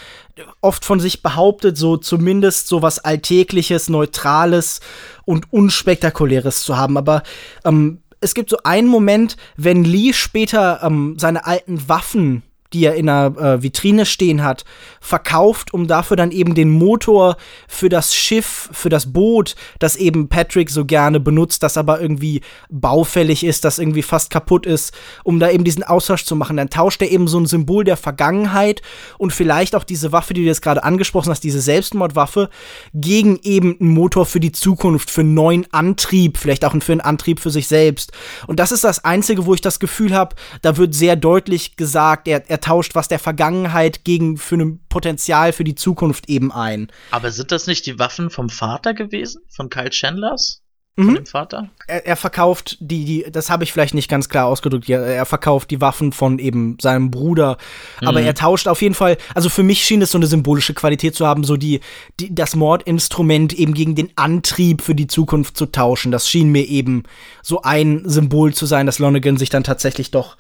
oft 0.62 0.86
von 0.86 1.02
sich 1.02 1.22
behauptet, 1.22 1.78
so 1.78 1.98
zumindest 1.98 2.70
so 2.70 2.82
was 2.82 3.00
Alltägliches, 3.00 3.90
Neutrales 3.90 4.80
und 5.26 5.52
Unspektakuläres 5.52 6.62
zu 6.62 6.78
haben. 6.78 6.96
Aber 6.96 7.24
ähm, 7.66 8.00
es 8.22 8.34
gibt 8.34 8.50
so 8.50 8.60
einen 8.64 8.88
Moment, 8.88 9.36
wenn 9.58 9.84
Lee 9.84 10.14
später 10.14 10.80
ähm, 10.84 11.18
seine 11.20 11.46
alten 11.46 11.90
Waffen 11.90 12.44
die 12.74 12.86
er 12.86 12.96
in 12.96 13.10
einer 13.10 13.38
äh, 13.38 13.64
Vitrine 13.64 14.06
stehen 14.06 14.44
hat, 14.44 14.64
verkauft, 15.00 15.74
um 15.74 15.88
dafür 15.88 16.18
dann 16.18 16.32
eben 16.32 16.56
den 16.56 16.70
Motor 16.70 17.38
für 17.68 17.90
das 17.90 18.16
Schiff, 18.16 18.70
für 18.72 18.90
das 18.90 19.12
Boot, 19.12 19.56
das 19.80 19.96
eben 19.96 20.30
Patrick 20.30 20.70
so 20.70 20.86
gerne 20.86 21.20
benutzt, 21.20 21.64
das 21.64 21.78
aber 21.78 22.00
irgendwie 22.00 22.42
baufällig 22.70 23.44
ist, 23.44 23.66
das 23.66 23.80
irgendwie 23.80 24.04
fast 24.04 24.30
kaputt 24.30 24.66
ist, 24.66 24.94
um 25.24 25.40
da 25.40 25.50
eben 25.50 25.64
diesen 25.64 25.84
Austausch 25.84 26.24
zu 26.24 26.36
machen. 26.36 26.58
Dann 26.58 26.70
tauscht 26.70 27.02
er 27.02 27.12
eben 27.12 27.28
so 27.28 27.40
ein 27.40 27.46
Symbol 27.46 27.84
der 27.84 27.98
Vergangenheit 27.98 28.82
und 29.18 29.34
vielleicht 29.34 29.76
auch 29.76 29.84
diese 29.84 30.12
Waffe, 30.12 30.34
die 30.34 30.42
du 30.42 30.48
jetzt 30.48 30.62
gerade 30.62 30.84
angesprochen 30.84 31.30
hast, 31.30 31.44
diese 31.44 31.62
Selbstmordwaffe, 31.62 32.50
gegen 32.94 33.40
eben 33.44 33.78
einen 33.80 33.90
Motor 33.90 34.26
für 34.26 34.40
die 34.40 34.52
Zukunft, 34.52 35.10
für 35.10 35.22
einen 35.22 35.34
neuen 35.34 35.68
Antrieb, 35.74 36.38
vielleicht 36.38 36.64
auch 36.64 36.72
für 36.82 36.94
einen 36.94 37.02
Antrieb 37.02 37.40
für 37.40 37.50
sich 37.50 37.68
selbst. 37.68 38.14
Und 38.48 38.60
das 38.60 38.72
ist 38.72 38.84
das 38.84 39.04
Einzige, 39.04 39.46
wo 39.46 39.54
ich 39.54 39.62
das 39.62 39.80
Gefühl 39.80 40.14
habe, 40.14 40.36
da 40.62 40.78
wird 40.78 40.96
sehr 40.96 41.16
deutlich 41.16 41.76
gesagt, 41.76 42.28
er, 42.28 42.50
er 42.50 42.61
tauscht 42.62 42.96
was 42.96 43.08
der 43.08 43.20
Vergangenheit 43.20 44.04
gegen 44.04 44.38
für 44.38 44.56
ein 44.56 44.80
Potenzial 44.90 45.54
für 45.54 45.64
die 45.64 45.76
Zukunft 45.76 46.30
eben 46.30 46.52
ein. 46.52 46.92
Aber 47.12 47.32
sind 47.32 47.52
das 47.52 47.68
nicht 47.68 47.86
die 47.86 48.00
Waffen 48.00 48.30
vom 48.30 48.50
Vater 48.50 48.94
gewesen? 48.94 49.42
Von 49.50 49.70
Kyle 49.70 49.90
Chandlers? 49.90 50.62
Von 50.96 51.06
mhm. 51.06 51.16
dem 51.16 51.26
Vater? 51.26 51.70
Er, 51.88 52.06
er, 52.06 52.16
verkauft 52.18 52.76
die, 52.82 53.06
die, 53.06 53.26
das 53.32 53.50
habe 53.50 53.64
ich 53.64 53.72
vielleicht 53.72 53.94
nicht 53.94 54.10
ganz 54.10 54.28
klar 54.28 54.48
ausgedrückt, 54.48 54.90
er, 54.90 55.02
er 55.02 55.26
verkauft 55.26 55.72
die 55.72 55.80
Waffen 55.80 56.12
von 56.12 56.38
eben 56.38 56.78
seinem 56.82 57.12
Bruder. 57.12 57.58
Mhm. 58.02 58.08
Aber 58.10 58.22
er 58.22 58.36
tauscht 58.36 58.68
auf 58.68 58.82
jeden 58.82 58.94
Fall, 58.94 59.18
also 59.34 59.48
für 59.48 59.64
mich 59.64 59.86
schien 59.86 60.02
es 60.02 60.12
so 60.12 60.18
eine 60.18 60.28
symbolische 60.28 60.74
Qualität 60.74 61.16
zu 61.16 61.26
haben, 61.26 61.46
so 61.46 61.56
die, 61.56 61.80
die, 62.20 62.36
das 62.36 62.58
Mordinstrument 62.58 63.54
eben 63.54 63.74
gegen 63.74 63.96
den 63.96 64.10
Antrieb 64.18 64.82
für 64.82 64.94
die 64.94 65.08
Zukunft 65.08 65.56
zu 65.56 65.68
tauschen. 65.68 66.12
Das 66.12 66.30
schien 66.30 66.50
mir 66.50 66.68
eben 66.68 67.04
so 67.42 67.62
ein 67.62 68.04
Symbol 68.06 68.54
zu 68.54 68.66
sein, 68.66 68.86
dass 68.86 69.00
Lonergan 69.00 69.38
sich 69.38 69.50
dann 69.50 69.64
tatsächlich 69.64 70.12
doch 70.12 70.36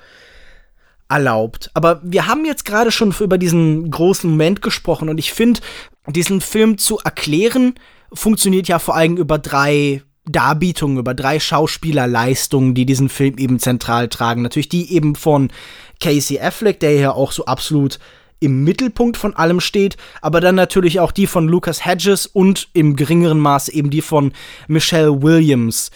erlaubt. 1.12 1.70
Aber 1.74 2.01
wir 2.03 2.28
haben 2.28 2.45
jetzt 2.45 2.66
gerade 2.66 2.91
schon 2.91 3.14
über 3.20 3.38
diesen 3.38 3.91
großen 3.91 4.30
Moment 4.30 4.62
gesprochen 4.62 5.09
und 5.09 5.18
ich 5.18 5.34
finde, 5.34 5.59
diesen 6.07 6.41
Film 6.41 6.78
zu 6.78 6.97
erklären, 6.99 7.76
funktioniert 8.14 8.68
ja 8.68 8.80
vor 8.80 8.95
allem 8.95 9.18
über 9.18 9.38
drei 9.38 10.01
Darbietungen, 10.26 10.97
über 10.97 11.14
drei 11.14 11.39
Schauspielerleistungen, 11.39 12.74
die 12.74 12.86
diesen 12.86 13.09
Film 13.09 13.38
eben 13.38 13.59
zentral 13.59 14.07
tragen. 14.07 14.41
Natürlich 14.41 14.70
die 14.70 14.93
eben 14.93 15.16
von 15.16 15.51
Casey 15.99 16.39
Affleck, 16.39 16.80
der 16.80 16.93
ja 16.93 17.12
auch 17.12 17.32
so 17.32 17.45
absolut 17.45 17.99
im 18.39 18.64
Mittelpunkt 18.64 19.18
von 19.18 19.36
allem 19.36 19.59
steht, 19.59 19.97
aber 20.22 20.41
dann 20.41 20.55
natürlich 20.55 20.99
auch 20.99 21.12
die 21.12 21.28
von 21.28 21.47
Lucas 21.47 21.86
Hedges 21.86 22.26
und 22.26 22.70
im 22.74 22.95
geringeren 22.95 23.39
Maße 23.39 23.72
eben 23.72 23.91
die 23.91 24.01
von 24.01 24.34
Michelle 24.68 25.22
Williams. 25.22 25.91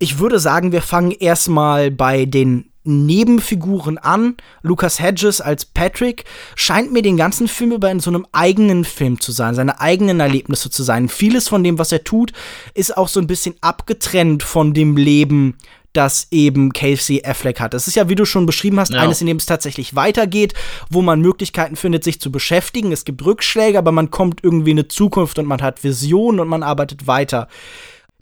Ich 0.00 0.18
würde 0.18 0.40
sagen, 0.40 0.72
wir 0.72 0.82
fangen 0.82 1.12
erstmal 1.12 1.92
bei 1.92 2.26
den 2.26 2.72
Nebenfiguren 2.84 3.98
an. 3.98 4.36
Lucas 4.62 5.00
Hedges 5.00 5.40
als 5.40 5.64
Patrick 5.64 6.24
scheint 6.54 6.92
mir 6.92 7.02
den 7.02 7.16
ganzen 7.16 7.48
Film 7.48 7.72
über 7.72 7.90
in 7.90 8.00
so 8.00 8.10
einem 8.10 8.26
eigenen 8.32 8.84
Film 8.84 9.20
zu 9.20 9.32
sein, 9.32 9.54
seine 9.54 9.80
eigenen 9.80 10.20
Erlebnisse 10.20 10.70
zu 10.70 10.82
sein. 10.82 11.08
Vieles 11.08 11.48
von 11.48 11.64
dem, 11.64 11.78
was 11.78 11.92
er 11.92 12.04
tut, 12.04 12.32
ist 12.74 12.96
auch 12.96 13.08
so 13.08 13.20
ein 13.20 13.26
bisschen 13.26 13.54
abgetrennt 13.60 14.42
von 14.42 14.74
dem 14.74 14.96
Leben, 14.96 15.56
das 15.94 16.26
eben 16.30 16.72
Casey 16.72 17.22
Affleck 17.24 17.60
hat. 17.60 17.72
Das 17.72 17.86
ist 17.86 17.94
ja, 17.94 18.08
wie 18.08 18.16
du 18.16 18.26
schon 18.26 18.46
beschrieben 18.46 18.78
hast, 18.80 18.92
ja. 18.92 19.00
eines, 19.00 19.20
in 19.20 19.28
dem 19.28 19.36
es 19.38 19.46
tatsächlich 19.46 19.94
weitergeht, 19.94 20.52
wo 20.90 21.00
man 21.02 21.20
Möglichkeiten 21.20 21.76
findet, 21.76 22.04
sich 22.04 22.20
zu 22.20 22.30
beschäftigen. 22.30 22.92
Es 22.92 23.04
gibt 23.04 23.24
Rückschläge, 23.24 23.78
aber 23.78 23.92
man 23.92 24.10
kommt 24.10 24.42
irgendwie 24.42 24.72
in 24.72 24.78
eine 24.78 24.88
Zukunft 24.88 25.38
und 25.38 25.46
man 25.46 25.62
hat 25.62 25.84
Visionen 25.84 26.40
und 26.40 26.48
man 26.48 26.64
arbeitet 26.64 27.06
weiter 27.06 27.48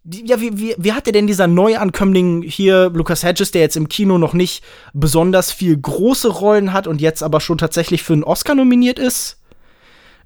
ja, 0.04 0.40
wie, 0.40 0.58
wie, 0.58 0.74
wie 0.78 0.92
hat 0.92 1.06
dir 1.06 1.12
denn 1.12 1.26
dieser 1.26 1.46
Neuankömmling 1.46 2.42
hier, 2.42 2.90
Lucas 2.92 3.22
Hedges, 3.22 3.52
der 3.52 3.62
jetzt 3.62 3.76
im 3.76 3.88
Kino 3.88 4.18
noch 4.18 4.32
nicht 4.32 4.64
besonders 4.92 5.52
viel 5.52 5.76
große 5.76 6.28
Rollen 6.28 6.72
hat 6.72 6.86
und 6.86 7.00
jetzt 7.00 7.22
aber 7.22 7.40
schon 7.40 7.58
tatsächlich 7.58 8.02
für 8.02 8.12
einen 8.12 8.24
Oscar 8.24 8.54
nominiert 8.54 8.98
ist? 8.98 9.38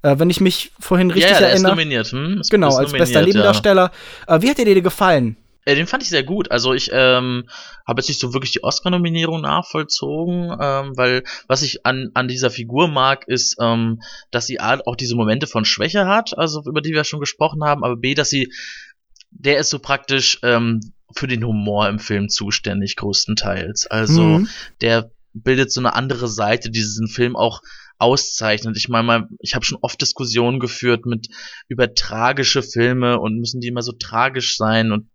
Äh, 0.03 0.19
wenn 0.19 0.31
ich 0.31 0.41
mich 0.41 0.73
vorhin 0.79 1.11
richtig 1.11 1.33
ja, 1.33 1.41
ja, 1.41 1.47
erinnere. 1.49 1.73
Ist 1.73 1.77
nominiert. 1.77 2.07
Hm? 2.07 2.41
Ist, 2.41 2.51
genau, 2.51 2.69
ist 2.69 2.77
als 2.77 2.93
bester 2.93 3.23
Nebendarsteller. 3.23 3.91
Ja. 4.29 4.37
Äh, 4.37 4.43
wie 4.43 4.51
hat 4.51 4.59
der 4.59 4.65
dir 4.65 4.81
gefallen? 4.81 5.37
Äh, 5.67 5.75
den 5.75 5.87
fand 5.87 6.03
ich 6.03 6.09
sehr 6.09 6.23
gut. 6.23 6.51
Also 6.51 6.73
ich 6.73 6.91
ähm, 6.93 7.49
habe 7.87 8.01
jetzt 8.01 8.09
nicht 8.09 8.21
so 8.21 8.33
wirklich 8.33 8.53
die 8.53 8.63
Oscar-Nominierung 8.63 9.41
nachvollzogen, 9.41 10.57
ähm, 10.59 10.97
weil 10.97 11.25
was 11.49 11.63
ich 11.63 11.85
an, 11.85 12.11
an 12.15 12.29
dieser 12.29 12.51
Figur 12.51 12.89
mag, 12.89 13.27
ist, 13.27 13.57
ähm, 13.61 14.01
dass 14.31 14.47
sie 14.47 14.61
A, 14.61 14.79
auch 14.87 14.97
diese 14.97 15.17
Momente 15.17 15.47
von 15.47 15.65
Schwäche 15.65 16.07
hat, 16.07 16.39
also 16.39 16.63
über 16.65 16.81
die 16.81 16.93
wir 16.93 17.05
schon 17.05 17.21
gesprochen 17.21 17.65
haben, 17.65 17.85
aber 17.85 17.97
B, 17.97 18.15
dass 18.15 18.31
sie 18.31 18.53
der 19.39 19.59
ist 19.59 19.71
so 19.71 19.79
praktisch 19.79 20.39
ähm, 20.43 20.81
für 21.15 21.27
den 21.27 21.45
Humor 21.45 21.89
im 21.89 21.99
Film 21.99 22.29
zuständig, 22.29 22.97
größtenteils. 22.97 23.87
Also 23.87 24.23
mhm. 24.23 24.49
der 24.81 25.11
bildet 25.33 25.71
so 25.71 25.81
eine 25.81 25.95
andere 25.95 26.29
Seite, 26.29 26.71
die 26.71 26.81
diesen 26.81 27.09
Film 27.09 27.37
auch 27.37 27.61
auszeichnet. 27.99 28.77
Ich 28.77 28.89
meine, 28.89 29.29
ich 29.41 29.55
habe 29.55 29.65
schon 29.65 29.79
oft 29.81 30.01
Diskussionen 30.01 30.61
geführt 30.61 31.07
mit 31.07 31.29
über 31.69 31.95
tragische 31.95 32.63
Filme 32.63 33.19
und 33.19 33.39
müssen 33.39 33.61
die 33.61 33.69
immer 33.69 33.83
so 33.83 33.93
tragisch 33.93 34.57
sein 34.57 34.93
und 34.93 35.09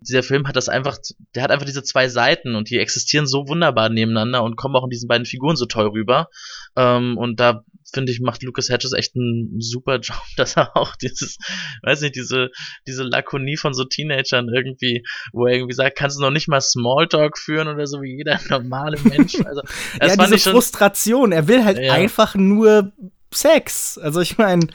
dieser 0.00 0.22
Film 0.22 0.46
hat 0.46 0.56
das 0.56 0.68
einfach, 0.68 0.98
der 1.34 1.42
hat 1.42 1.50
einfach 1.50 1.64
diese 1.64 1.82
zwei 1.82 2.08
Seiten 2.08 2.54
und 2.54 2.68
die 2.68 2.78
existieren 2.78 3.26
so 3.26 3.48
wunderbar 3.48 3.88
nebeneinander 3.88 4.42
und 4.42 4.56
kommen 4.56 4.76
auch 4.76 4.84
in 4.84 4.90
diesen 4.90 5.08
beiden 5.08 5.24
Figuren 5.24 5.56
so 5.56 5.64
toll 5.64 5.88
rüber. 5.88 6.28
Ähm, 6.76 7.16
und 7.18 7.40
da 7.40 7.64
finde 7.92 8.12
ich, 8.12 8.20
macht 8.20 8.42
Lucas 8.42 8.68
Hedges 8.68 8.92
echt 8.92 9.16
einen 9.16 9.60
super 9.60 9.98
Job, 10.00 10.22
dass 10.36 10.56
er 10.56 10.76
auch 10.76 10.96
dieses, 10.96 11.38
weiß 11.82 12.02
nicht, 12.02 12.16
diese, 12.16 12.50
diese 12.86 13.02
Lakonie 13.02 13.56
von 13.56 13.74
so 13.74 13.84
Teenagern 13.84 14.48
irgendwie, 14.54 15.04
wo 15.32 15.46
er 15.46 15.54
irgendwie 15.54 15.74
sagt, 15.74 15.96
kannst 15.96 16.18
du 16.18 16.22
noch 16.22 16.30
nicht 16.30 16.48
mal 16.48 16.60
Smalltalk 16.60 17.38
führen 17.38 17.68
oder 17.68 17.86
so 17.86 18.02
wie 18.02 18.16
jeder 18.16 18.38
normale 18.48 18.98
Mensch. 19.00 19.36
Also, 19.46 19.62
das 20.00 20.16
ja, 20.16 20.26
diese 20.26 20.50
Frustration, 20.50 21.30
er 21.30 21.46
will 21.46 21.64
halt 21.64 21.78
ja. 21.78 21.92
einfach 21.92 22.34
nur 22.34 22.92
Sex. 23.32 23.98
Also 23.98 24.20
ich 24.20 24.38
meine, 24.38 24.66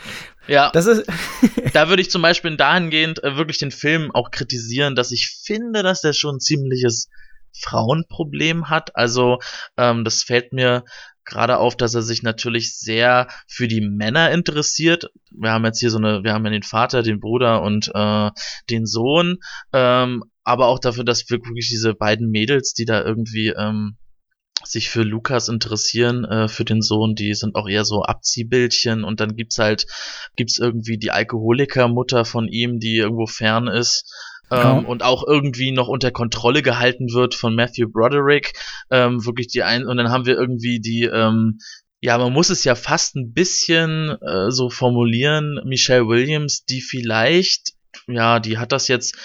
ja, 0.47 0.69
das 0.71 0.85
ist. 0.85 1.05
da 1.73 1.89
würde 1.89 2.01
ich 2.01 2.11
zum 2.11 2.21
Beispiel 2.21 2.55
dahingehend 2.55 3.23
äh, 3.23 3.35
wirklich 3.35 3.57
den 3.57 3.71
Film 3.71 4.11
auch 4.13 4.31
kritisieren, 4.31 4.95
dass 4.95 5.11
ich 5.11 5.29
finde, 5.43 5.83
dass 5.83 6.01
der 6.01 6.13
schon 6.13 6.35
ein 6.35 6.39
ziemliches 6.39 7.09
Frauenproblem 7.59 8.69
hat. 8.69 8.95
Also 8.95 9.39
ähm, 9.77 10.03
das 10.03 10.23
fällt 10.23 10.53
mir 10.53 10.83
gerade 11.31 11.57
auf, 11.57 11.75
dass 11.75 11.95
er 11.95 12.01
sich 12.01 12.21
natürlich 12.21 12.77
sehr 12.77 13.27
für 13.47 13.67
die 13.67 13.81
Männer 13.81 14.31
interessiert. 14.31 15.11
Wir 15.31 15.51
haben 15.51 15.65
jetzt 15.65 15.79
hier 15.79 15.89
so 15.89 15.97
eine, 15.97 16.23
wir 16.23 16.33
haben 16.33 16.45
ja 16.45 16.51
den 16.51 16.63
Vater, 16.63 17.01
den 17.01 17.19
Bruder 17.19 17.63
und 17.63 17.89
äh, 17.93 18.29
den 18.69 18.85
Sohn, 18.85 19.37
ähm, 19.73 20.23
aber 20.43 20.67
auch 20.67 20.79
dafür, 20.79 21.03
dass 21.03 21.29
wirklich 21.29 21.69
diese 21.69 21.93
beiden 21.93 22.29
Mädels, 22.29 22.73
die 22.73 22.85
da 22.85 23.03
irgendwie 23.03 23.49
ähm, 23.49 23.97
sich 24.63 24.89
für 24.89 25.03
Lukas 25.03 25.47
interessieren, 25.47 26.25
äh, 26.25 26.47
für 26.47 26.65
den 26.65 26.81
Sohn, 26.81 27.15
die 27.15 27.33
sind 27.33 27.55
auch 27.55 27.67
eher 27.67 27.85
so 27.85 28.03
Abziehbildchen 28.03 29.03
und 29.03 29.19
dann 29.19 29.35
gibt's 29.35 29.57
halt, 29.57 29.85
gibt's 30.35 30.59
irgendwie 30.59 30.97
die 30.97 31.11
Alkoholikermutter 31.11 32.25
von 32.25 32.47
ihm, 32.47 32.79
die 32.79 32.97
irgendwo 32.97 33.25
fern 33.25 33.67
ist, 33.67 34.13
ähm, 34.51 34.85
und 34.85 35.03
auch 35.03 35.25
irgendwie 35.25 35.71
noch 35.71 35.87
unter 35.87 36.11
Kontrolle 36.11 36.61
gehalten 36.61 37.13
wird 37.13 37.35
von 37.35 37.55
Matthew 37.55 37.89
Broderick. 37.89 38.53
Ähm, 38.89 39.25
wirklich 39.25 39.47
die 39.47 39.63
ein 39.63 39.87
und 39.87 39.97
dann 39.97 40.09
haben 40.09 40.25
wir 40.25 40.37
irgendwie 40.37 40.79
die, 40.79 41.03
ähm, 41.03 41.59
ja, 42.01 42.17
man 42.17 42.33
muss 42.33 42.49
es 42.49 42.63
ja 42.63 42.75
fast 42.75 43.15
ein 43.15 43.33
bisschen 43.33 44.17
äh, 44.21 44.51
so 44.51 44.69
formulieren, 44.69 45.59
Michelle 45.65 46.07
Williams, 46.07 46.65
die 46.65 46.81
vielleicht, 46.81 47.73
ja, 48.07 48.39
die 48.39 48.57
hat 48.57 48.71
das 48.71 48.87
jetzt 48.87 49.15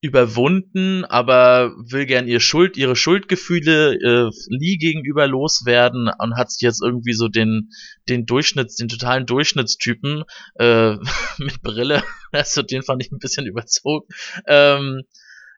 überwunden, 0.00 1.04
aber 1.04 1.72
will 1.78 2.06
gern 2.06 2.28
ihr 2.28 2.38
Schuld, 2.38 2.76
ihre 2.76 2.94
Schuldgefühle 2.94 3.94
äh, 3.94 4.30
Lee 4.48 4.76
gegenüber 4.76 5.26
loswerden 5.26 6.08
und 6.18 6.36
hat 6.36 6.52
sich 6.52 6.60
jetzt 6.60 6.80
irgendwie 6.82 7.14
so 7.14 7.26
den 7.28 7.70
den 8.08 8.24
Durchschnitts, 8.24 8.76
den 8.76 8.88
totalen 8.88 9.26
Durchschnittstypen 9.26 10.22
äh, 10.54 10.96
mit 11.38 11.62
Brille, 11.62 12.04
also 12.32 12.62
den 12.62 12.82
fand 12.82 13.02
ich 13.02 13.10
ein 13.10 13.18
bisschen 13.18 13.46
überzogen, 13.46 14.06
ähm, 14.46 15.02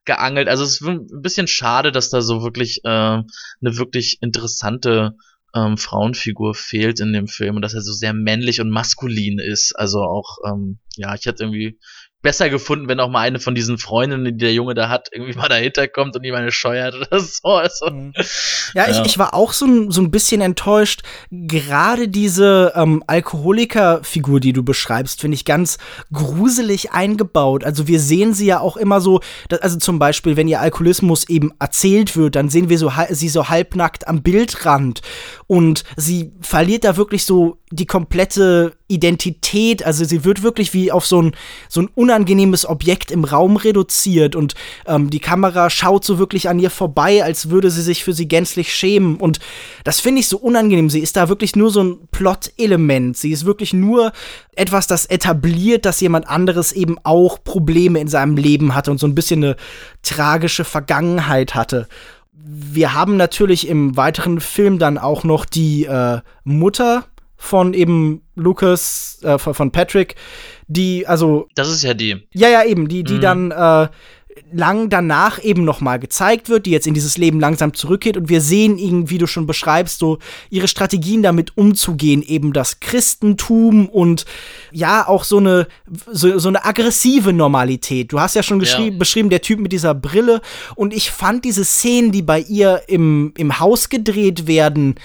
geangelt. 0.06 0.48
Also 0.48 0.64
es 0.64 0.80
ist 0.80 0.86
ein 0.86 1.06
bisschen 1.20 1.46
schade, 1.46 1.92
dass 1.92 2.08
da 2.08 2.22
so 2.22 2.42
wirklich 2.42 2.80
äh, 2.84 2.88
eine 2.88 3.26
wirklich 3.62 4.18
interessante 4.22 5.16
ähm, 5.54 5.76
Frauenfigur 5.76 6.54
fehlt 6.54 7.00
in 7.00 7.12
dem 7.12 7.26
Film 7.26 7.56
und 7.56 7.62
dass 7.62 7.74
er 7.74 7.82
so 7.82 7.92
sehr 7.92 8.14
männlich 8.14 8.60
und 8.60 8.70
maskulin 8.70 9.38
ist. 9.38 9.74
Also 9.76 10.00
auch, 10.02 10.38
ähm, 10.46 10.78
ja, 10.96 11.14
ich 11.14 11.26
hatte 11.26 11.44
irgendwie 11.44 11.78
besser 12.22 12.50
gefunden, 12.50 12.88
wenn 12.88 13.00
auch 13.00 13.08
mal 13.08 13.20
eine 13.20 13.40
von 13.40 13.54
diesen 13.54 13.78
Freundinnen, 13.78 14.24
die 14.24 14.36
der 14.36 14.52
Junge 14.52 14.74
da 14.74 14.88
hat, 14.88 15.08
irgendwie 15.12 15.34
mal 15.34 15.48
dahinter 15.48 15.88
kommt 15.88 16.16
und 16.16 16.24
ihm 16.24 16.34
eine 16.34 16.52
scheuert 16.52 16.94
oder 16.94 17.20
so. 17.20 17.48
Also, 17.48 17.90
mhm. 17.90 18.12
ja, 18.74 18.88
ja. 18.88 18.90
Ich, 18.90 19.06
ich 19.06 19.18
war 19.18 19.34
auch 19.34 19.52
so 19.52 19.66
ein, 19.66 19.90
so 19.90 20.00
ein 20.02 20.10
bisschen 20.10 20.40
enttäuscht. 20.40 21.02
Gerade 21.30 22.08
diese 22.08 22.72
ähm, 22.76 23.02
Alkoholiker-Figur, 23.06 24.40
die 24.40 24.52
du 24.52 24.62
beschreibst, 24.62 25.20
finde 25.20 25.34
ich 25.34 25.44
ganz 25.44 25.78
gruselig 26.12 26.92
eingebaut. 26.92 27.64
Also 27.64 27.88
wir 27.88 28.00
sehen 28.00 28.34
sie 28.34 28.46
ja 28.46 28.60
auch 28.60 28.76
immer 28.76 29.00
so, 29.00 29.20
dass, 29.48 29.60
also 29.60 29.78
zum 29.78 29.98
Beispiel, 29.98 30.36
wenn 30.36 30.48
ihr 30.48 30.60
Alkoholismus 30.60 31.28
eben 31.28 31.52
erzählt 31.58 32.16
wird, 32.16 32.36
dann 32.36 32.50
sehen 32.50 32.68
wir 32.68 32.78
so, 32.78 32.92
sie 33.10 33.28
so 33.28 33.48
halbnackt 33.48 34.06
am 34.08 34.22
Bildrand 34.22 35.00
und 35.50 35.82
sie 35.96 36.30
verliert 36.40 36.84
da 36.84 36.96
wirklich 36.96 37.24
so 37.24 37.56
die 37.72 37.86
komplette 37.86 38.72
Identität, 38.86 39.84
also 39.84 40.04
sie 40.04 40.24
wird 40.24 40.44
wirklich 40.44 40.72
wie 40.74 40.92
auf 40.92 41.04
so 41.04 41.20
ein, 41.20 41.32
so 41.68 41.82
ein 41.82 41.88
unangenehmes 41.92 42.68
Objekt 42.68 43.10
im 43.10 43.24
Raum 43.24 43.56
reduziert 43.56 44.36
und 44.36 44.54
ähm, 44.86 45.10
die 45.10 45.18
Kamera 45.18 45.68
schaut 45.68 46.04
so 46.04 46.20
wirklich 46.20 46.48
an 46.48 46.60
ihr 46.60 46.70
vorbei, 46.70 47.24
als 47.24 47.50
würde 47.50 47.72
sie 47.72 47.82
sich 47.82 48.04
für 48.04 48.12
sie 48.12 48.28
gänzlich 48.28 48.72
schämen 48.72 49.16
und 49.16 49.40
das 49.82 49.98
finde 49.98 50.20
ich 50.20 50.28
so 50.28 50.38
unangenehm. 50.38 50.88
Sie 50.88 51.00
ist 51.00 51.16
da 51.16 51.28
wirklich 51.28 51.56
nur 51.56 51.72
so 51.72 51.82
ein 51.82 51.98
Plot-Element. 52.12 53.16
Sie 53.16 53.32
ist 53.32 53.44
wirklich 53.44 53.72
nur 53.72 54.12
etwas, 54.54 54.86
das 54.86 55.06
etabliert, 55.06 55.84
dass 55.84 56.00
jemand 56.00 56.28
anderes 56.28 56.70
eben 56.70 56.96
auch 57.02 57.42
Probleme 57.42 57.98
in 57.98 58.06
seinem 58.06 58.36
Leben 58.36 58.76
hatte 58.76 58.92
und 58.92 58.98
so 58.98 59.06
ein 59.08 59.16
bisschen 59.16 59.42
eine 59.42 59.56
tragische 60.02 60.62
Vergangenheit 60.64 61.56
hatte 61.56 61.88
wir 62.32 62.94
haben 62.94 63.16
natürlich 63.16 63.68
im 63.68 63.96
weiteren 63.96 64.40
Film 64.40 64.78
dann 64.78 64.98
auch 64.98 65.24
noch 65.24 65.44
die 65.44 65.84
äh, 65.84 66.20
Mutter 66.44 67.04
von 67.36 67.72
eben 67.74 68.22
Lucas, 68.34 69.18
äh, 69.22 69.38
von 69.38 69.72
Patrick, 69.72 70.16
die, 70.68 71.06
also. 71.06 71.48
Das 71.54 71.68
ist 71.68 71.82
ja 71.82 71.94
die. 71.94 72.28
Ja, 72.32 72.48
ja, 72.48 72.64
eben, 72.64 72.88
die, 72.88 73.02
die 73.02 73.14
mhm. 73.14 73.20
dann 73.20 73.50
äh, 73.50 73.88
lang 74.52 74.88
danach 74.88 75.42
eben 75.42 75.64
nochmal 75.64 75.98
gezeigt 75.98 76.48
wird, 76.48 76.66
die 76.66 76.70
jetzt 76.70 76.86
in 76.86 76.94
dieses 76.94 77.18
Leben 77.18 77.40
langsam 77.40 77.74
zurückgeht 77.74 78.16
und 78.16 78.28
wir 78.28 78.40
sehen 78.40 78.78
ihn, 78.78 79.10
wie 79.10 79.18
du 79.18 79.26
schon 79.26 79.46
beschreibst, 79.46 79.98
so 79.98 80.18
ihre 80.50 80.68
Strategien 80.68 81.22
damit 81.22 81.56
umzugehen, 81.56 82.22
eben 82.22 82.52
das 82.52 82.80
Christentum 82.80 83.88
und 83.88 84.24
ja, 84.72 85.06
auch 85.06 85.24
so 85.24 85.38
eine, 85.38 85.68
so, 86.10 86.38
so 86.38 86.48
eine 86.48 86.64
aggressive 86.64 87.32
Normalität. 87.32 88.12
Du 88.12 88.20
hast 88.20 88.34
ja 88.34 88.42
schon 88.42 88.60
ja. 88.60 88.90
beschrieben, 88.90 89.30
der 89.30 89.42
Typ 89.42 89.60
mit 89.60 89.72
dieser 89.72 89.94
Brille 89.94 90.40
und 90.74 90.94
ich 90.94 91.10
fand 91.10 91.44
diese 91.44 91.64
Szenen, 91.64 92.12
die 92.12 92.22
bei 92.22 92.40
ihr 92.40 92.82
im, 92.88 93.32
im 93.36 93.60
Haus 93.60 93.88
gedreht 93.88 94.46
werden, 94.46 94.96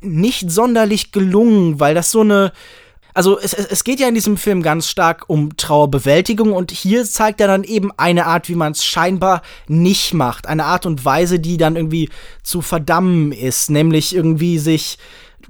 nicht 0.00 0.50
sonderlich 0.50 1.12
gelungen, 1.12 1.80
weil 1.80 1.94
das 1.94 2.10
so 2.10 2.20
eine. 2.20 2.52
Also 3.20 3.38
es, 3.38 3.52
es 3.52 3.84
geht 3.84 4.00
ja 4.00 4.08
in 4.08 4.14
diesem 4.14 4.38
Film 4.38 4.62
ganz 4.62 4.88
stark 4.88 5.24
um 5.26 5.54
Trauerbewältigung 5.58 6.54
und 6.54 6.70
hier 6.70 7.04
zeigt 7.04 7.42
er 7.42 7.48
dann 7.48 7.64
eben 7.64 7.90
eine 7.98 8.24
Art, 8.24 8.48
wie 8.48 8.54
man 8.54 8.72
es 8.72 8.82
scheinbar 8.82 9.42
nicht 9.68 10.14
macht. 10.14 10.46
Eine 10.46 10.64
Art 10.64 10.86
und 10.86 11.04
Weise, 11.04 11.38
die 11.38 11.58
dann 11.58 11.76
irgendwie 11.76 12.08
zu 12.42 12.62
verdammen 12.62 13.32
ist, 13.32 13.68
nämlich 13.68 14.14
irgendwie 14.14 14.58
sich 14.58 14.96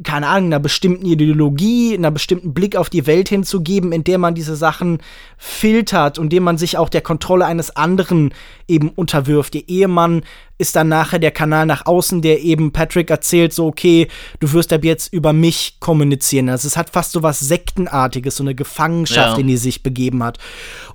keine 0.03 0.29
Ahnung, 0.29 0.49
einer 0.49 0.61
bestimmten 0.61 1.05
Ideologie, 1.05 1.95
einer 1.95 2.11
bestimmten 2.11 2.55
Blick 2.55 2.77
auf 2.77 2.89
die 2.89 3.07
Welt 3.07 3.29
hinzugeben, 3.29 3.93
in 3.93 4.05
der 4.05 4.19
man 4.19 4.35
diese 4.35 4.57
Sachen 4.57 4.99
filtert 5.37 6.19
und 6.19 6.31
dem 6.31 6.43
man 6.43 6.59
sich 6.59 6.79
auch 6.79 6.89
der 6.89 7.03
Kontrolle 7.03 7.45
eines 7.45 7.77
anderen 7.77 8.33
eben 8.67 8.89
unterwirft. 8.91 9.55
Ihr 9.55 9.69
Ehemann 9.69 10.23
ist 10.59 10.77
dann 10.77 10.89
nachher 10.89 11.19
der 11.19 11.31
Kanal 11.31 11.67
nach 11.67 11.87
außen, 11.87 12.23
der 12.23 12.41
eben 12.41 12.73
Patrick 12.73 13.11
erzählt, 13.11 13.53
so, 13.53 13.67
okay, 13.67 14.09
du 14.41 14.53
wirst 14.53 14.73
ab 14.73 14.85
jetzt 14.85 15.13
über 15.13 15.33
mich 15.33 15.77
kommunizieren. 15.81 16.49
Also 16.49 16.69
es 16.69 16.77
hat 16.77 16.91
fast 16.91 17.13
so 17.13 17.23
was 17.23 17.41
Sektenartiges, 17.41 18.37
so 18.37 18.45
eine 18.45 18.55
Gefangenschaft, 18.55 19.37
ja. 19.37 19.41
in 19.41 19.49
die 19.49 19.57
sich 19.57 19.83
begeben 19.83 20.23
hat. 20.23 20.39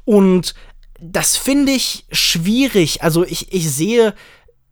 Und 0.03 0.55
das 0.99 1.37
finde 1.37 1.73
ich 1.73 2.05
schwierig. 2.11 3.03
Also 3.03 3.25
ich, 3.25 3.53
ich 3.53 3.69
sehe 3.71 4.13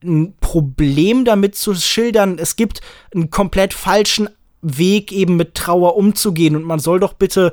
ein 0.03 0.35
Problem 0.39 1.25
damit 1.25 1.55
zu 1.55 1.73
schildern. 1.75 2.37
Es 2.39 2.55
gibt 2.55 2.81
einen 3.13 3.29
komplett 3.29 3.73
falschen 3.73 4.29
Weg, 4.61 5.11
eben 5.11 5.35
mit 5.35 5.55
Trauer 5.55 5.95
umzugehen. 5.95 6.55
Und 6.55 6.63
man 6.63 6.79
soll 6.79 6.99
doch 6.99 7.13
bitte 7.13 7.51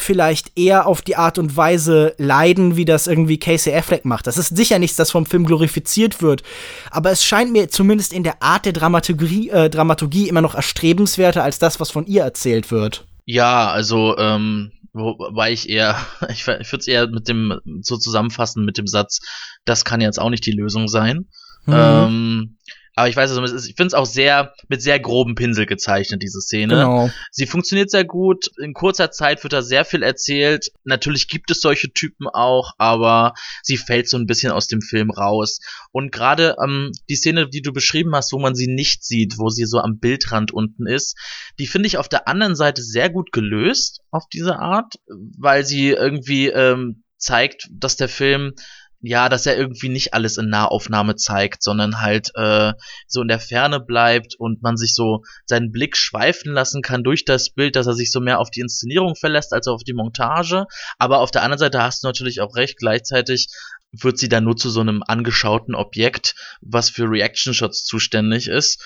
vielleicht 0.00 0.56
eher 0.56 0.86
auf 0.86 1.02
die 1.02 1.16
Art 1.16 1.38
und 1.38 1.56
Weise 1.56 2.14
leiden, 2.18 2.76
wie 2.76 2.84
das 2.84 3.06
irgendwie 3.06 3.38
Casey 3.38 3.74
Affleck 3.74 4.04
macht. 4.04 4.26
Das 4.26 4.38
ist 4.38 4.56
sicher 4.56 4.78
nichts, 4.78 4.96
das 4.96 5.10
vom 5.10 5.26
Film 5.26 5.44
glorifiziert 5.44 6.22
wird. 6.22 6.42
Aber 6.90 7.10
es 7.10 7.24
scheint 7.24 7.52
mir 7.52 7.68
zumindest 7.68 8.12
in 8.12 8.22
der 8.22 8.42
Art 8.42 8.64
der 8.64 8.72
Dramaturgie, 8.72 9.50
äh, 9.50 9.68
Dramaturgie 9.68 10.28
immer 10.28 10.40
noch 10.40 10.54
erstrebenswerter 10.54 11.42
als 11.42 11.58
das, 11.58 11.80
was 11.80 11.90
von 11.90 12.06
ihr 12.06 12.22
erzählt 12.22 12.70
wird. 12.70 13.06
Ja, 13.24 13.70
also, 13.70 14.16
ähm, 14.16 14.72
wobei 14.92 15.52
ich 15.52 15.68
eher, 15.68 15.98
ich, 16.30 16.46
ich 16.46 16.46
würde 16.46 16.78
es 16.78 16.88
eher 16.88 17.08
mit 17.08 17.28
dem, 17.28 17.58
so 17.82 17.96
zusammenfassen 17.96 18.64
mit 18.64 18.78
dem 18.78 18.86
Satz, 18.86 19.20
das 19.64 19.84
kann 19.84 20.00
jetzt 20.00 20.20
auch 20.20 20.30
nicht 20.30 20.46
die 20.46 20.52
Lösung 20.52 20.88
sein. 20.88 21.26
Mhm. 21.68 21.74
Ähm, 21.74 22.58
aber 22.98 23.08
ich 23.08 23.14
weiß 23.14 23.30
also, 23.30 23.54
ich 23.54 23.76
finde 23.76 23.86
es 23.86 23.94
auch 23.94 24.06
sehr 24.06 24.54
mit 24.68 24.82
sehr 24.82 24.98
groben 24.98 25.36
Pinsel 25.36 25.66
gezeichnet, 25.66 26.20
diese 26.20 26.40
Szene. 26.40 26.74
Genau. 26.74 27.10
Sie 27.30 27.46
funktioniert 27.46 27.92
sehr 27.92 28.04
gut. 28.04 28.50
In 28.60 28.74
kurzer 28.74 29.12
Zeit 29.12 29.44
wird 29.44 29.52
da 29.52 29.62
sehr 29.62 29.84
viel 29.84 30.02
erzählt. 30.02 30.72
Natürlich 30.82 31.28
gibt 31.28 31.52
es 31.52 31.60
solche 31.60 31.92
Typen 31.92 32.26
auch, 32.26 32.72
aber 32.76 33.34
sie 33.62 33.76
fällt 33.76 34.08
so 34.08 34.16
ein 34.16 34.26
bisschen 34.26 34.50
aus 34.50 34.66
dem 34.66 34.80
Film 34.80 35.10
raus. 35.10 35.60
Und 35.92 36.10
gerade 36.10 36.56
ähm, 36.60 36.90
die 37.08 37.14
Szene, 37.14 37.48
die 37.48 37.62
du 37.62 37.72
beschrieben 37.72 38.16
hast, 38.16 38.32
wo 38.32 38.40
man 38.40 38.56
sie 38.56 38.66
nicht 38.66 39.04
sieht, 39.04 39.38
wo 39.38 39.48
sie 39.48 39.66
so 39.66 39.78
am 39.78 40.00
Bildrand 40.00 40.50
unten 40.50 40.88
ist, 40.88 41.16
die 41.60 41.68
finde 41.68 41.86
ich 41.86 41.98
auf 41.98 42.08
der 42.08 42.26
anderen 42.26 42.56
Seite 42.56 42.82
sehr 42.82 43.10
gut 43.10 43.30
gelöst 43.30 44.00
auf 44.10 44.24
diese 44.32 44.58
Art, 44.58 44.94
weil 45.38 45.64
sie 45.64 45.90
irgendwie 45.90 46.48
ähm, 46.48 47.04
zeigt, 47.16 47.68
dass 47.70 47.94
der 47.94 48.08
Film 48.08 48.54
ja, 49.00 49.28
dass 49.28 49.46
er 49.46 49.56
irgendwie 49.56 49.88
nicht 49.88 50.14
alles 50.14 50.38
in 50.38 50.48
Nahaufnahme 50.48 51.14
zeigt, 51.14 51.62
sondern 51.62 52.00
halt 52.00 52.30
äh, 52.34 52.72
so 53.06 53.22
in 53.22 53.28
der 53.28 53.38
Ferne 53.38 53.80
bleibt 53.80 54.34
und 54.38 54.62
man 54.62 54.76
sich 54.76 54.94
so 54.94 55.22
seinen 55.46 55.70
Blick 55.70 55.96
schweifen 55.96 56.52
lassen 56.52 56.82
kann 56.82 57.04
durch 57.04 57.24
das 57.24 57.50
Bild, 57.50 57.76
dass 57.76 57.86
er 57.86 57.94
sich 57.94 58.10
so 58.10 58.20
mehr 58.20 58.40
auf 58.40 58.50
die 58.50 58.60
Inszenierung 58.60 59.14
verlässt 59.14 59.52
als 59.52 59.68
auf 59.68 59.84
die 59.84 59.94
Montage. 59.94 60.66
Aber 60.98 61.20
auf 61.20 61.30
der 61.30 61.42
anderen 61.42 61.60
Seite 61.60 61.82
hast 61.82 62.02
du 62.02 62.08
natürlich 62.08 62.40
auch 62.40 62.56
recht, 62.56 62.78
gleichzeitig 62.78 63.48
wird 63.92 64.18
sie 64.18 64.28
dann 64.28 64.44
nur 64.44 64.56
zu 64.56 64.68
so 64.68 64.80
einem 64.80 65.02
angeschauten 65.06 65.74
Objekt, 65.74 66.34
was 66.60 66.90
für 66.90 67.04
Reaction 67.04 67.54
Shots 67.54 67.84
zuständig 67.84 68.48
ist 68.48 68.82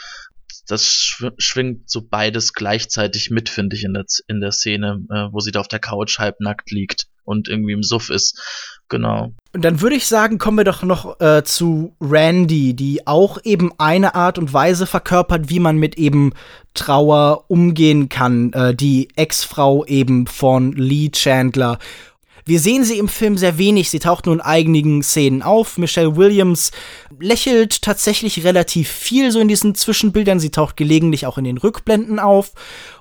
das, 0.66 1.16
schwingt 1.38 1.90
so 1.90 2.06
beides 2.06 2.52
gleichzeitig 2.52 3.30
mit, 3.30 3.48
finde 3.48 3.76
ich, 3.76 3.84
in 3.84 3.94
der, 3.94 4.04
in 4.28 4.40
der 4.40 4.52
Szene, 4.52 5.04
äh, 5.10 5.28
wo 5.32 5.40
sie 5.40 5.50
da 5.50 5.60
auf 5.60 5.68
der 5.68 5.80
Couch 5.80 6.18
halbnackt 6.18 6.70
liegt 6.70 7.06
und 7.24 7.48
irgendwie 7.48 7.72
im 7.72 7.82
Suff 7.82 8.10
ist. 8.10 8.40
Genau. 8.88 9.32
Und 9.52 9.64
dann 9.64 9.80
würde 9.80 9.96
ich 9.96 10.06
sagen, 10.06 10.38
kommen 10.38 10.58
wir 10.58 10.64
doch 10.64 10.82
noch 10.82 11.20
äh, 11.20 11.42
zu 11.44 11.96
Randy, 12.00 12.74
die 12.74 13.06
auch 13.06 13.38
eben 13.42 13.72
eine 13.78 14.14
Art 14.14 14.38
und 14.38 14.52
Weise 14.52 14.86
verkörpert, 14.86 15.48
wie 15.48 15.60
man 15.60 15.78
mit 15.78 15.96
eben 15.96 16.32
Trauer 16.74 17.44
umgehen 17.48 18.08
kann. 18.08 18.52
Äh, 18.52 18.74
die 18.74 19.08
Ex-Frau 19.16 19.84
eben 19.86 20.26
von 20.26 20.72
Lee 20.72 21.10
Chandler. 21.10 21.78
Wir 22.44 22.58
sehen 22.58 22.84
sie 22.84 22.98
im 22.98 23.08
Film 23.08 23.36
sehr 23.36 23.58
wenig, 23.58 23.90
sie 23.90 24.00
taucht 24.00 24.26
nur 24.26 24.34
in 24.34 24.40
einigen 24.40 25.02
Szenen 25.02 25.42
auf. 25.42 25.78
Michelle 25.78 26.16
Williams 26.16 26.72
lächelt 27.20 27.82
tatsächlich 27.82 28.44
relativ 28.44 28.88
viel 28.88 29.30
so 29.30 29.40
in 29.40 29.48
diesen 29.48 29.74
Zwischenbildern, 29.74 30.40
sie 30.40 30.50
taucht 30.50 30.76
gelegentlich 30.76 31.26
auch 31.26 31.38
in 31.38 31.44
den 31.44 31.58
Rückblenden 31.58 32.18
auf. 32.18 32.52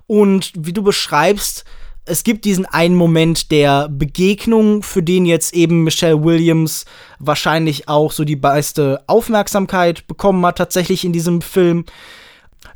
Und 0.05 0.51
wie 0.55 0.73
du 0.73 0.83
beschreibst, 0.83 1.65
es 2.05 2.23
gibt 2.23 2.45
diesen 2.45 2.65
einen 2.65 2.95
Moment 2.95 3.51
der 3.51 3.87
Begegnung, 3.89 4.83
für 4.83 5.03
den 5.03 5.25
jetzt 5.25 5.53
eben 5.53 5.83
Michelle 5.83 6.23
Williams 6.23 6.85
wahrscheinlich 7.19 7.87
auch 7.87 8.11
so 8.11 8.23
die 8.23 8.35
meiste 8.35 9.03
Aufmerksamkeit 9.07 10.07
bekommen 10.07 10.45
hat, 10.45 10.57
tatsächlich 10.57 11.05
in 11.05 11.13
diesem 11.13 11.41
Film. 11.41 11.85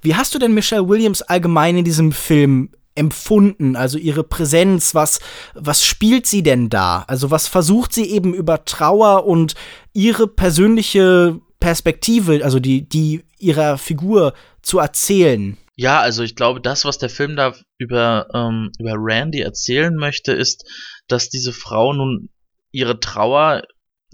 Wie 0.02 0.16
hast 0.16 0.36
du 0.36 0.40
denn 0.40 0.54
Michelle 0.54 0.88
Williams 0.88 1.22
allgemein 1.22 1.78
in 1.78 1.86
diesem 1.86 2.12
Film 2.12 2.70
empfunden? 2.96 3.76
Also 3.76 3.98
ihre 3.98 4.24
Präsenz, 4.24 4.96
was, 4.96 5.20
was 5.54 5.86
spielt 5.86 6.26
sie 6.26 6.44
denn 6.44 6.70
da? 6.70 7.04
Also 7.08 7.32
was 7.32 7.48
versucht 7.48 7.94
sie 7.94 8.10
eben 8.10 8.34
über 8.34 8.66
Trauer 8.66 9.26
und 9.26 9.56
ihre 9.94 10.28
persönliche 10.28 11.40
Perspektive, 11.60 12.44
also 12.44 12.60
die, 12.60 12.88
die 12.88 13.24
ihrer 13.38 13.78
Figur 13.78 14.34
zu 14.62 14.80
erzählen? 14.80 15.58
Ja, 15.76 16.00
also 16.00 16.24
ich 16.24 16.36
glaube, 16.36 16.62
das, 16.62 16.86
was 16.86 16.98
der 16.98 17.10
Film 17.10 17.36
da 17.36 17.54
über, 17.78 18.28
ähm, 18.34 18.72
über 18.80 18.94
Randy 18.96 19.42
erzählen 19.42 19.94
möchte, 19.94 20.32
ist, 20.32 20.66
dass 21.08 21.30
diese 21.30 21.52
Frau 21.52 21.94
nun 21.94 22.30
ihre 22.72 23.00
Trauer 23.00 23.64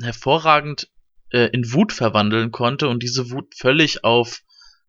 hervorragend 0.02 0.88
äh, 1.32 1.50
in 1.52 1.72
Wut 1.72 1.94
verwandeln 1.94 2.52
konnte 2.52 2.88
und 2.88 3.04
diese 3.04 3.30
Wut 3.32 3.54
völlig 3.56 4.04
auf 4.04 4.42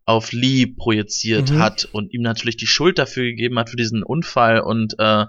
auf 0.05 0.31
Lee 0.31 0.65
projiziert 0.65 1.51
mhm. 1.51 1.59
hat 1.59 1.87
und 1.91 2.13
ihm 2.13 2.21
natürlich 2.21 2.57
die 2.57 2.67
Schuld 2.67 2.99
dafür 2.99 3.23
gegeben 3.23 3.57
hat 3.57 3.69
für 3.69 3.77
diesen 3.77 4.03
Unfall 4.03 4.59
und 4.59 4.95
äh, 4.99 5.25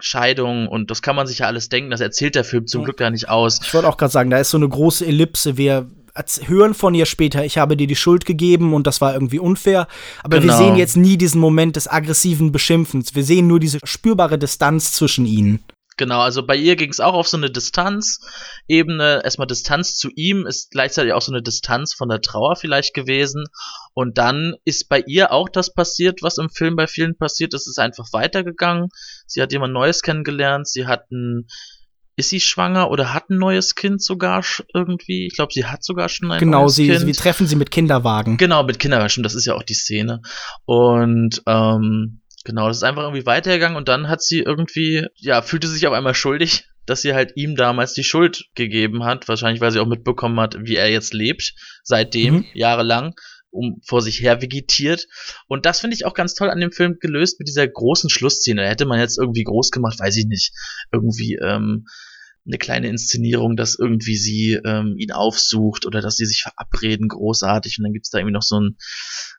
Scheidung 0.00 0.68
und 0.68 0.90
das 0.90 1.00
kann 1.00 1.16
man 1.16 1.26
sich 1.26 1.38
ja 1.38 1.46
alles 1.46 1.68
denken, 1.68 1.90
das 1.90 2.00
erzählt 2.00 2.34
der 2.34 2.44
Film 2.44 2.66
zum 2.66 2.84
Glück 2.84 2.96
gar 2.96 3.10
nicht 3.10 3.28
aus. 3.28 3.60
Ich 3.62 3.72
wollte 3.72 3.88
auch 3.88 3.96
gerade 3.96 4.12
sagen, 4.12 4.30
da 4.30 4.38
ist 4.38 4.50
so 4.50 4.56
eine 4.56 4.68
große 4.68 5.06
Ellipse, 5.06 5.56
wir 5.56 5.88
hören 6.46 6.74
von 6.74 6.94
ihr 6.94 7.06
später, 7.06 7.44
ich 7.44 7.58
habe 7.58 7.76
dir 7.76 7.86
die 7.86 7.96
Schuld 7.96 8.24
gegeben 8.24 8.74
und 8.74 8.86
das 8.86 9.00
war 9.00 9.14
irgendwie 9.14 9.38
unfair. 9.38 9.88
Aber 10.22 10.38
genau. 10.38 10.52
wir 10.52 10.58
sehen 10.58 10.76
jetzt 10.76 10.96
nie 10.96 11.16
diesen 11.16 11.40
Moment 11.40 11.76
des 11.76 11.88
aggressiven 11.88 12.52
Beschimpfens. 12.52 13.14
Wir 13.14 13.24
sehen 13.24 13.48
nur 13.48 13.58
diese 13.58 13.78
spürbare 13.82 14.38
Distanz 14.38 14.92
zwischen 14.92 15.26
ihnen. 15.26 15.64
Genau, 15.96 16.20
also 16.20 16.44
bei 16.44 16.56
ihr 16.56 16.74
ging 16.74 16.90
es 16.90 16.98
auch 16.98 17.14
auf 17.14 17.28
so 17.28 17.36
eine 17.36 17.50
Distanzebene. 17.50 19.22
Erstmal 19.22 19.46
Distanz 19.46 19.96
zu 19.96 20.10
ihm 20.16 20.46
ist 20.46 20.72
gleichzeitig 20.72 21.12
auch 21.12 21.22
so 21.22 21.32
eine 21.32 21.42
Distanz 21.42 21.94
von 21.94 22.08
der 22.08 22.20
Trauer 22.20 22.56
vielleicht 22.56 22.94
gewesen. 22.94 23.44
Und 23.92 24.18
dann 24.18 24.54
ist 24.64 24.88
bei 24.88 25.04
ihr 25.06 25.32
auch 25.32 25.48
das 25.48 25.72
passiert, 25.72 26.22
was 26.22 26.38
im 26.38 26.50
Film 26.50 26.74
bei 26.74 26.88
vielen 26.88 27.16
passiert. 27.16 27.54
Es 27.54 27.68
ist 27.68 27.78
einfach 27.78 28.12
weitergegangen. 28.12 28.88
Sie 29.26 29.40
hat 29.40 29.52
jemand 29.52 29.72
Neues 29.72 30.02
kennengelernt. 30.02 30.68
Sie 30.68 30.86
hat 30.86 31.10
ein 31.12 31.46
ist 32.16 32.30
sie 32.30 32.40
schwanger 32.40 32.90
oder 32.90 33.12
hat 33.12 33.28
ein 33.30 33.38
neues 33.38 33.74
Kind 33.74 34.02
sogar 34.02 34.44
irgendwie? 34.72 35.26
Ich 35.26 35.34
glaube, 35.34 35.52
sie 35.52 35.64
hat 35.64 35.82
sogar 35.82 36.08
schon 36.08 36.30
ein 36.30 36.38
genau, 36.38 36.62
neues 36.62 36.76
sie, 36.76 36.86
Kind. 36.86 37.00
Genau, 37.00 37.12
sie 37.12 37.18
treffen 37.18 37.46
sie 37.46 37.56
mit 37.56 37.70
Kinderwagen. 37.70 38.36
Genau, 38.36 38.62
mit 38.62 38.78
Kinderwagen, 38.78 39.10
stimmt, 39.10 39.26
das 39.26 39.34
ist 39.34 39.46
ja 39.46 39.54
auch 39.54 39.62
die 39.62 39.74
Szene. 39.74 40.22
Und 40.64 41.42
ähm, 41.46 42.20
genau, 42.44 42.68
das 42.68 42.78
ist 42.78 42.82
einfach 42.82 43.02
irgendwie 43.02 43.26
weitergegangen 43.26 43.76
und 43.76 43.88
dann 43.88 44.08
hat 44.08 44.22
sie 44.22 44.40
irgendwie, 44.40 45.06
ja, 45.16 45.42
fühlte 45.42 45.66
sich 45.66 45.86
auf 45.86 45.94
einmal 45.94 46.14
schuldig, 46.14 46.66
dass 46.86 47.02
sie 47.02 47.14
halt 47.14 47.32
ihm 47.36 47.56
damals 47.56 47.94
die 47.94 48.04
Schuld 48.04 48.44
gegeben 48.54 49.04
hat. 49.04 49.26
Wahrscheinlich, 49.26 49.60
weil 49.60 49.70
sie 49.70 49.80
auch 49.80 49.86
mitbekommen 49.86 50.38
hat, 50.38 50.56
wie 50.60 50.76
er 50.76 50.90
jetzt 50.90 51.14
lebt, 51.14 51.54
seitdem, 51.82 52.34
mhm. 52.34 52.46
jahrelang 52.54 53.14
um 53.54 53.80
vor 53.86 54.02
sich 54.02 54.20
her 54.20 54.42
vegetiert. 54.42 55.06
Und 55.46 55.64
das 55.64 55.80
finde 55.80 55.94
ich 55.94 56.04
auch 56.04 56.14
ganz 56.14 56.34
toll 56.34 56.50
an 56.50 56.58
dem 56.60 56.72
Film 56.72 56.98
gelöst 57.00 57.38
mit 57.38 57.48
dieser 57.48 57.66
großen 57.66 58.10
Schlussszene. 58.10 58.62
Da 58.62 58.68
hätte 58.68 58.84
man 58.84 58.98
jetzt 58.98 59.16
irgendwie 59.16 59.44
groß 59.44 59.70
gemacht, 59.70 60.00
weiß 60.00 60.16
ich 60.16 60.26
nicht, 60.26 60.52
irgendwie 60.92 61.38
ähm, 61.40 61.86
eine 62.46 62.58
kleine 62.58 62.88
Inszenierung, 62.88 63.56
dass 63.56 63.78
irgendwie 63.78 64.16
sie 64.16 64.60
ähm, 64.64 64.96
ihn 64.98 65.12
aufsucht 65.12 65.86
oder 65.86 66.00
dass 66.00 66.16
sie 66.16 66.26
sich 66.26 66.42
verabreden, 66.42 67.08
großartig. 67.08 67.78
Und 67.78 67.84
dann 67.84 67.92
gibt's 67.92 68.10
da 68.10 68.18
irgendwie 68.18 68.34
noch 68.34 68.42
so 68.42 68.60
ein, 68.60 68.76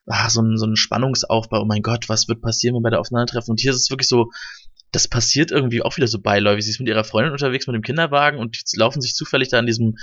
ah, 0.08 0.30
so 0.30 0.42
ein, 0.42 0.58
so 0.58 0.66
ein 0.66 0.76
Spannungsaufbau. 0.76 1.62
Oh 1.62 1.66
mein 1.66 1.84
Gott, 1.84 2.10
was 2.10 2.28
wird 2.28 2.42
passieren, 2.42 2.76
wenn 2.76 2.84
wir 2.84 2.92
da 2.92 3.00
aufeinandertreffen? 3.00 3.52
Und 3.52 3.60
hier 3.60 3.72
ist 3.72 3.82
es 3.82 3.90
wirklich 3.92 4.08
so, 4.08 4.32
das 4.96 5.08
passiert 5.10 5.52
irgendwie 5.52 5.82
auch 5.82 5.98
wieder 5.98 6.08
so 6.08 6.20
beiläufig. 6.20 6.64
Sie 6.64 6.72
ist 6.72 6.80
mit 6.80 6.88
ihrer 6.88 7.04
Freundin 7.04 7.34
unterwegs 7.34 7.68
mit 7.68 7.76
dem 7.76 7.82
Kinderwagen 7.82 8.40
und 8.40 8.56
die 8.56 8.78
laufen 8.78 9.02
sich 9.02 9.14
zufällig 9.14 9.50
da 9.50 9.60
in 9.60 9.66
diesem, 9.66 9.96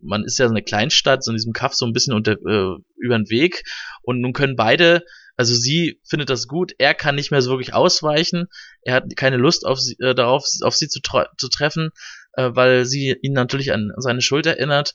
man 0.00 0.24
ist 0.24 0.38
ja 0.38 0.46
so 0.46 0.52
eine 0.52 0.62
Kleinstadt, 0.62 1.22
so 1.22 1.30
in 1.30 1.36
diesem 1.36 1.52
Kaff 1.52 1.74
so 1.74 1.86
ein 1.86 1.92
bisschen 1.92 2.14
unter, 2.14 2.32
äh, 2.32 2.76
über 2.96 3.16
den 3.16 3.30
Weg 3.30 3.62
und 4.02 4.20
nun 4.20 4.32
können 4.32 4.56
beide, 4.56 5.04
also 5.36 5.54
sie 5.54 6.00
findet 6.04 6.30
das 6.30 6.48
gut, 6.48 6.72
er 6.78 6.94
kann 6.94 7.14
nicht 7.14 7.30
mehr 7.30 7.42
so 7.42 7.50
wirklich 7.50 7.74
ausweichen, 7.74 8.46
er 8.82 8.94
hat 8.94 9.04
keine 9.16 9.36
Lust 9.36 9.64
auf 9.64 9.78
sie, 9.78 9.96
äh, 10.00 10.16
darauf, 10.16 10.44
auf 10.62 10.74
sie 10.74 10.88
zu, 10.88 11.00
zu 11.38 11.48
treffen, 11.48 11.90
äh, 12.34 12.50
weil 12.52 12.84
sie 12.84 13.16
ihn 13.22 13.32
natürlich 13.32 13.72
an 13.72 13.92
seine 13.96 14.20
Schuld 14.20 14.46
erinnert 14.46 14.94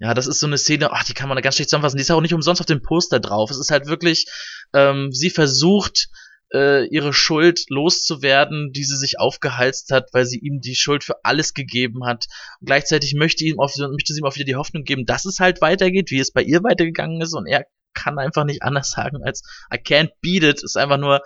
ja, 0.00 0.14
das 0.14 0.26
ist 0.26 0.40
so 0.40 0.46
eine 0.46 0.56
Szene, 0.56 0.92
ach, 0.92 1.04
die 1.04 1.12
kann 1.12 1.28
man 1.28 1.36
da 1.36 1.42
ganz 1.42 1.56
schlecht 1.56 1.68
zusammenfassen. 1.68 1.98
Die 1.98 2.02
ist 2.02 2.10
auch 2.10 2.22
nicht 2.22 2.32
umsonst 2.32 2.60
auf 2.60 2.66
dem 2.66 2.82
Poster 2.82 3.20
drauf. 3.20 3.50
Es 3.50 3.58
ist 3.58 3.70
halt 3.70 3.86
wirklich, 3.86 4.26
ähm, 4.72 5.12
sie 5.12 5.28
versucht, 5.28 6.08
äh, 6.54 6.86
ihre 6.86 7.12
Schuld 7.12 7.64
loszuwerden, 7.68 8.72
die 8.72 8.84
sie 8.84 8.96
sich 8.96 9.20
aufgehalst 9.20 9.90
hat, 9.92 10.08
weil 10.12 10.24
sie 10.24 10.38
ihm 10.38 10.60
die 10.60 10.74
Schuld 10.74 11.04
für 11.04 11.22
alles 11.22 11.52
gegeben 11.52 12.06
hat. 12.06 12.26
Und 12.60 12.66
gleichzeitig 12.66 13.14
möchte, 13.14 13.44
ihm 13.44 13.60
auf, 13.60 13.74
möchte 13.76 14.14
sie 14.14 14.20
ihm 14.20 14.24
auch 14.24 14.34
wieder 14.34 14.46
die 14.46 14.56
Hoffnung 14.56 14.84
geben, 14.84 15.04
dass 15.04 15.26
es 15.26 15.38
halt 15.38 15.60
weitergeht, 15.60 16.10
wie 16.10 16.18
es 16.18 16.32
bei 16.32 16.42
ihr 16.42 16.62
weitergegangen 16.62 17.20
ist. 17.20 17.34
Und 17.34 17.46
er 17.46 17.66
kann 17.94 18.18
einfach 18.18 18.44
nicht 18.44 18.62
anders 18.62 18.90
sagen 18.90 19.18
als 19.24 19.42
I 19.72 19.78
can't 19.78 20.10
beat 20.20 20.42
it. 20.42 20.62
Ist 20.62 20.76
einfach 20.76 20.98
nur 20.98 21.20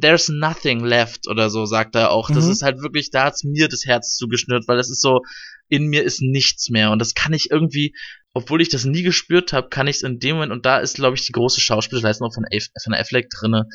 There's 0.00 0.28
nothing 0.28 0.84
left 0.84 1.28
oder 1.28 1.48
so, 1.48 1.64
sagt 1.64 1.94
er 1.94 2.10
auch. 2.10 2.28
Mhm. 2.28 2.34
Das 2.34 2.46
ist 2.46 2.62
halt 2.62 2.82
wirklich, 2.82 3.10
da 3.10 3.24
hat's 3.24 3.44
mir 3.44 3.68
das 3.68 3.86
Herz 3.86 4.16
zugeschnürt, 4.16 4.68
weil 4.68 4.76
das 4.76 4.90
ist 4.90 5.00
so, 5.00 5.22
in 5.68 5.86
mir 5.86 6.02
ist 6.04 6.20
nichts 6.20 6.68
mehr. 6.68 6.90
Und 6.90 6.98
das 6.98 7.14
kann 7.14 7.32
ich 7.32 7.50
irgendwie, 7.50 7.94
obwohl 8.34 8.60
ich 8.60 8.68
das 8.68 8.84
nie 8.84 9.02
gespürt 9.02 9.52
habe, 9.52 9.68
kann 9.68 9.86
ich 9.86 9.96
es 9.96 10.02
in 10.02 10.18
dem 10.18 10.36
Moment, 10.36 10.52
und 10.52 10.66
da 10.66 10.78
ist, 10.78 10.96
glaube 10.96 11.16
ich, 11.16 11.24
die 11.24 11.32
große 11.32 11.60
Schauspielleistung 11.60 12.30
von, 12.32 12.44
von 12.84 12.94
Affleck 12.94 13.30
drinne, 13.30 13.66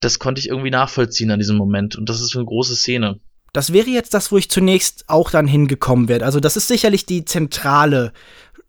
das 0.00 0.18
konnte 0.18 0.40
ich 0.40 0.48
irgendwie 0.48 0.70
nachvollziehen 0.70 1.30
an 1.30 1.38
diesem 1.38 1.56
Moment. 1.56 1.96
Und 1.96 2.08
das 2.08 2.20
ist 2.20 2.34
eine 2.36 2.44
große 2.44 2.74
Szene. 2.74 3.20
Das 3.52 3.72
wäre 3.72 3.88
jetzt 3.88 4.14
das, 4.14 4.32
wo 4.32 4.36
ich 4.36 4.50
zunächst 4.50 5.04
auch 5.08 5.30
dann 5.30 5.46
hingekommen 5.46 6.08
werde. 6.08 6.24
Also 6.24 6.40
das 6.40 6.56
ist 6.56 6.66
sicherlich 6.66 7.06
die 7.06 7.24
zentrale 7.24 8.12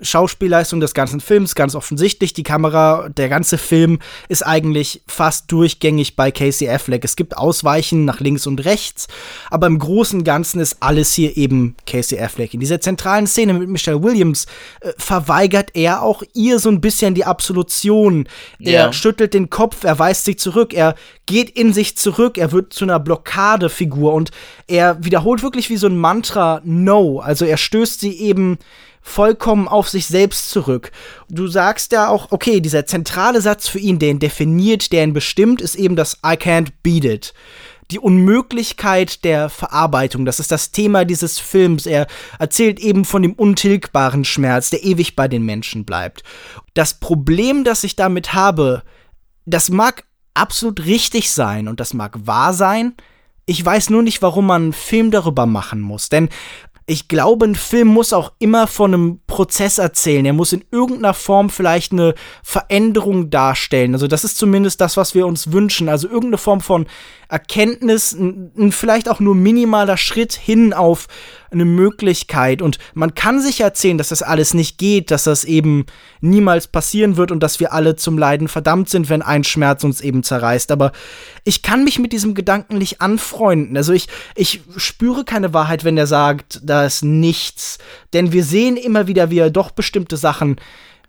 Schauspielleistung 0.01 0.81
des 0.81 0.93
ganzen 0.93 1.21
Films, 1.21 1.55
ganz 1.55 1.73
offensichtlich. 1.73 2.33
Die 2.33 2.43
Kamera, 2.43 3.07
der 3.09 3.29
ganze 3.29 3.57
Film 3.57 3.99
ist 4.27 4.45
eigentlich 4.45 5.01
fast 5.07 5.51
durchgängig 5.51 6.15
bei 6.15 6.31
Casey 6.31 6.69
Affleck. 6.69 7.05
Es 7.05 7.15
gibt 7.15 7.37
Ausweichen 7.37 8.03
nach 8.03 8.19
links 8.19 8.45
und 8.45 8.65
rechts, 8.65 9.07
aber 9.49 9.67
im 9.67 9.79
Großen 9.79 10.19
und 10.19 10.25
Ganzen 10.25 10.59
ist 10.59 10.77
alles 10.81 11.13
hier 11.13 11.37
eben 11.37 11.75
Casey 11.87 12.19
Affleck. 12.19 12.53
In 12.53 12.59
dieser 12.59 12.81
zentralen 12.81 13.25
Szene 13.25 13.53
mit 13.53 13.69
Michelle 13.69 14.03
Williams 14.03 14.47
äh, 14.81 14.91
verweigert 14.97 15.71
er 15.75 16.01
auch 16.01 16.23
ihr 16.33 16.59
so 16.59 16.69
ein 16.69 16.81
bisschen 16.81 17.15
die 17.15 17.25
Absolution. 17.25 18.27
Er 18.59 18.91
schüttelt 18.91 19.33
den 19.33 19.49
Kopf, 19.49 19.83
er 19.83 19.97
weist 19.97 20.25
sich 20.25 20.39
zurück, 20.39 20.73
er 20.73 20.95
geht 21.25 21.49
in 21.49 21.73
sich 21.73 21.97
zurück, 21.97 22.37
er 22.37 22.51
wird 22.51 22.73
zu 22.73 22.83
einer 22.83 22.99
Blockadefigur 22.99 24.13
und 24.13 24.31
er 24.67 25.03
wiederholt 25.03 25.41
wirklich 25.41 25.69
wie 25.69 25.77
so 25.77 25.87
ein 25.87 25.97
Mantra 25.97 26.61
No. 26.63 27.19
Also 27.19 27.45
er 27.45 27.57
stößt 27.57 27.99
sie 27.99 28.19
eben 28.19 28.57
vollkommen 29.05 29.67
auf 29.67 29.87
sich 29.87 30.07
selbst 30.07 30.49
zurück. 30.49 30.91
Du 31.29 31.47
sagst 31.47 31.91
ja 31.91 32.09
auch, 32.09 32.31
okay, 32.31 32.59
dieser 32.59 32.87
zentrale 32.87 33.39
Satz 33.39 33.67
für 33.67 33.77
ihn, 33.77 33.99
der 33.99 34.09
ihn 34.09 34.19
definiert, 34.19 34.91
der 34.91 35.03
ihn 35.03 35.13
bestimmt, 35.13 35.61
ist 35.61 35.75
eben 35.75 35.95
das 35.95 36.15
I 36.25 36.33
can't 36.33 36.69
beat 36.81 37.05
it. 37.05 37.33
Die 37.91 37.99
Unmöglichkeit 37.99 39.23
der 39.23 39.49
Verarbeitung, 39.49 40.25
das 40.25 40.39
ist 40.39 40.51
das 40.51 40.71
Thema 40.71 41.05
dieses 41.05 41.37
Films. 41.37 41.85
Er 41.85 42.07
erzählt 42.39 42.79
eben 42.79 43.05
von 43.05 43.21
dem 43.21 43.33
untilgbaren 43.33 44.25
Schmerz, 44.25 44.71
der 44.71 44.83
ewig 44.83 45.15
bei 45.15 45.27
den 45.27 45.45
Menschen 45.45 45.85
bleibt. 45.85 46.23
Das 46.73 46.95
Problem, 46.95 47.63
das 47.63 47.83
ich 47.83 47.95
damit 47.95 48.33
habe, 48.33 48.81
das 49.45 49.69
mag 49.69 50.03
absolut 50.33 50.83
richtig 50.83 51.31
sein 51.31 51.67
und 51.67 51.79
das 51.79 51.93
mag 51.93 52.25
wahr 52.25 52.55
sein. 52.55 52.95
Ich 53.45 53.63
weiß 53.63 53.91
nur 53.91 54.01
nicht, 54.01 54.23
warum 54.23 54.47
man 54.47 54.63
einen 54.63 54.73
Film 54.73 55.11
darüber 55.11 55.45
machen 55.45 55.79
muss. 55.79 56.09
Denn 56.09 56.29
ich 56.87 57.07
glaube, 57.07 57.45
ein 57.45 57.55
Film 57.55 57.87
muss 57.87 58.13
auch 58.13 58.33
immer 58.37 58.67
von 58.67 58.93
einem 58.93 59.19
Prozess 59.25 59.79
erzählen. 59.79 60.25
Er 60.25 60.33
muss 60.33 60.53
in 60.53 60.63
irgendeiner 60.71 61.15
Form 61.15 61.49
vielleicht 61.49 61.91
eine 61.91 62.13
Veränderung 62.43 63.31
darstellen. 63.31 63.93
Also 63.93 64.07
das 64.07 64.23
ist 64.23 64.37
zumindest 64.37 64.81
das, 64.81 64.95
was 64.95 65.15
wir 65.15 65.25
uns 65.25 65.51
wünschen. 65.51 65.89
Also 65.89 66.07
irgendeine 66.07 66.37
Form 66.37 66.61
von 66.61 66.85
Erkenntnis, 67.35 68.13
ein, 68.13 68.71
vielleicht 68.71 69.09
auch 69.09 69.19
nur 69.19 69.35
minimaler 69.35 69.97
Schritt 69.97 70.31
hin 70.31 70.71
auf 70.71 71.07
eine 71.51 71.65
Möglichkeit. 71.65 72.61
Und 72.61 72.77
man 72.93 73.13
kann 73.13 73.41
sich 73.41 73.59
erzählen, 73.59 73.97
dass 73.97 74.07
das 74.07 74.23
alles 74.23 74.53
nicht 74.53 74.77
geht, 74.77 75.11
dass 75.11 75.25
das 75.25 75.43
eben 75.43 75.85
niemals 76.21 76.67
passieren 76.67 77.17
wird 77.17 77.31
und 77.31 77.41
dass 77.43 77.59
wir 77.59 77.73
alle 77.73 77.97
zum 77.97 78.17
Leiden 78.17 78.47
verdammt 78.47 78.89
sind, 78.89 79.09
wenn 79.09 79.21
ein 79.21 79.43
Schmerz 79.43 79.83
uns 79.83 79.99
eben 79.99 80.23
zerreißt. 80.23 80.71
Aber 80.71 80.93
ich 81.43 81.61
kann 81.61 81.83
mich 81.83 81.99
mit 81.99 82.13
diesem 82.13 82.35
Gedanken 82.35 82.77
nicht 82.77 83.01
anfreunden. 83.01 83.75
Also 83.75 83.91
ich, 83.91 84.07
ich 84.35 84.61
spüre 84.77 85.25
keine 85.25 85.53
Wahrheit, 85.53 85.83
wenn 85.83 85.97
er 85.97 86.07
sagt, 86.07 86.61
da 86.63 86.85
ist 86.85 87.03
nichts. 87.03 87.79
Denn 88.13 88.31
wir 88.31 88.45
sehen 88.45 88.77
immer 88.77 89.07
wieder, 89.07 89.29
wie 89.29 89.39
er 89.39 89.49
doch 89.49 89.71
bestimmte 89.71 90.15
Sachen 90.15 90.55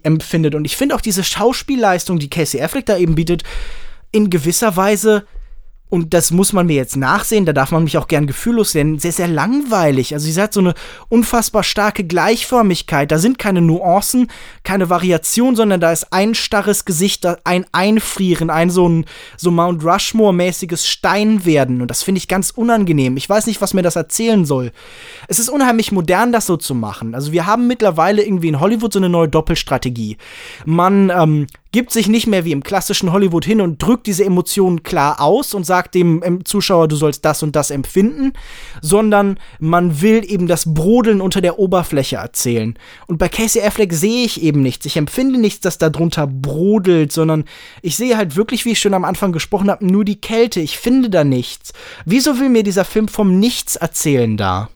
empfindet. 0.03 0.57
Und 0.57 0.64
ich 0.64 0.77
finde 0.77 0.97
auch 0.97 1.01
diese 1.01 1.22
Schauspielleistung, 1.22 2.18
die 2.18 2.31
Casey 2.31 2.61
Affleck 2.61 2.87
da 2.87 2.97
eben 2.97 3.14
bietet, 3.14 3.45
in 4.11 4.29
gewisser 4.31 4.77
Weise 4.77 5.27
und 5.89 6.14
das 6.14 6.32
muss 6.32 6.53
man 6.53 6.66
mir 6.66 6.74
jetzt 6.74 6.97
nachsehen, 6.97 7.47
da 7.47 7.53
darf 7.53 7.70
man 7.70 7.84
mich 7.84 7.97
auch 7.97 8.09
gern 8.09 8.26
gefühllos 8.26 8.72
sehen, 8.72 8.99
sehr, 8.99 9.12
sehr 9.12 9.28
langweilig. 9.28 10.14
Also 10.14 10.28
sie 10.28 10.41
hat 10.41 10.53
so 10.53 10.59
eine 10.59 10.74
unfassbar 11.09 11.62
starke 11.62 12.03
Gleichförmigkeit. 12.03 13.12
Da 13.12 13.18
sind 13.18 13.39
keine 13.39 13.61
Nuancen, 13.61 14.26
keine 14.64 14.91
Variation, 14.91 15.55
sondern 15.55 15.80
da 15.80 15.93
ist 15.93 16.12
ein 16.12 16.34
starres 16.34 16.87
Gesicht, 16.87 17.24
ein 17.45 17.66
Einfrieren, 17.70 18.51
ein 18.51 18.70
so 18.70 18.89
ein 18.89 19.05
so 19.37 19.53
Mount 19.53 19.84
Rushmore-mäßiges 19.84 20.89
Steinwerden. 20.89 21.80
Und 21.80 21.89
das 21.89 22.03
finde 22.03 22.18
ich 22.18 22.26
ganz 22.26 22.51
unangenehm. 22.51 23.16
Ich 23.16 23.28
weiß 23.28 23.47
nicht, 23.47 23.61
was 23.61 23.72
mir 23.72 23.82
das 23.82 23.95
erzählen 23.95 24.45
soll. 24.45 24.72
Es 25.28 25.39
ist 25.39 25.49
unheimlich 25.49 25.93
modern, 25.93 26.32
das 26.32 26.47
so 26.47 26.57
zu 26.57 26.74
machen. 26.74 27.14
Also 27.14 27.30
wir 27.30 27.47
haben 27.47 27.68
mittlerweile 27.68 28.24
irgendwie 28.24 28.49
in 28.49 28.59
Hollywood 28.59 28.93
so 28.93 28.99
eine 28.99 29.09
neue 29.09 29.28
Doppelstrategie. 29.28 30.16
Man 30.64 31.11
ähm, 31.11 31.47
gibt 31.77 31.93
sich 31.93 32.09
nicht 32.09 32.27
mehr 32.27 32.47
wie 32.47 32.53
im 32.53 32.62
klassischen 32.62 33.12
Hollywood 33.12 33.45
hin 33.45 33.61
und 33.61 33.83
drückt 33.83 34.07
diese 34.07 34.24
Emotionen 34.24 34.83
klar 34.83 35.20
aus 35.20 35.53
und 35.53 35.66
sagt 35.66 35.95
dem 35.95 36.22
ähm, 36.24 36.43
Zuschauer, 36.43 36.89
du 36.89 36.97
sollst 36.97 37.22
das 37.27 37.43
und 37.43 37.55
das 37.55 37.70
empfinden, 37.70 38.33
sondern 38.81 39.39
man 39.59 40.01
will 40.01 40.24
eben 40.27 40.47
das 40.47 40.72
Brodeln 40.72 41.20
unter 41.20 41.43
der 41.43 41.59
Oberfläche 41.59 42.16
erzählen. 42.16 42.79
Und 43.09 43.18
bei 43.18 43.29
Casey 43.29 43.61
Affleck 43.61 43.93
sehe 43.93 44.24
ich 44.24 44.41
eben 44.41 44.62
nichts. 44.62 44.87
Ich 44.87 44.97
empfinde 44.97 45.39
nichts, 45.39 45.61
das 45.61 45.77
da 45.77 45.91
drunter 45.91 46.27
brodelt, 46.27 47.12
sondern 47.12 47.45
ich 47.83 47.95
sehe 47.99 48.16
halt 48.16 48.37
wirklich, 48.37 48.64
wie 48.64 48.72
ich 48.72 48.81
schon 48.81 48.95
am 48.95 49.05
Anfang 49.05 49.33
gesprochen 49.33 49.70
habe, 49.70 49.85
nur 49.85 50.07
die 50.07 50.18
Kälte. 50.18 50.61
Ich 50.61 50.79
finde 50.79 51.11
da 51.11 51.24
nichts. 51.24 51.74
Wieso 52.07 52.41
will 52.41 52.49
mir 52.49 52.62
dieser 52.62 52.87
Film 52.87 53.07
vom 53.07 53.39
Nichts 53.39 53.77
erzählen 53.77 54.39
da? 54.39 54.70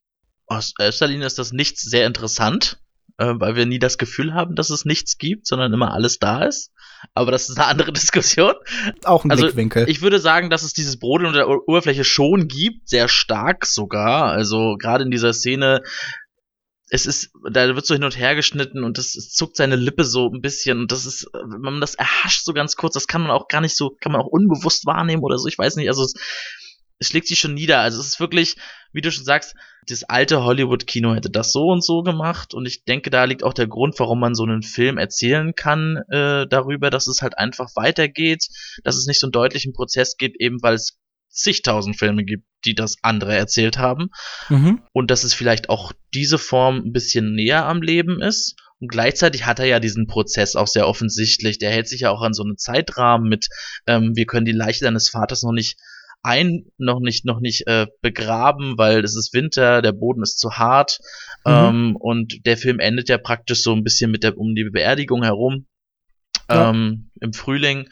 Aus 0.45 0.75
erster 0.77 1.07
Linie 1.07 1.25
ist 1.25 1.39
das 1.39 1.51
Nichts 1.51 1.81
sehr 1.81 2.05
interessant, 2.05 2.77
äh, 3.17 3.33
weil 3.37 3.55
wir 3.55 3.65
nie 3.65 3.79
das 3.79 3.97
Gefühl 3.97 4.35
haben, 4.35 4.53
dass 4.53 4.69
es 4.69 4.85
nichts 4.85 5.17
gibt, 5.17 5.47
sondern 5.47 5.73
immer 5.73 5.95
alles 5.95 6.19
da 6.19 6.43
ist 6.43 6.71
aber 7.13 7.31
das 7.31 7.49
ist 7.49 7.57
eine 7.57 7.67
andere 7.67 7.91
Diskussion. 7.93 8.53
Auch 9.03 9.25
ein 9.25 9.31
also, 9.31 9.43
Blickwinkel. 9.43 9.89
Ich 9.89 10.01
würde 10.01 10.19
sagen, 10.19 10.49
dass 10.49 10.63
es 10.63 10.73
dieses 10.73 10.97
Brodeln 10.97 11.27
unter 11.27 11.45
der 11.45 11.49
Oberfläche 11.67 12.03
schon 12.03 12.47
gibt, 12.47 12.89
sehr 12.89 13.07
stark 13.07 13.65
sogar. 13.65 14.31
Also 14.31 14.77
gerade 14.77 15.03
in 15.03 15.11
dieser 15.11 15.33
Szene, 15.33 15.81
es 16.89 17.05
ist, 17.05 17.31
da 17.49 17.73
wird 17.73 17.85
so 17.85 17.93
hin 17.93 18.03
und 18.03 18.17
her 18.17 18.35
geschnitten 18.35 18.83
und 18.83 18.97
es, 18.97 19.15
es 19.15 19.31
zuckt 19.31 19.55
seine 19.55 19.77
Lippe 19.77 20.03
so 20.03 20.29
ein 20.29 20.41
bisschen 20.41 20.81
und 20.81 20.91
das 20.91 21.05
ist, 21.05 21.25
wenn 21.33 21.61
man 21.61 21.79
das 21.79 21.95
erhascht 21.95 22.43
so 22.43 22.53
ganz 22.53 22.75
kurz, 22.75 22.93
das 22.93 23.07
kann 23.07 23.21
man 23.21 23.31
auch 23.31 23.47
gar 23.47 23.61
nicht 23.61 23.77
so, 23.77 23.95
kann 24.01 24.11
man 24.11 24.21
auch 24.21 24.27
unbewusst 24.27 24.85
wahrnehmen 24.85 25.23
oder 25.23 25.37
so, 25.37 25.47
ich 25.47 25.57
weiß 25.57 25.77
nicht, 25.77 25.87
also 25.87 26.03
es, 26.03 26.15
es 27.01 27.07
schlägt 27.07 27.27
sich 27.27 27.39
schon 27.39 27.55
nieder. 27.55 27.79
Also 27.79 27.99
es 27.99 28.07
ist 28.07 28.19
wirklich, 28.19 28.57
wie 28.93 29.01
du 29.01 29.11
schon 29.11 29.25
sagst, 29.25 29.55
das 29.87 30.03
alte 30.03 30.43
Hollywood-Kino 30.43 31.15
hätte 31.15 31.31
das 31.31 31.51
so 31.51 31.65
und 31.65 31.83
so 31.83 32.03
gemacht 32.03 32.53
und 32.53 32.67
ich 32.67 32.85
denke, 32.85 33.09
da 33.09 33.23
liegt 33.23 33.43
auch 33.43 33.55
der 33.55 33.65
Grund, 33.65 33.97
warum 33.97 34.19
man 34.19 34.35
so 34.35 34.43
einen 34.43 34.61
Film 34.61 34.99
erzählen 34.99 35.55
kann 35.55 35.97
äh, 36.09 36.45
darüber, 36.47 36.91
dass 36.91 37.07
es 37.07 37.23
halt 37.23 37.39
einfach 37.39 37.71
weitergeht, 37.75 38.47
dass 38.83 38.97
es 38.97 39.07
nicht 39.07 39.19
so 39.19 39.25
einen 39.25 39.31
deutlichen 39.31 39.73
Prozess 39.73 40.15
gibt, 40.15 40.39
eben 40.39 40.61
weil 40.61 40.75
es 40.75 40.99
zigtausend 41.29 41.97
Filme 41.97 42.23
gibt, 42.23 42.45
die 42.65 42.75
das 42.75 42.97
andere 43.01 43.35
erzählt 43.35 43.79
haben 43.79 44.09
mhm. 44.49 44.83
und 44.93 45.09
dass 45.09 45.23
es 45.23 45.33
vielleicht 45.33 45.69
auch 45.69 45.93
diese 46.13 46.37
Form 46.37 46.83
ein 46.85 46.93
bisschen 46.93 47.33
näher 47.33 47.65
am 47.65 47.81
Leben 47.81 48.21
ist 48.21 48.61
und 48.79 48.89
gleichzeitig 48.89 49.47
hat 49.47 49.59
er 49.59 49.65
ja 49.65 49.79
diesen 49.79 50.05
Prozess 50.07 50.55
auch 50.55 50.67
sehr 50.67 50.87
offensichtlich. 50.87 51.59
Der 51.59 51.71
hält 51.71 51.87
sich 51.87 52.01
ja 52.01 52.09
auch 52.09 52.21
an 52.21 52.33
so 52.33 52.43
einen 52.43 52.57
Zeitrahmen 52.57 53.29
mit, 53.29 53.47
ähm, 53.87 54.11
wir 54.15 54.25
können 54.25 54.45
die 54.45 54.51
Leiche 54.51 54.83
deines 54.83 55.09
Vaters 55.09 55.43
noch 55.43 55.51
nicht 55.51 55.79
ein 56.23 56.65
noch 56.77 56.99
nicht 56.99 57.25
noch 57.25 57.39
nicht 57.39 57.67
äh, 57.67 57.87
begraben, 58.01 58.77
weil 58.77 59.03
es 59.03 59.15
ist 59.15 59.33
Winter, 59.33 59.81
der 59.81 59.91
Boden 59.91 60.21
ist 60.21 60.39
zu 60.39 60.51
hart 60.51 60.99
mhm. 61.45 61.51
ähm, 61.51 61.95
und 61.95 62.45
der 62.45 62.57
Film 62.57 62.79
endet 62.79 63.09
ja 63.09 63.17
praktisch 63.17 63.63
so 63.63 63.73
ein 63.73 63.83
bisschen 63.83 64.11
mit 64.11 64.23
der 64.23 64.37
um 64.37 64.53
die 64.55 64.69
Beerdigung 64.69 65.23
herum 65.23 65.65
ja. 66.49 66.69
ähm, 66.69 67.09
im 67.19 67.33
Frühling 67.33 67.89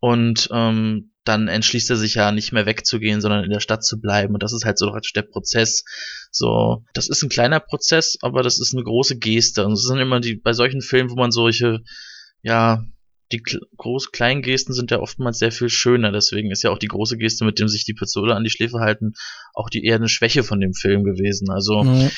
und 0.00 0.48
ähm, 0.52 1.12
dann 1.24 1.48
entschließt 1.48 1.90
er 1.90 1.96
sich 1.96 2.14
ja 2.14 2.32
nicht 2.32 2.52
mehr 2.52 2.66
wegzugehen, 2.66 3.20
sondern 3.20 3.44
in 3.44 3.50
der 3.50 3.60
Stadt 3.60 3.84
zu 3.84 4.00
bleiben. 4.00 4.34
Und 4.34 4.42
das 4.42 4.52
ist 4.52 4.64
halt 4.64 4.76
so 4.76 4.90
praktisch 4.90 5.12
der 5.12 5.22
Prozess. 5.22 5.84
So, 6.32 6.84
das 6.94 7.08
ist 7.08 7.22
ein 7.22 7.28
kleiner 7.28 7.60
Prozess, 7.60 8.18
aber 8.22 8.42
das 8.42 8.58
ist 8.58 8.74
eine 8.74 8.82
große 8.82 9.18
Geste. 9.18 9.64
Und 9.64 9.74
es 9.74 9.84
sind 9.84 9.98
immer 9.98 10.20
die, 10.20 10.34
bei 10.34 10.52
solchen 10.52 10.80
Filmen, 10.80 11.10
wo 11.10 11.14
man 11.14 11.30
solche, 11.30 11.80
ja, 12.42 12.84
die 13.32 13.42
groß-kleinen 13.76 14.42
Gesten 14.42 14.72
sind 14.72 14.90
ja 14.90 15.00
oftmals 15.00 15.38
sehr 15.38 15.52
viel 15.52 15.68
schöner. 15.68 16.12
Deswegen 16.12 16.50
ist 16.50 16.62
ja 16.62 16.70
auch 16.70 16.78
die 16.78 16.88
große 16.88 17.16
Geste, 17.16 17.44
mit 17.44 17.58
dem 17.58 17.68
sich 17.68 17.84
die 17.84 17.94
Pistole 17.94 18.34
an 18.34 18.44
die 18.44 18.50
Schläfe 18.50 18.80
halten, 18.80 19.14
auch 19.54 19.70
die 19.70 19.84
eher 19.84 19.96
eine 19.96 20.08
Schwäche 20.08 20.42
von 20.44 20.60
dem 20.60 20.74
Film 20.74 21.04
gewesen. 21.04 21.50
Also 21.50 21.82
mhm 21.82 22.10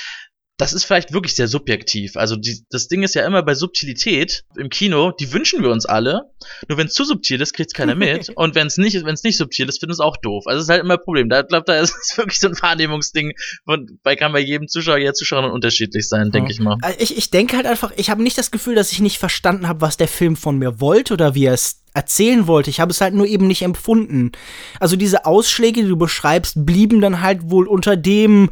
das 0.57 0.73
ist 0.73 0.85
vielleicht 0.85 1.13
wirklich 1.13 1.35
sehr 1.35 1.49
subjektiv. 1.49 2.17
Also 2.17 2.37
die, 2.37 2.65
das 2.71 2.87
Ding 2.87 3.03
ist 3.03 3.15
ja 3.17 3.27
immer 3.27 3.43
bei 3.43 3.55
Subtilität 3.55 4.45
im 4.57 4.69
Kino, 4.69 5.11
die 5.11 5.33
wünschen 5.33 5.63
wir 5.63 5.71
uns 5.71 5.85
alle. 5.85 6.31
Nur 6.69 6.79
wenn 6.79 6.87
es 6.87 6.95
zu 6.95 7.05
subtil 7.05 7.41
ist, 7.41 7.55
kriegt's 7.55 7.75
keiner 7.75 7.97
mit. 7.97 8.29
Und 8.37 8.55
wenn 8.55 8.69
es 8.69 8.77
nicht, 8.77 8.95
wenn 8.95 9.15
es 9.15 9.25
nicht 9.25 9.37
subtil 9.37 9.69
ist, 9.69 9.81
finden 9.81 9.93
es 9.93 10.01
auch 10.01 10.17
doof. 10.17 10.47
Also 10.47 10.59
es 10.59 10.65
ist 10.65 10.71
halt 10.71 10.83
immer 10.83 10.95
ein 10.95 11.03
Problem. 11.03 11.29
Da 11.29 11.43
glaube 11.43 11.65
da 11.67 11.79
ist 11.81 11.95
es 12.01 12.17
wirklich 12.17 12.39
so 12.39 12.49
ein 12.49 12.55
Wahrnehmungsding. 12.61 13.33
Und 13.65 14.01
bei 14.05 14.15
kann 14.15 14.33
bei 14.33 14.41
jedem 14.41 14.69
Zuschauer, 14.69 14.99
jeder 14.99 15.15
Zuschauer 15.15 15.53
unterschiedlich 15.53 16.09
sein, 16.09 16.31
denke 16.31 16.53
ich 16.53 16.61
mal. 16.61 16.79
Äh, 16.83 17.03
ich, 17.03 17.17
ich 17.17 17.31
denke 17.31 17.57
halt 17.57 17.67
einfach, 17.67 17.93
ich 17.97 18.11
habe 18.11 18.23
nicht 18.23 18.39
das 18.39 18.53
Gefühl, 18.53 18.77
dass 18.77 18.93
ich 18.93 19.01
nicht 19.01 19.19
verstanden 19.19 19.67
habe, 19.67 19.81
was 19.81 19.97
der 19.97 20.09
Film 20.09 20.37
von 20.37 20.59
mir 20.59 20.81
wollte 20.81 21.15
oder 21.15 21.35
wie 21.35 21.47
er 21.47 21.55
es 21.55 21.81
erzählen 21.95 22.47
wollte. 22.47 22.71
Ich 22.71 22.79
habe 22.79 22.93
es 22.93 23.01
halt 23.01 23.15
nur 23.15 23.27
eben 23.27 23.49
nicht 23.49 23.63
empfunden. 23.63 24.33
Also 24.79 24.95
diese 24.95 25.27
Ausschläge, 25.27 25.83
die 25.83 25.89
du 25.89 25.97
beschreibst, 25.97 26.65
blieben 26.65 27.01
dann 27.01 27.23
halt 27.23 27.51
wohl 27.51 27.67
unter 27.67 27.97
dem 27.97 28.51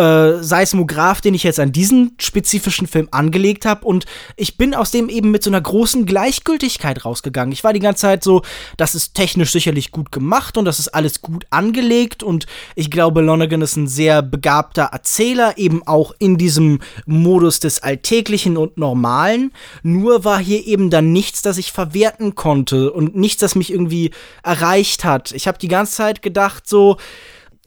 äh, 0.00 0.42
Seismograph, 0.42 1.20
den 1.20 1.34
ich 1.34 1.42
jetzt 1.42 1.60
an 1.60 1.72
diesen 1.72 2.12
spezifischen 2.18 2.86
Film 2.86 3.08
angelegt 3.10 3.66
habe. 3.66 3.84
Und 3.84 4.06
ich 4.36 4.56
bin 4.56 4.74
aus 4.74 4.90
dem 4.90 5.10
eben 5.10 5.30
mit 5.30 5.42
so 5.42 5.50
einer 5.50 5.60
großen 5.60 6.06
Gleichgültigkeit 6.06 7.04
rausgegangen. 7.04 7.52
Ich 7.52 7.64
war 7.64 7.74
die 7.74 7.80
ganze 7.80 8.02
Zeit 8.02 8.24
so, 8.24 8.40
das 8.78 8.94
ist 8.94 9.14
technisch 9.14 9.52
sicherlich 9.52 9.90
gut 9.90 10.10
gemacht 10.10 10.56
und 10.56 10.64
das 10.64 10.78
ist 10.78 10.88
alles 10.88 11.20
gut 11.20 11.44
angelegt. 11.50 12.22
Und 12.22 12.46
ich 12.76 12.90
glaube, 12.90 13.20
Lonergan 13.20 13.60
ist 13.60 13.76
ein 13.76 13.88
sehr 13.88 14.22
begabter 14.22 14.84
Erzähler, 14.84 15.58
eben 15.58 15.86
auch 15.86 16.14
in 16.18 16.38
diesem 16.38 16.80
Modus 17.04 17.60
des 17.60 17.82
Alltäglichen 17.82 18.56
und 18.56 18.78
Normalen. 18.78 19.52
Nur 19.82 20.24
war 20.24 20.38
hier 20.38 20.66
eben 20.66 20.88
dann 20.88 21.12
nichts, 21.12 21.42
das 21.42 21.58
ich 21.58 21.72
verwerten 21.72 22.34
konnte 22.34 22.90
und 22.90 23.16
nichts, 23.16 23.40
das 23.42 23.54
mich 23.54 23.70
irgendwie 23.70 24.12
erreicht 24.42 25.04
hat. 25.04 25.32
Ich 25.32 25.46
habe 25.46 25.58
die 25.58 25.68
ganze 25.68 25.92
Zeit 25.92 26.22
gedacht, 26.22 26.66
so, 26.66 26.96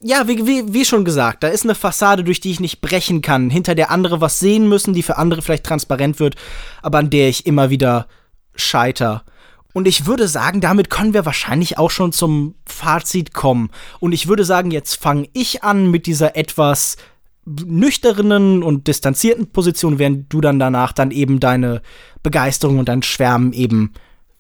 ja, 0.04 0.28
wie, 0.28 0.46
wie, 0.46 0.74
wie 0.74 0.86
schon 0.86 1.06
gesagt, 1.06 1.44
da 1.44 1.48
ist 1.48 1.64
eine 1.64 1.76
Fassade, 1.76 2.24
durch 2.24 2.42
die 2.42 2.52
ich 2.52 2.60
nicht 2.60 2.82
brechen 2.82 3.22
kann, 3.22 3.50
hinter 3.50 3.74
der 3.74 3.90
andere 3.90 4.20
was 4.22 4.40
sehen 4.40 4.68
müssen, 4.68 4.94
die 4.94 5.04
für 5.04 5.18
andere 5.18 5.42
vielleicht 5.42 5.66
transparent 5.66 6.20
wird, 6.20 6.36
aber 6.82 7.00
an 7.00 7.10
der 7.10 7.30
ich 7.30 7.46
immer 7.46 7.70
wieder 7.70 8.08
scheiter. 8.56 9.24
Und 9.72 9.88
ich 9.88 10.06
würde 10.06 10.28
sagen, 10.28 10.62
damit 10.62 10.90
können 10.90 11.14
wir 11.14 11.26
wahrscheinlich 11.26 11.78
auch 11.78 11.90
schon 11.90 12.12
zum 12.12 12.56
Fazit 12.66 13.34
kommen. 13.34 13.72
Und 14.00 14.12
ich 14.12 14.28
würde 14.28 14.46
sagen, 14.46 14.72
jetzt 14.72 14.96
fange 14.96 15.30
ich 15.34 15.64
an 15.64 15.90
mit 15.90 16.06
dieser 16.06 16.36
etwas 16.36 16.98
nüchternen 17.46 18.62
und 18.62 18.88
distanzierten 18.88 19.48
Position, 19.48 20.00
während 20.00 20.32
du 20.32 20.42
dann 20.42 20.60
danach 20.60 20.92
dann 20.92 21.12
eben 21.12 21.40
deine 21.40 21.82
Begeisterung 22.22 22.78
und 22.78 22.88
dein 22.88 23.04
Schwärmen 23.04 23.54
eben 23.54 23.94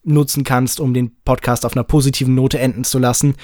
nutzen 0.03 0.43
kannst, 0.43 0.79
um 0.79 0.93
den 0.93 1.15
Podcast 1.23 1.65
auf 1.65 1.73
einer 1.73 1.83
positiven 1.83 2.35
Note 2.35 2.59
enden 2.59 2.83
zu 2.83 2.99
lassen 2.99 3.35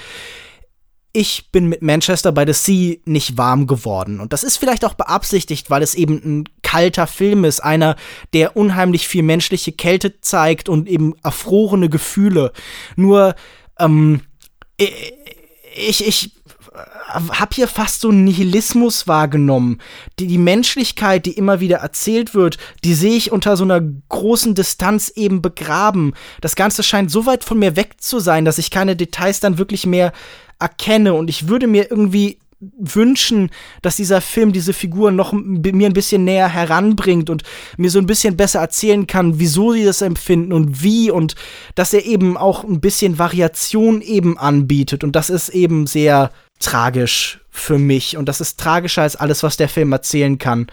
ich 1.12 1.50
bin 1.50 1.66
mit 1.66 1.82
Manchester 1.82 2.32
by 2.32 2.44
the 2.46 2.52
Sea 2.52 2.96
nicht 3.04 3.36
warm 3.36 3.66
geworden. 3.66 4.20
Und 4.20 4.32
das 4.32 4.44
ist 4.44 4.56
vielleicht 4.56 4.84
auch 4.84 4.94
beabsichtigt, 4.94 5.70
weil 5.70 5.82
es 5.82 5.94
eben 5.94 6.20
ein 6.24 6.48
kalter 6.62 7.06
Film 7.06 7.44
ist, 7.44 7.60
einer, 7.60 7.96
der 8.32 8.56
unheimlich 8.56 9.08
viel 9.08 9.22
menschliche 9.22 9.72
Kälte 9.72 10.20
zeigt 10.20 10.68
und 10.68 10.88
eben 10.88 11.14
erfrorene 11.22 11.88
Gefühle. 11.88 12.52
Nur, 12.94 13.34
ähm, 13.78 14.20
ich, 14.76 16.06
ich 16.06 16.39
habe 17.12 17.54
hier 17.54 17.68
fast 17.68 18.00
so 18.00 18.10
einen 18.10 18.24
Nihilismus 18.24 19.08
wahrgenommen. 19.08 19.78
Die, 20.18 20.26
die 20.26 20.38
Menschlichkeit, 20.38 21.26
die 21.26 21.32
immer 21.32 21.60
wieder 21.60 21.78
erzählt 21.78 22.34
wird, 22.34 22.58
die 22.84 22.94
sehe 22.94 23.16
ich 23.16 23.32
unter 23.32 23.56
so 23.56 23.64
einer 23.64 23.80
großen 23.80 24.54
Distanz 24.54 25.08
eben 25.08 25.42
begraben. 25.42 26.14
Das 26.40 26.54
Ganze 26.54 26.82
scheint 26.82 27.10
so 27.10 27.26
weit 27.26 27.42
von 27.44 27.58
mir 27.58 27.76
weg 27.76 27.94
zu 27.98 28.20
sein, 28.20 28.44
dass 28.44 28.58
ich 28.58 28.70
keine 28.70 28.94
Details 28.94 29.40
dann 29.40 29.58
wirklich 29.58 29.86
mehr 29.86 30.12
erkenne 30.60 31.14
und 31.14 31.28
ich 31.30 31.48
würde 31.48 31.66
mir 31.66 31.90
irgendwie 31.90 32.38
wünschen, 32.78 33.50
dass 33.80 33.96
dieser 33.96 34.20
Film 34.20 34.52
diese 34.52 34.74
Figur 34.74 35.10
noch 35.10 35.32
mir 35.32 35.88
ein 35.88 35.94
bisschen 35.94 36.24
näher 36.24 36.48
heranbringt 36.48 37.30
und 37.30 37.42
mir 37.78 37.90
so 37.90 37.98
ein 37.98 38.06
bisschen 38.06 38.36
besser 38.36 38.60
erzählen 38.60 39.06
kann, 39.06 39.38
wieso 39.38 39.72
sie 39.72 39.84
das 39.84 40.02
empfinden 40.02 40.52
und 40.52 40.82
wie 40.82 41.10
und 41.10 41.36
dass 41.74 41.94
er 41.94 42.04
eben 42.04 42.36
auch 42.36 42.62
ein 42.62 42.82
bisschen 42.82 43.18
Variation 43.18 44.02
eben 44.02 44.36
anbietet 44.36 45.04
und 45.04 45.16
das 45.16 45.30
ist 45.30 45.48
eben 45.48 45.86
sehr 45.86 46.30
tragisch 46.60 47.40
für 47.50 47.78
mich 47.78 48.16
und 48.16 48.28
das 48.28 48.40
ist 48.40 48.60
tragischer 48.60 49.02
als 49.02 49.16
alles, 49.16 49.42
was 49.42 49.56
der 49.56 49.68
Film 49.68 49.92
erzählen 49.92 50.38
kann. 50.38 50.68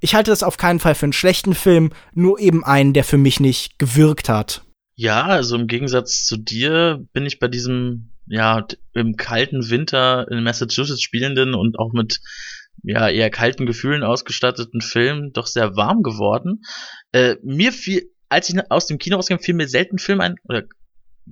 Ich 0.00 0.14
halte 0.14 0.30
das 0.30 0.42
auf 0.42 0.56
keinen 0.56 0.78
Fall 0.78 0.94
für 0.94 1.06
einen 1.06 1.12
schlechten 1.12 1.54
Film, 1.54 1.90
nur 2.12 2.38
eben 2.38 2.64
einen, 2.64 2.92
der 2.92 3.04
für 3.04 3.18
mich 3.18 3.40
nicht 3.40 3.78
gewirkt 3.78 4.28
hat. 4.28 4.62
Ja, 4.94 5.24
also 5.24 5.56
im 5.56 5.66
Gegensatz 5.66 6.24
zu 6.24 6.36
dir 6.36 7.04
bin 7.12 7.24
ich 7.24 7.38
bei 7.38 7.48
diesem, 7.48 8.10
ja, 8.26 8.66
im 8.94 9.16
kalten 9.16 9.70
Winter 9.70 10.26
in 10.30 10.42
Massachusetts 10.42 11.02
spielenden 11.02 11.54
und 11.54 11.78
auch 11.78 11.92
mit 11.92 12.20
ja, 12.82 13.08
eher 13.08 13.30
kalten 13.30 13.66
Gefühlen 13.66 14.02
ausgestatteten 14.02 14.80
Film 14.80 15.32
doch 15.32 15.46
sehr 15.46 15.76
warm 15.76 16.02
geworden. 16.02 16.62
Äh, 17.12 17.36
mir 17.42 17.72
fiel, 17.72 18.10
als 18.28 18.48
ich 18.48 18.70
aus 18.70 18.86
dem 18.86 18.98
Kino 18.98 19.16
rausging, 19.16 19.40
fiel 19.40 19.54
mir 19.54 19.68
selten 19.68 19.98
Film 19.98 20.20
ein, 20.20 20.36
oder 20.44 20.64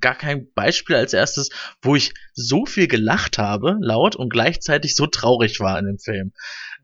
gar 0.01 0.15
kein 0.15 0.53
Beispiel 0.55 0.97
als 0.97 1.13
erstes, 1.13 1.51
wo 1.83 1.97
ich 1.97 2.15
so 2.35 2.67
viel 2.67 2.89
gelacht 2.89 3.39
habe, 3.39 3.77
laut, 3.81 4.17
und 4.17 4.31
gleichzeitig 4.31 4.97
so 4.97 5.07
traurig 5.07 5.61
war 5.61 5.79
in 5.79 5.87
dem 5.87 5.99
Film. 5.99 6.33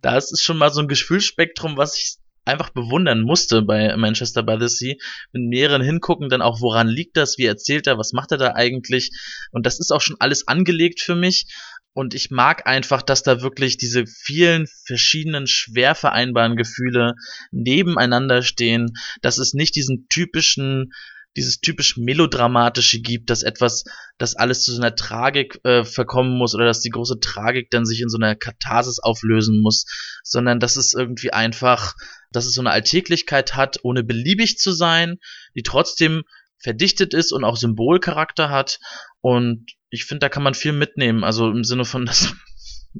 Da 0.00 0.16
ist 0.16 0.42
schon 0.42 0.58
mal 0.58 0.72
so 0.72 0.80
ein 0.80 0.88
Gefühlsspektrum, 0.88 1.76
was 1.76 1.96
ich 1.96 2.16
einfach 2.44 2.70
bewundern 2.70 3.20
musste 3.20 3.62
bei 3.62 3.96
Manchester 3.96 4.42
by 4.42 4.56
the 4.58 4.68
Sea. 4.68 4.94
Mit 5.32 5.48
mehreren 5.48 5.82
hingucken, 5.82 6.28
dann 6.28 6.42
auch, 6.42 6.60
woran 6.60 6.88
liegt 6.88 7.16
das, 7.16 7.38
wie 7.38 7.46
erzählt 7.46 7.86
er, 7.86 7.98
was 7.98 8.12
macht 8.12 8.32
er 8.32 8.38
da 8.38 8.54
eigentlich? 8.54 9.10
Und 9.50 9.66
das 9.66 9.78
ist 9.78 9.92
auch 9.92 10.00
schon 10.00 10.16
alles 10.18 10.48
angelegt 10.48 11.00
für 11.00 11.14
mich. 11.14 11.46
Und 11.94 12.14
ich 12.14 12.30
mag 12.30 12.66
einfach, 12.66 13.02
dass 13.02 13.22
da 13.22 13.42
wirklich 13.42 13.76
diese 13.76 14.06
vielen 14.06 14.66
verschiedenen 14.86 15.46
schwer 15.46 15.94
vereinbaren 15.94 16.56
Gefühle 16.56 17.14
nebeneinander 17.50 18.42
stehen, 18.42 18.94
dass 19.20 19.36
es 19.38 19.52
nicht 19.52 19.76
diesen 19.76 20.06
typischen 20.08 20.92
dieses 21.36 21.60
typisch 21.60 21.96
melodramatische 21.96 23.00
gibt, 23.00 23.30
dass 23.30 23.42
etwas, 23.42 23.84
dass 24.18 24.36
alles 24.36 24.62
zu 24.62 24.72
so 24.72 24.80
einer 24.80 24.94
Tragik 24.94 25.60
äh, 25.64 25.84
verkommen 25.84 26.36
muss 26.36 26.54
oder 26.54 26.66
dass 26.66 26.80
die 26.80 26.90
große 26.90 27.20
Tragik 27.20 27.70
dann 27.70 27.86
sich 27.86 28.00
in 28.02 28.08
so 28.08 28.18
einer 28.18 28.34
Katharsis 28.34 28.98
auflösen 28.98 29.60
muss, 29.60 29.86
sondern 30.22 30.60
dass 30.60 30.76
es 30.76 30.94
irgendwie 30.94 31.32
einfach, 31.32 31.94
dass 32.30 32.46
es 32.46 32.54
so 32.54 32.60
eine 32.60 32.70
Alltäglichkeit 32.70 33.54
hat, 33.54 33.78
ohne 33.82 34.04
beliebig 34.04 34.58
zu 34.58 34.72
sein, 34.72 35.18
die 35.54 35.62
trotzdem 35.62 36.22
verdichtet 36.58 37.14
ist 37.14 37.32
und 37.32 37.44
auch 37.44 37.56
Symbolcharakter 37.56 38.50
hat 38.50 38.78
und 39.20 39.66
ich 39.90 40.06
finde, 40.06 40.20
da 40.20 40.28
kann 40.28 40.42
man 40.42 40.54
viel 40.54 40.72
mitnehmen, 40.72 41.22
also 41.22 41.50
im 41.50 41.64
Sinne 41.64 41.84
von, 41.84 42.06
dass 42.06 42.34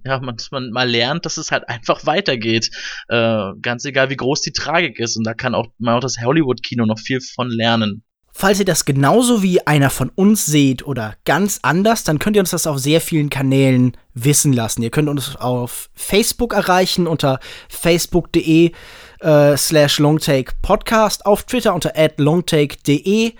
ja, 0.05 0.20
man, 0.20 0.37
man 0.51 0.70
mal 0.70 0.89
lernt, 0.89 1.26
dass 1.26 1.37
es 1.37 1.51
halt 1.51 1.68
einfach 1.68 2.07
weitergeht. 2.07 2.70
Äh, 3.09 3.53
ganz 3.61 3.85
egal, 3.85 4.11
wie 4.11 4.16
groß 4.16 4.41
die 4.41 4.53
Tragik 4.53 4.99
ist. 4.99 5.16
Und 5.16 5.24
da 5.24 5.35
kann 5.35 5.55
auch 5.55 5.68
man 5.78 5.97
auch 5.97 6.01
das 6.01 6.16
Hollywood-Kino 6.18 6.87
noch 6.87 6.99
viel 6.99 7.20
von 7.20 7.51
lernen. 7.51 8.03
Falls 8.35 8.59
ihr 8.59 8.64
das 8.64 8.87
genauso 8.87 9.43
wie 9.43 9.66
einer 9.66 9.91
von 9.91 10.09
uns 10.14 10.47
seht 10.47 10.87
oder 10.87 11.16
ganz 11.24 11.59
anders, 11.62 12.03
dann 12.03 12.18
könnt 12.18 12.37
ihr 12.37 12.41
uns 12.41 12.49
das 12.51 12.66
auf 12.66 12.78
sehr 12.78 13.03
vielen 13.03 13.28
Kanälen 13.28 13.95
wissen 14.14 14.55
lassen. 14.55 14.83
Ihr 14.83 14.91
könnt 14.91 15.11
uns 15.11 15.37
auf 15.37 15.91
Facebook 15.95 16.55
erreichen 16.55 17.07
unter 17.07 17.41
facebook.de 17.68 18.72
äh, 19.20 19.57
slash 19.57 19.99
longtakepodcast, 19.99 21.26
auf 21.26 21.43
Twitter 21.45 21.74
unter 21.74 21.93
longtake.de 22.16 23.35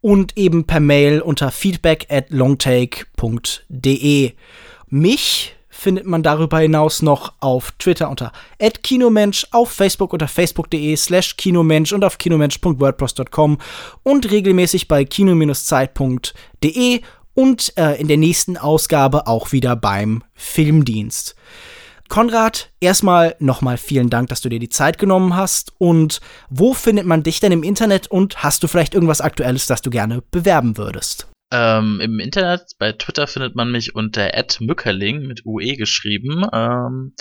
und 0.00 0.38
eben 0.38 0.64
per 0.64 0.80
Mail 0.80 1.20
unter 1.20 1.50
feedback 1.50 2.06
at 2.08 2.30
longtake.de. 2.30 4.32
Mich 4.88 5.54
findet 5.80 6.04
man 6.04 6.22
darüber 6.22 6.58
hinaus 6.58 7.00
noch 7.00 7.32
auf 7.40 7.72
Twitter 7.78 8.10
unter 8.10 8.32
@kinomensch, 8.82 9.46
auf 9.50 9.70
Facebook 9.70 10.12
unter 10.12 10.28
facebook.de/kinomensch 10.28 11.94
und 11.94 12.04
auf 12.04 12.18
kinomensch.wordpress.com 12.18 13.56
und 14.02 14.30
regelmäßig 14.30 14.88
bei 14.88 15.06
kino-zeit.de 15.06 17.00
und 17.32 17.72
äh, 17.78 17.98
in 17.98 18.08
der 18.08 18.18
nächsten 18.18 18.58
Ausgabe 18.58 19.26
auch 19.26 19.52
wieder 19.52 19.74
beim 19.74 20.22
Filmdienst. 20.34 21.34
Konrad, 22.10 22.70
erstmal 22.80 23.36
nochmal 23.38 23.78
vielen 23.78 24.10
Dank, 24.10 24.28
dass 24.28 24.42
du 24.42 24.48
dir 24.50 24.58
die 24.58 24.68
Zeit 24.68 24.98
genommen 24.98 25.34
hast. 25.36 25.72
Und 25.78 26.20
wo 26.50 26.74
findet 26.74 27.06
man 27.06 27.22
dich 27.22 27.40
denn 27.40 27.52
im 27.52 27.62
Internet 27.62 28.08
und 28.08 28.42
hast 28.42 28.62
du 28.62 28.68
vielleicht 28.68 28.94
irgendwas 28.94 29.20
Aktuelles, 29.20 29.66
das 29.66 29.80
du 29.80 29.90
gerne 29.90 30.22
bewerben 30.30 30.76
würdest? 30.76 31.29
Ähm, 31.52 32.00
Im 32.00 32.20
Internet, 32.20 32.72
bei 32.78 32.92
Twitter 32.92 33.26
findet 33.26 33.56
man 33.56 33.72
mich 33.72 33.94
unter 33.94 34.30
@mückerling 34.60 35.26
mit 35.26 35.44
UE 35.44 35.76
geschrieben. 35.76 36.46
Ähm, 36.52 37.14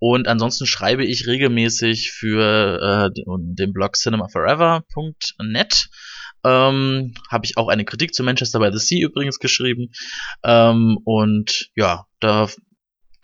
und 0.00 0.28
ansonsten 0.28 0.66
schreibe 0.66 1.04
ich 1.04 1.26
regelmäßig 1.26 2.12
für 2.12 3.10
äh, 3.14 3.22
den 3.36 3.72
Blog 3.72 3.96
cinemaforever.net. 3.96 5.88
Ähm, 6.44 7.14
habe 7.30 7.44
ich 7.44 7.56
auch 7.56 7.68
eine 7.68 7.84
Kritik 7.84 8.14
zu 8.14 8.22
Manchester 8.22 8.60
by 8.60 8.70
the 8.72 8.78
Sea 8.78 9.04
übrigens 9.04 9.38
geschrieben. 9.38 9.90
Ähm, 10.44 10.98
und 11.04 11.70
ja, 11.74 12.06
da 12.20 12.48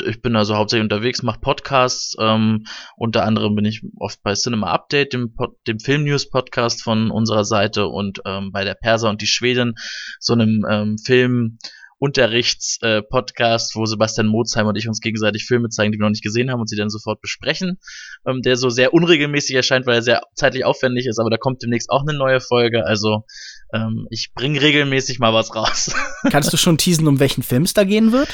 ich 0.07 0.23
bin 0.23 0.37
also 0.37 0.57
hauptsächlich 0.57 0.85
unterwegs, 0.85 1.23
mache 1.23 1.41
Podcasts. 1.41 2.17
Ähm, 2.19 2.67
unter 2.97 3.25
anderem 3.25 3.55
bin 3.55 3.65
ich 3.65 3.83
oft 3.99 4.23
bei 4.23 4.35
Cinema 4.35 4.73
Update, 4.73 5.13
dem, 5.13 5.35
dem 5.67 5.79
Film-News-Podcast 5.79 6.83
von 6.83 7.11
unserer 7.11 7.45
Seite 7.45 7.87
und 7.87 8.21
ähm, 8.25 8.53
bei 8.53 8.65
der 8.65 8.75
Perser 8.75 9.11
und 9.11 9.21
die 9.21 9.27
Schweden, 9.27 9.75
so 10.19 10.33
einem 10.35 10.65
ähm, 10.69 10.99
Film- 10.99 11.59
Unterrichts-Podcast, 12.05 13.75
äh, 13.75 13.79
wo 13.79 13.87
Sebastian 13.87 14.27
Mozheim 14.27 14.67
und 14.67 14.77
ich 14.77 14.87
uns 14.89 15.01
gegenseitig 15.01 15.47
Filme 15.47 15.71
zeigen, 15.71 15.91
die 15.91 15.99
wir 15.99 16.05
noch 16.05 16.11
nicht 16.11 16.23
gesehen 16.23 16.51
haben 16.51 16.61
und 16.61 16.69
sie 16.69 16.77
dann 16.77 16.91
sofort 16.91 17.23
besprechen, 17.23 17.79
ähm, 18.27 18.43
der 18.43 18.59
so 18.59 18.69
sehr 18.69 18.93
unregelmäßig 18.93 19.57
erscheint, 19.57 19.87
weil 19.87 19.95
er 19.97 20.03
sehr 20.03 20.21
zeitlich 20.35 20.67
aufwendig 20.67 21.07
ist, 21.07 21.19
aber 21.19 21.31
da 21.31 21.39
kommt 21.39 21.63
demnächst 21.63 21.89
auch 21.89 22.03
eine 22.03 22.13
neue 22.17 22.41
Folge, 22.41 22.85
also 22.85 23.25
ähm, 23.73 24.07
ich 24.11 24.35
bringe 24.35 24.61
regelmäßig 24.61 25.19
mal 25.19 25.33
was 25.33 25.55
raus. 25.57 25.95
Kannst 26.31 26.53
du 26.53 26.59
schon 26.59 26.77
teasen, 26.77 27.09
um 27.09 27.21
welchen 27.21 27.43
Film 27.43 27.63
es 27.63 27.73
da 27.73 27.85
gehen 27.85 28.13
wird? 28.13 28.29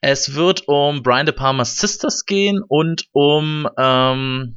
Es 0.00 0.34
wird 0.34 0.66
um 0.66 1.04
Brian 1.04 1.26
De 1.26 1.34
Palma's 1.34 1.76
Sisters 1.76 2.24
gehen 2.24 2.60
und 2.66 3.04
um 3.12 3.68
ähm, 3.78 4.56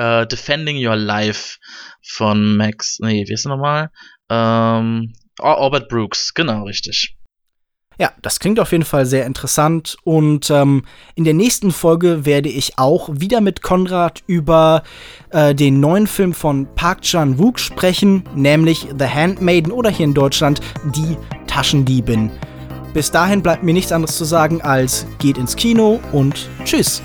uh, 0.00 0.24
Defending 0.24 0.84
Your 0.84 0.96
Life 0.96 1.58
von 2.02 2.56
Max, 2.56 2.98
nee, 3.00 3.24
wie 3.28 3.32
ist 3.32 3.46
er 3.46 3.50
nochmal? 3.50 3.90
Ähm, 4.28 5.12
Albert 5.38 5.88
Brooks, 5.88 6.34
genau, 6.34 6.64
richtig. 6.64 7.17
Ja, 7.98 8.12
das 8.22 8.38
klingt 8.38 8.60
auf 8.60 8.70
jeden 8.70 8.84
Fall 8.84 9.06
sehr 9.06 9.26
interessant. 9.26 9.96
Und 10.04 10.50
ähm, 10.50 10.84
in 11.16 11.24
der 11.24 11.34
nächsten 11.34 11.72
Folge 11.72 12.24
werde 12.24 12.48
ich 12.48 12.78
auch 12.78 13.08
wieder 13.12 13.40
mit 13.40 13.60
Konrad 13.60 14.22
über 14.28 14.84
äh, 15.30 15.52
den 15.52 15.80
neuen 15.80 16.06
Film 16.06 16.32
von 16.32 16.68
Park 16.76 17.02
Chan-wook 17.02 17.58
sprechen, 17.58 18.22
nämlich 18.36 18.86
The 18.96 19.06
Handmaiden 19.06 19.72
oder 19.72 19.90
hier 19.90 20.04
in 20.04 20.14
Deutschland 20.14 20.60
Die 20.94 21.16
Taschendiebin. 21.48 22.30
Bis 22.94 23.10
dahin 23.10 23.42
bleibt 23.42 23.64
mir 23.64 23.74
nichts 23.74 23.92
anderes 23.92 24.16
zu 24.16 24.24
sagen 24.24 24.62
als 24.62 25.04
geht 25.18 25.36
ins 25.36 25.56
Kino 25.56 26.00
und 26.12 26.48
tschüss. 26.64 27.02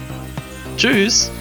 Tschüss. 0.77 1.31